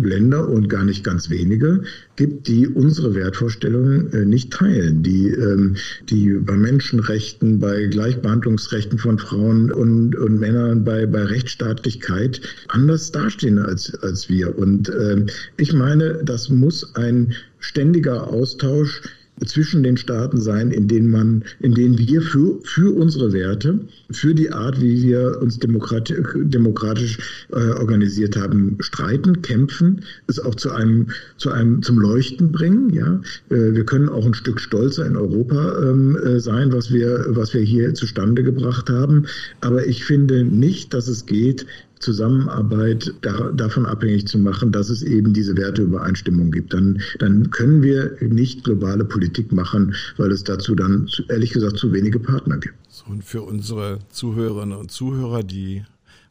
Länder 0.00 0.48
und 0.48 0.68
gar 0.68 0.84
nicht 0.84 1.04
ganz 1.04 1.30
wenige 1.30 1.84
gibt, 2.16 2.48
die 2.48 2.66
unsere 2.66 3.14
Wertvorstellungen 3.14 4.12
äh, 4.12 4.24
nicht 4.24 4.52
teilen, 4.52 5.04
die, 5.04 5.28
ähm, 5.28 5.76
die 6.08 6.30
bei 6.30 6.56
Menschenrechten, 6.56 7.60
bei 7.60 7.86
Gleichbehandlungsrechten 7.86 8.98
von 8.98 9.20
Frauen 9.20 9.70
und, 9.70 10.16
und 10.16 10.40
Männern, 10.40 10.82
bei, 10.82 11.06
bei 11.06 11.22
Rechtsstaatlichkeit 11.22 12.40
anders 12.66 13.12
dastehen 13.12 13.60
als, 13.60 13.94
als 14.02 14.28
wir. 14.28 14.58
Und 14.58 14.88
ähm, 14.88 15.26
ich 15.56 15.72
meine, 15.72 16.20
das 16.24 16.48
muss 16.48 16.96
ein 16.96 17.34
ständiger 17.60 18.26
Austausch 18.26 19.02
zwischen 19.46 19.82
den 19.82 19.96
Staaten 19.96 20.40
sein, 20.40 20.70
in 20.70 20.86
denen 20.88 21.10
man, 21.10 21.44
in 21.60 21.74
denen 21.74 21.98
wir 21.98 22.22
für, 22.22 22.60
für 22.62 22.94
unsere 22.94 23.32
Werte, 23.32 23.80
für 24.10 24.34
die 24.34 24.52
Art, 24.52 24.80
wie 24.80 25.02
wir 25.02 25.40
uns 25.40 25.58
demokratisch, 25.58 26.18
demokratisch 26.34 27.18
äh, 27.50 27.70
organisiert 27.72 28.36
haben, 28.36 28.76
streiten, 28.80 29.42
kämpfen, 29.42 30.04
es 30.28 30.38
auch 30.38 30.54
zu 30.54 30.70
einem, 30.70 31.08
zu 31.36 31.50
einem, 31.50 31.82
zum 31.82 31.98
Leuchten 31.98 32.52
bringen. 32.52 32.90
Ja, 32.90 33.20
äh, 33.50 33.74
wir 33.74 33.84
können 33.84 34.08
auch 34.08 34.24
ein 34.24 34.34
Stück 34.34 34.60
stolzer 34.60 35.06
in 35.06 35.16
Europa 35.16 35.80
ähm, 35.82 36.16
äh, 36.16 36.38
sein, 36.38 36.72
was 36.72 36.92
wir, 36.92 37.26
was 37.28 37.54
wir 37.54 37.62
hier 37.62 37.94
zustande 37.94 38.42
gebracht 38.42 38.88
haben. 38.88 39.26
Aber 39.60 39.86
ich 39.86 40.04
finde 40.04 40.44
nicht, 40.44 40.94
dass 40.94 41.08
es 41.08 41.26
geht, 41.26 41.66
Zusammenarbeit 42.04 43.14
da, 43.22 43.50
davon 43.52 43.86
abhängig 43.86 44.26
zu 44.26 44.38
machen, 44.38 44.72
dass 44.72 44.90
es 44.90 45.02
eben 45.02 45.32
diese 45.32 45.56
Werteübereinstimmung 45.56 46.50
gibt. 46.50 46.74
Dann, 46.74 47.00
dann 47.18 47.50
können 47.50 47.82
wir 47.82 48.16
nicht 48.20 48.64
globale 48.64 49.04
Politik 49.04 49.52
machen, 49.52 49.94
weil 50.16 50.30
es 50.30 50.44
dazu 50.44 50.74
dann 50.74 51.08
ehrlich 51.28 51.52
gesagt 51.52 51.78
zu 51.78 51.92
wenige 51.92 52.18
Partner 52.18 52.58
gibt. 52.58 52.74
So, 52.88 53.06
und 53.06 53.24
für 53.24 53.42
unsere 53.42 53.98
Zuhörerinnen 54.10 54.78
und 54.78 54.90
Zuhörer, 54.90 55.42
die 55.42 55.84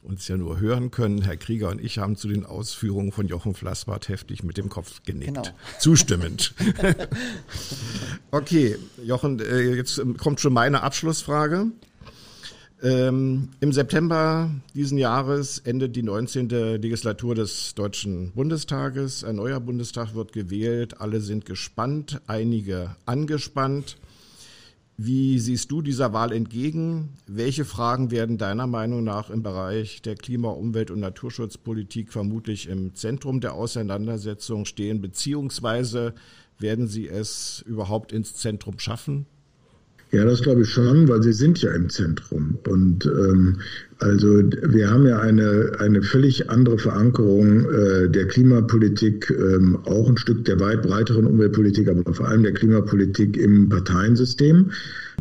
uns 0.04 0.28
ja 0.28 0.38
nur 0.38 0.60
hören 0.60 0.92
können, 0.92 1.22
Herr 1.22 1.38
Krieger 1.38 1.70
und 1.70 1.82
ich 1.82 1.98
haben 1.98 2.16
zu 2.18 2.28
den 2.28 2.46
Ausführungen 2.46 3.12
von 3.12 3.28
Jochen 3.28 3.54
Flassbart 3.54 4.10
heftig 4.10 4.44
mit 4.44 4.58
dem 4.58 4.70
Kopf 4.70 5.02
genickt. 5.06 5.34
Genau. 5.34 5.50
Zustimmend. 5.80 6.54
okay, 8.32 8.76
Jochen, 9.04 9.40
äh, 9.40 9.76
jetzt 9.76 10.02
kommt 10.18 10.42
schon 10.42 10.54
meine 10.54 10.84
Abschlussfrage. 10.84 11.68
Ähm, 12.84 13.48
Im 13.62 13.72
September 13.72 14.52
diesen 14.76 14.98
Jahres 14.98 15.60
endet 15.60 15.96
die 15.96 16.04
19. 16.04 16.50
Legislatur 16.50 17.34
des 17.34 17.76
Deutschen 17.76 18.34
Bundestages. 18.34 19.24
Ein 19.24 19.38
neuer 19.38 19.62
Bundestag 19.62 20.16
wird 20.16 20.34
gewählt. 20.34 21.00
Alle 21.00 21.22
sind 21.22 21.46
gespannt, 21.46 22.20
einige 22.28 22.98
angespannt. 23.06 23.96
Wie 24.98 25.40
siehst 25.40 25.72
du 25.72 25.82
dieser 25.82 26.12
Wahl 26.12 26.34
entgegen? 26.34 27.14
Welche 27.26 27.64
Fragen 27.64 28.12
werden 28.12 28.38
deiner 28.38 28.68
Meinung 28.68 29.06
nach 29.06 29.30
im 29.30 29.44
Bereich 29.44 30.02
der 30.02 30.16
Klima-, 30.16 30.50
Umwelt- 30.52 30.92
und 30.92 31.00
Naturschutzpolitik 31.00 32.12
vermutlich 32.12 32.68
im 32.68 32.96
Zentrum 32.96 33.40
der 33.40 33.54
Auseinandersetzung 33.54 34.66
stehen, 34.66 35.00
beziehungsweise 35.00 36.14
werden 36.60 36.88
sie 36.88 37.08
es 37.08 37.64
überhaupt 37.66 38.12
ins 38.12 38.36
Zentrum 38.36 38.78
schaffen? 38.78 39.26
Ja, 40.14 40.24
das 40.26 40.44
glaube 40.44 40.62
ich 40.62 40.70
schon, 40.70 41.08
weil 41.08 41.24
sie 41.24 41.34
sind 41.34 41.60
ja 41.64 41.72
im 41.72 41.90
Zentrum. 41.90 42.60
Und 42.68 43.04
ähm, 43.08 43.58
also 43.98 44.44
wir 44.62 44.92
haben 44.92 45.08
ja 45.08 45.20
eine, 45.20 45.72
eine 45.80 46.04
völlig 46.04 46.52
andere 46.52 46.78
Verankerung 46.78 47.66
äh, 47.72 48.10
der 48.10 48.28
Klimapolitik, 48.28 49.32
ähm, 49.32 49.76
auch 49.86 50.08
ein 50.08 50.18
Stück 50.18 50.46
der 50.46 50.60
weit 50.60 50.84
breiteren 50.84 51.26
Umweltpolitik, 51.26 51.88
aber 51.88 52.14
vor 52.14 52.28
allem 52.28 52.44
der 52.44 52.54
Klimapolitik 52.54 53.38
im 53.38 53.70
Parteiensystem. 53.70 54.70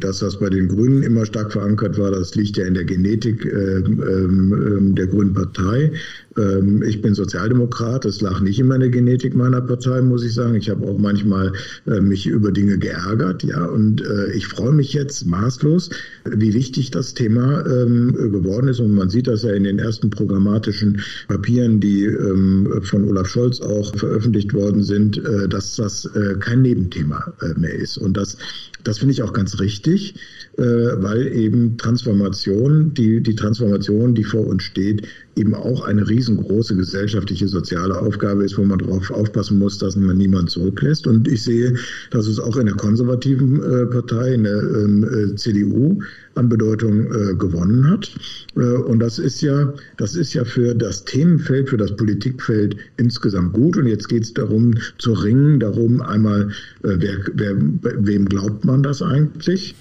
Dass 0.00 0.18
das 0.18 0.38
bei 0.38 0.50
den 0.50 0.68
Grünen 0.68 1.02
immer 1.02 1.24
stark 1.24 1.52
verankert 1.52 1.98
war, 1.98 2.10
das 2.10 2.34
liegt 2.34 2.58
ja 2.58 2.66
in 2.66 2.74
der 2.74 2.84
Genetik 2.84 3.46
äh, 3.46 3.78
äh, 3.78 3.82
der 3.86 5.06
Grünen 5.06 5.32
Partei. 5.32 5.92
Ähm, 6.36 6.82
ich 6.82 7.02
bin 7.02 7.14
Sozialdemokrat, 7.14 8.04
das 8.04 8.20
lag 8.20 8.40
nicht 8.40 8.58
in 8.58 8.66
meiner 8.66 8.88
Genetik 8.88 9.34
meiner 9.34 9.60
Partei, 9.60 10.00
muss 10.02 10.24
ich 10.24 10.34
sagen. 10.34 10.54
Ich 10.54 10.70
habe 10.70 10.86
auch 10.86 10.98
manchmal 10.98 11.52
äh, 11.86 12.00
mich 12.00 12.26
über 12.26 12.52
Dinge 12.52 12.78
geärgert, 12.78 13.42
ja, 13.42 13.64
und 13.64 14.02
äh, 14.02 14.32
ich 14.32 14.46
freue 14.46 14.72
mich 14.72 14.92
jetzt 14.92 15.26
maßlos, 15.26 15.90
wie 16.24 16.54
wichtig 16.54 16.90
das 16.90 17.14
Thema 17.14 17.64
ähm, 17.66 18.12
geworden 18.12 18.68
ist. 18.68 18.80
Und 18.80 18.94
man 18.94 19.10
sieht 19.10 19.26
das 19.26 19.42
ja 19.42 19.52
in 19.52 19.64
den 19.64 19.78
ersten 19.78 20.10
programmatischen 20.10 21.00
Papieren, 21.28 21.80
die 21.80 22.04
ähm, 22.04 22.80
von 22.82 23.08
Olaf 23.08 23.28
Scholz 23.28 23.60
auch 23.60 23.94
veröffentlicht 23.96 24.54
worden 24.54 24.82
sind, 24.82 25.18
äh, 25.18 25.48
dass 25.48 25.76
das 25.76 26.08
kein 26.40 26.62
Nebenthema 26.62 27.32
mehr 27.56 27.74
ist. 27.74 27.96
Und 27.96 28.16
das, 28.16 28.36
das 28.84 28.98
finde 28.98 29.12
ich 29.12 29.22
auch 29.22 29.32
ganz 29.32 29.60
richtig, 29.60 30.14
weil 30.56 31.26
eben 31.28 31.76
Transformation, 31.76 32.92
die, 32.94 33.22
die 33.22 33.34
Transformation, 33.34 34.14
die 34.14 34.24
vor 34.24 34.46
uns 34.46 34.62
steht, 34.62 35.06
eben 35.36 35.54
auch 35.54 35.84
eine 35.84 36.08
riesengroße 36.08 36.76
gesellschaftliche 36.76 37.48
soziale 37.48 37.98
Aufgabe 37.98 38.44
ist, 38.44 38.58
wo 38.58 38.64
man 38.64 38.78
darauf 38.78 39.10
aufpassen 39.10 39.58
muss, 39.58 39.78
dass 39.78 39.96
man 39.96 40.18
niemand 40.18 40.50
zurücklässt. 40.50 41.06
Und 41.06 41.26
ich 41.26 41.42
sehe, 41.42 41.74
dass 42.10 42.26
es 42.26 42.38
auch 42.38 42.56
in 42.56 42.66
der 42.66 42.74
konservativen 42.74 43.62
äh, 43.62 43.86
Partei, 43.86 44.34
in 44.34 44.44
der 44.44 44.62
ähm, 44.62 45.04
äh, 45.04 45.34
CDU, 45.36 46.00
an 46.34 46.48
Bedeutung 46.48 47.06
äh, 47.12 47.34
gewonnen 47.34 47.90
hat. 47.90 48.10
Und 48.54 49.00
das 49.00 49.18
ist 49.18 49.42
ja, 49.42 49.72
das 49.98 50.14
ist 50.14 50.32
ja 50.32 50.44
für 50.44 50.74
das 50.74 51.04
Themenfeld, 51.04 51.68
für 51.68 51.76
das 51.76 51.94
Politikfeld 51.94 52.76
insgesamt 52.96 53.52
gut. 53.52 53.76
Und 53.76 53.86
jetzt 53.86 54.08
geht 54.08 54.22
es 54.22 54.32
darum 54.32 54.74
zu 54.96 55.12
ringen, 55.12 55.60
darum 55.60 56.00
einmal, 56.00 56.50
wer, 56.80 57.18
wer, 57.34 57.56
wem 57.58 58.24
glaubt 58.24 58.64
man 58.64 58.82
das 58.82 59.02
eigentlich? 59.02 59.74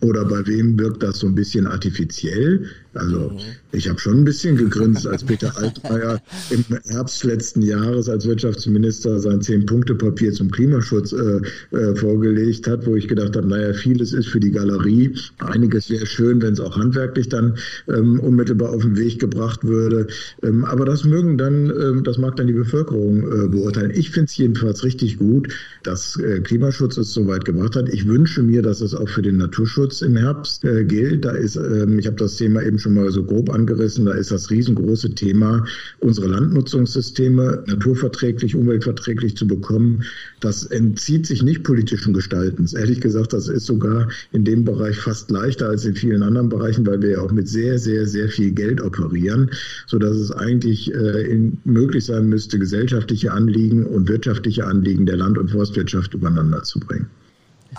Oder 0.00 0.24
bei 0.24 0.46
wem 0.46 0.78
wirkt 0.78 1.02
das 1.02 1.18
so 1.18 1.26
ein 1.26 1.34
bisschen 1.34 1.66
artifiziell? 1.66 2.66
Also 2.94 3.32
ich 3.70 3.88
habe 3.88 3.98
schon 3.98 4.18
ein 4.18 4.24
bisschen 4.24 4.56
gegrinst, 4.56 5.06
als 5.06 5.22
Peter 5.22 5.56
Altmaier 5.56 6.20
im 6.50 6.64
Herbst 6.88 7.22
letzten 7.24 7.62
Jahres 7.62 8.08
als 8.08 8.26
Wirtschaftsminister 8.26 9.20
sein 9.20 9.40
Zehn-Punkte-Papier 9.40 10.32
zum 10.32 10.50
Klimaschutz 10.50 11.12
äh, 11.12 11.40
äh, 11.76 11.94
vorgelegt 11.94 12.66
hat, 12.66 12.86
wo 12.86 12.96
ich 12.96 13.06
gedacht 13.06 13.36
habe, 13.36 13.46
naja, 13.46 13.74
vieles 13.74 14.12
ist 14.12 14.28
für 14.28 14.40
die 14.40 14.50
Galerie. 14.50 15.14
Einiges 15.38 15.90
wäre 15.90 16.06
schön, 16.06 16.40
wenn 16.42 16.54
es 16.54 16.60
auch 16.60 16.76
handwerklich 16.76 17.28
dann 17.28 17.56
ähm, 17.88 18.18
unmittelbar 18.20 18.70
auf 18.70 18.82
den 18.82 18.96
Weg 18.96 19.20
gebracht 19.20 19.64
würde. 19.64 20.06
Ähm, 20.42 20.64
aber 20.64 20.84
das 20.84 21.04
mögen 21.04 21.38
dann, 21.38 21.70
ähm, 21.70 22.04
das 22.04 22.18
mag 22.18 22.36
dann 22.36 22.46
die 22.46 22.52
Bevölkerung 22.52 23.22
äh, 23.22 23.48
beurteilen. 23.48 23.92
Ich 23.94 24.10
finde 24.10 24.26
es 24.26 24.36
jedenfalls 24.36 24.82
richtig 24.82 25.18
gut, 25.18 25.52
dass 25.82 26.18
äh, 26.18 26.40
Klimaschutz 26.40 26.96
es 26.96 27.12
so 27.12 27.26
weit 27.26 27.44
gebracht 27.44 27.76
hat. 27.76 27.88
Ich 27.90 28.06
wünsche 28.06 28.42
mir, 28.42 28.62
dass 28.62 28.80
es 28.80 28.94
auch 28.94 29.08
für 29.08 29.22
den 29.22 29.36
Naturschutz 29.36 29.77
im 30.02 30.16
Herbst 30.16 30.64
äh, 30.64 30.84
gilt. 30.84 31.24
Da 31.24 31.30
ist, 31.30 31.56
ähm, 31.56 31.98
ich 31.98 32.06
habe 32.06 32.16
das 32.16 32.36
Thema 32.36 32.62
eben 32.62 32.78
schon 32.78 32.94
mal 32.94 33.10
so 33.10 33.24
grob 33.24 33.50
angerissen, 33.50 34.06
da 34.06 34.12
ist 34.12 34.30
das 34.30 34.50
riesengroße 34.50 35.14
Thema, 35.14 35.64
unsere 36.00 36.26
Landnutzungssysteme 36.26 37.62
naturverträglich, 37.66 38.54
umweltverträglich 38.54 39.36
zu 39.36 39.46
bekommen. 39.46 40.04
Das 40.40 40.64
entzieht 40.66 41.26
sich 41.26 41.42
nicht 41.42 41.62
politischen 41.62 42.12
Gestaltens. 42.12 42.74
Ehrlich 42.74 43.00
gesagt, 43.00 43.32
das 43.32 43.48
ist 43.48 43.66
sogar 43.66 44.08
in 44.32 44.44
dem 44.44 44.64
Bereich 44.64 44.98
fast 44.98 45.30
leichter 45.30 45.68
als 45.68 45.84
in 45.84 45.94
vielen 45.94 46.22
anderen 46.22 46.48
Bereichen, 46.48 46.86
weil 46.86 47.00
wir 47.00 47.10
ja 47.10 47.20
auch 47.20 47.32
mit 47.32 47.48
sehr, 47.48 47.78
sehr, 47.78 48.06
sehr 48.06 48.28
viel 48.28 48.50
Geld 48.50 48.80
operieren, 48.80 49.50
sodass 49.86 50.16
es 50.16 50.32
eigentlich 50.32 50.92
äh, 50.92 51.38
möglich 51.64 52.04
sein 52.04 52.28
müsste, 52.28 52.58
gesellschaftliche 52.58 53.32
Anliegen 53.32 53.86
und 53.86 54.08
wirtschaftliche 54.08 54.66
Anliegen 54.66 55.06
der 55.06 55.16
Land- 55.16 55.38
und 55.38 55.50
Forstwirtschaft 55.50 56.14
übereinander 56.14 56.62
zu 56.62 56.80
bringen. 56.80 57.06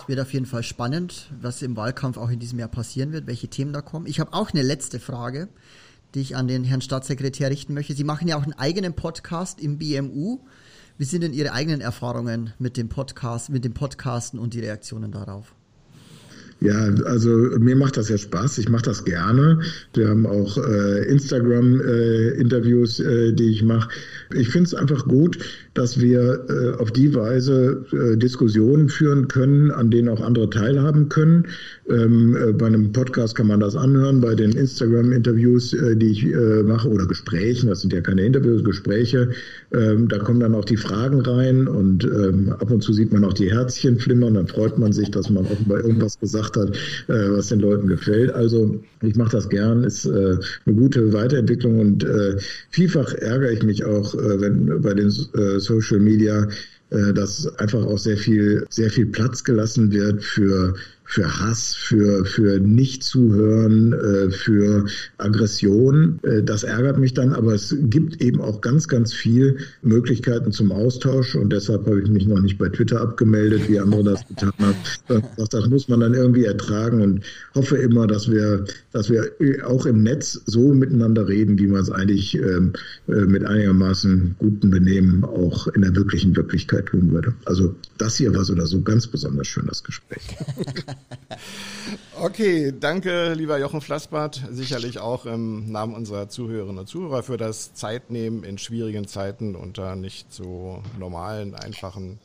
Es 0.01 0.07
wird 0.07 0.19
auf 0.19 0.33
jeden 0.33 0.45
Fall 0.45 0.63
spannend, 0.63 1.29
was 1.41 1.61
im 1.61 1.75
Wahlkampf 1.75 2.17
auch 2.17 2.29
in 2.29 2.39
diesem 2.39 2.59
Jahr 2.59 2.69
passieren 2.69 3.11
wird, 3.11 3.27
welche 3.27 3.47
Themen 3.47 3.73
da 3.73 3.81
kommen. 3.81 4.07
Ich 4.07 4.19
habe 4.19 4.33
auch 4.33 4.51
eine 4.51 4.61
letzte 4.61 4.99
Frage, 4.99 5.49
die 6.15 6.21
ich 6.21 6.35
an 6.35 6.47
den 6.47 6.63
Herrn 6.63 6.81
Staatssekretär 6.81 7.49
richten 7.49 7.73
möchte. 7.73 7.93
Sie 7.93 8.03
machen 8.03 8.27
ja 8.27 8.37
auch 8.37 8.43
einen 8.43 8.53
eigenen 8.53 8.93
Podcast 8.93 9.59
im 9.59 9.77
BMU. 9.77 10.39
Wie 10.97 11.05
sind 11.05 11.21
denn 11.21 11.33
Ihre 11.33 11.53
eigenen 11.53 11.81
Erfahrungen 11.81 12.53
mit 12.59 12.77
dem 12.77 12.89
Podcast, 12.89 13.49
mit 13.49 13.63
dem 13.63 13.73
Podcasten 13.73 14.39
und 14.39 14.53
die 14.53 14.59
Reaktionen 14.59 15.11
darauf? 15.11 15.53
Ja, 16.61 16.89
also 17.05 17.29
mir 17.57 17.77
macht 17.77 17.95
das 17.95 18.09
ja 18.09 18.17
Spaß. 18.17 18.57
Ich 18.57 18.67
mache 18.67 18.83
das 18.83 19.05
gerne. 19.05 19.61
Wir 19.93 20.09
haben 20.09 20.25
auch 20.25 20.57
äh, 20.57 21.05
Instagram-Interviews, 21.05 22.99
äh, 22.99 23.29
äh, 23.29 23.33
die 23.33 23.51
ich 23.51 23.63
mache. 23.63 23.89
Ich 24.35 24.49
finde 24.49 24.67
es 24.67 24.73
einfach 24.73 25.07
gut, 25.07 25.39
dass 25.73 26.01
wir 26.01 26.45
äh, 26.49 26.81
auf 26.81 26.91
die 26.91 27.15
Weise 27.15 27.85
äh, 27.93 28.17
Diskussionen 28.17 28.89
führen 28.89 29.29
können, 29.29 29.71
an 29.71 29.89
denen 29.89 30.09
auch 30.09 30.19
andere 30.19 30.49
teilhaben 30.49 31.07
können. 31.07 31.47
Ähm, 31.89 32.35
äh, 32.35 32.51
bei 32.51 32.65
einem 32.65 32.91
Podcast 32.91 33.35
kann 33.35 33.47
man 33.47 33.61
das 33.61 33.77
anhören, 33.77 34.19
bei 34.19 34.35
den 34.35 34.51
Instagram-Interviews, 34.51 35.75
die 35.95 36.11
ich 36.11 36.27
mache, 36.65 36.89
oder 36.89 37.05
Gesprächen, 37.05 37.69
das 37.69 37.81
sind 37.81 37.93
ja 37.93 38.01
keine 38.01 38.23
Interviews, 38.23 38.63
Gespräche, 38.63 39.29
ähm, 39.71 40.07
da 40.07 40.17
kommen 40.19 40.39
dann 40.39 40.55
auch 40.55 40.65
die 40.65 40.77
Fragen 40.77 41.21
rein 41.21 41.67
und 41.67 42.03
ähm, 42.03 42.53
ab 42.59 42.69
und 42.69 42.81
zu 42.81 42.93
sieht 42.93 43.13
man 43.13 43.23
auch 43.23 43.33
die 43.33 43.51
Herzchen 43.51 43.99
flimmern, 43.99 44.33
dann 44.33 44.47
freut 44.47 44.77
man 44.77 44.91
sich, 44.91 45.11
dass 45.11 45.29
man 45.29 45.45
offenbar 45.45 45.83
irgendwas 45.83 46.19
gesagt 46.19 46.48
hat, 46.55 46.69
äh, 47.07 47.31
was 47.31 47.47
den 47.47 47.59
Leuten 47.59 47.87
gefällt. 47.87 48.31
Also 48.31 48.79
ich 49.01 49.15
mache 49.15 49.31
das 49.31 49.49
gern, 49.49 49.83
ist 49.83 50.05
äh, 50.05 50.37
eine 50.65 50.75
gute 50.75 51.13
Weiterentwicklung 51.13 51.79
und 51.79 52.03
äh, 52.03 52.37
vielfach 52.69 53.13
ärgere 53.13 53.51
ich 53.51 53.63
mich 53.63 53.85
auch, 53.85 54.13
äh, 54.15 54.41
wenn 54.41 54.81
bei 54.81 54.93
den 54.93 55.07
äh, 55.07 55.59
Social 55.59 55.99
Media, 55.99 56.47
äh, 56.91 57.13
dass 57.13 57.47
einfach 57.59 57.85
auch 57.85 57.97
sehr 57.97 58.17
viel, 58.17 58.65
sehr 58.69 58.89
viel 58.89 59.07
Platz 59.07 59.43
gelassen 59.43 59.91
wird 59.91 60.23
für 60.23 60.75
für 61.09 61.39
Hass, 61.39 61.73
für, 61.75 62.23
für 62.23 62.59
Nicht-Zuhören, 62.59 63.93
äh, 63.93 64.29
für 64.29 64.85
Aggression. 65.17 66.19
Äh, 66.21 66.43
das 66.43 66.61
ärgert 66.61 66.99
mich 66.99 67.15
dann, 67.15 67.33
aber 67.33 67.55
es 67.55 67.75
gibt 67.81 68.21
eben 68.21 68.39
auch 68.41 68.61
ganz, 68.61 68.87
ganz 68.87 69.11
viel 69.11 69.57
Möglichkeiten 69.81 70.51
zum 70.51 70.71
Austausch 70.71 71.33
und 71.33 71.51
deshalb 71.51 71.87
habe 71.87 71.99
ich 71.99 72.11
mich 72.11 72.27
noch 72.27 72.39
nicht 72.39 72.59
bei 72.59 72.69
Twitter 72.69 73.01
abgemeldet, 73.01 73.67
wie 73.67 73.79
andere 73.79 74.03
das 74.03 74.27
getan 74.27 74.53
haben. 74.59 75.23
Das, 75.35 75.67
muss 75.67 75.87
man 75.87 76.01
dann 76.01 76.13
irgendwie 76.13 76.45
ertragen 76.45 77.01
und 77.01 77.23
hoffe 77.55 77.77
immer, 77.77 78.05
dass 78.05 78.29
wir, 78.29 78.65
dass 78.91 79.09
wir 79.09 79.31
auch 79.65 79.87
im 79.87 80.03
Netz 80.03 80.39
so 80.45 80.75
miteinander 80.75 81.27
reden, 81.27 81.57
wie 81.57 81.67
man 81.67 81.81
es 81.81 81.89
eigentlich 81.89 82.35
ähm, 82.35 82.73
äh, 83.07 83.25
mit 83.25 83.43
einigermaßen 83.45 84.35
gutem 84.37 84.69
Benehmen 84.69 85.23
auch 85.23 85.67
in 85.69 85.81
der 85.81 85.95
wirklichen 85.95 86.35
Wirklichkeit 86.35 86.85
tun 86.85 87.11
würde. 87.11 87.33
Also 87.45 87.73
das 87.97 88.17
hier 88.17 88.35
war 88.35 88.45
so 88.45 88.53
oder 88.53 88.67
so 88.67 88.81
ganz 88.81 89.07
besonders 89.07 89.47
schön, 89.47 89.65
das 89.65 89.83
Gespräch. 89.83 90.21
Okay, 92.21 92.73
danke, 92.77 93.33
lieber 93.33 93.57
Jochen 93.59 93.79
Flassbart, 93.79 94.43
sicherlich 94.51 94.99
auch 94.99 95.25
im 95.25 95.71
Namen 95.71 95.95
unserer 95.95 96.27
Zuhörerinnen 96.27 96.79
und 96.79 96.87
Zuhörer 96.87 97.23
für 97.23 97.37
das 97.37 97.73
Zeitnehmen 97.73 98.43
in 98.43 98.57
schwierigen 98.57 99.07
Zeiten 99.07 99.55
unter 99.55 99.95
nicht 99.95 100.33
so 100.33 100.83
normalen, 100.97 101.55
einfachen 101.55 102.19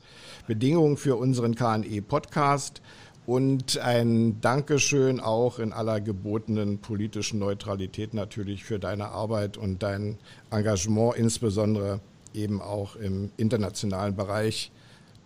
Bedingungen 0.48 0.96
für 0.96 1.16
unseren 1.16 1.54
KNE-Podcast. 1.54 2.82
Und 3.26 3.78
ein 3.78 4.40
Dankeschön 4.42 5.18
auch 5.18 5.58
in 5.58 5.72
aller 5.72 6.00
gebotenen 6.00 6.78
politischen 6.78 7.38
Neutralität 7.38 8.12
natürlich 8.12 8.64
für 8.64 8.78
deine 8.78 9.08
Arbeit 9.08 9.56
und 9.56 9.82
dein 9.82 10.18
Engagement, 10.50 11.16
insbesondere 11.16 12.00
eben 12.34 12.60
auch 12.60 12.96
im 12.96 13.30
internationalen 13.38 14.14
Bereich. 14.14 14.72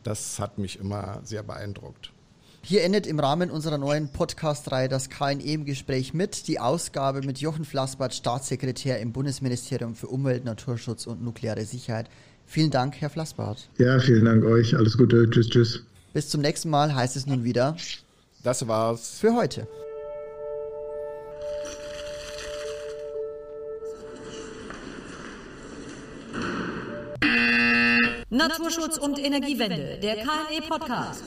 Das 0.04 0.38
hat 0.38 0.58
mich 0.58 0.78
immer 0.78 1.20
sehr 1.24 1.42
beeindruckt. 1.42 2.12
Hier 2.62 2.82
endet 2.84 3.06
im 3.06 3.18
Rahmen 3.18 3.50
unserer 3.50 3.78
neuen 3.78 4.08
Podcast-Reihe 4.08 4.88
das 4.88 5.08
KNE 5.08 5.40
im 5.42 5.64
Gespräch 5.64 6.12
mit, 6.12 6.48
die 6.48 6.60
Ausgabe 6.60 7.22
mit 7.22 7.38
Jochen 7.38 7.64
Flassbart, 7.64 8.12
Staatssekretär 8.12 9.00
im 9.00 9.12
Bundesministerium 9.12 9.94
für 9.94 10.08
Umwelt, 10.08 10.44
Naturschutz 10.44 11.06
und 11.06 11.22
nukleare 11.22 11.64
Sicherheit. 11.64 12.10
Vielen 12.46 12.70
Dank, 12.70 12.96
Herr 13.00 13.10
Flassbart. 13.10 13.68
Ja, 13.78 13.98
vielen 14.00 14.24
Dank 14.24 14.44
euch. 14.44 14.76
Alles 14.76 14.98
Gute. 14.98 15.28
Tschüss, 15.30 15.48
tschüss. 15.48 15.82
Bis 16.12 16.28
zum 16.28 16.40
nächsten 16.40 16.68
Mal 16.70 16.94
heißt 16.94 17.16
es 17.16 17.26
nun 17.26 17.44
wieder. 17.44 17.76
Das 18.42 18.66
war's. 18.66 19.18
Für 19.18 19.34
heute. 19.34 19.66
Naturschutz 28.30 28.98
und 28.98 29.18
Energiewende, 29.18 29.98
der 30.02 30.16
KNE 30.16 30.62
Podcast. 30.68 31.24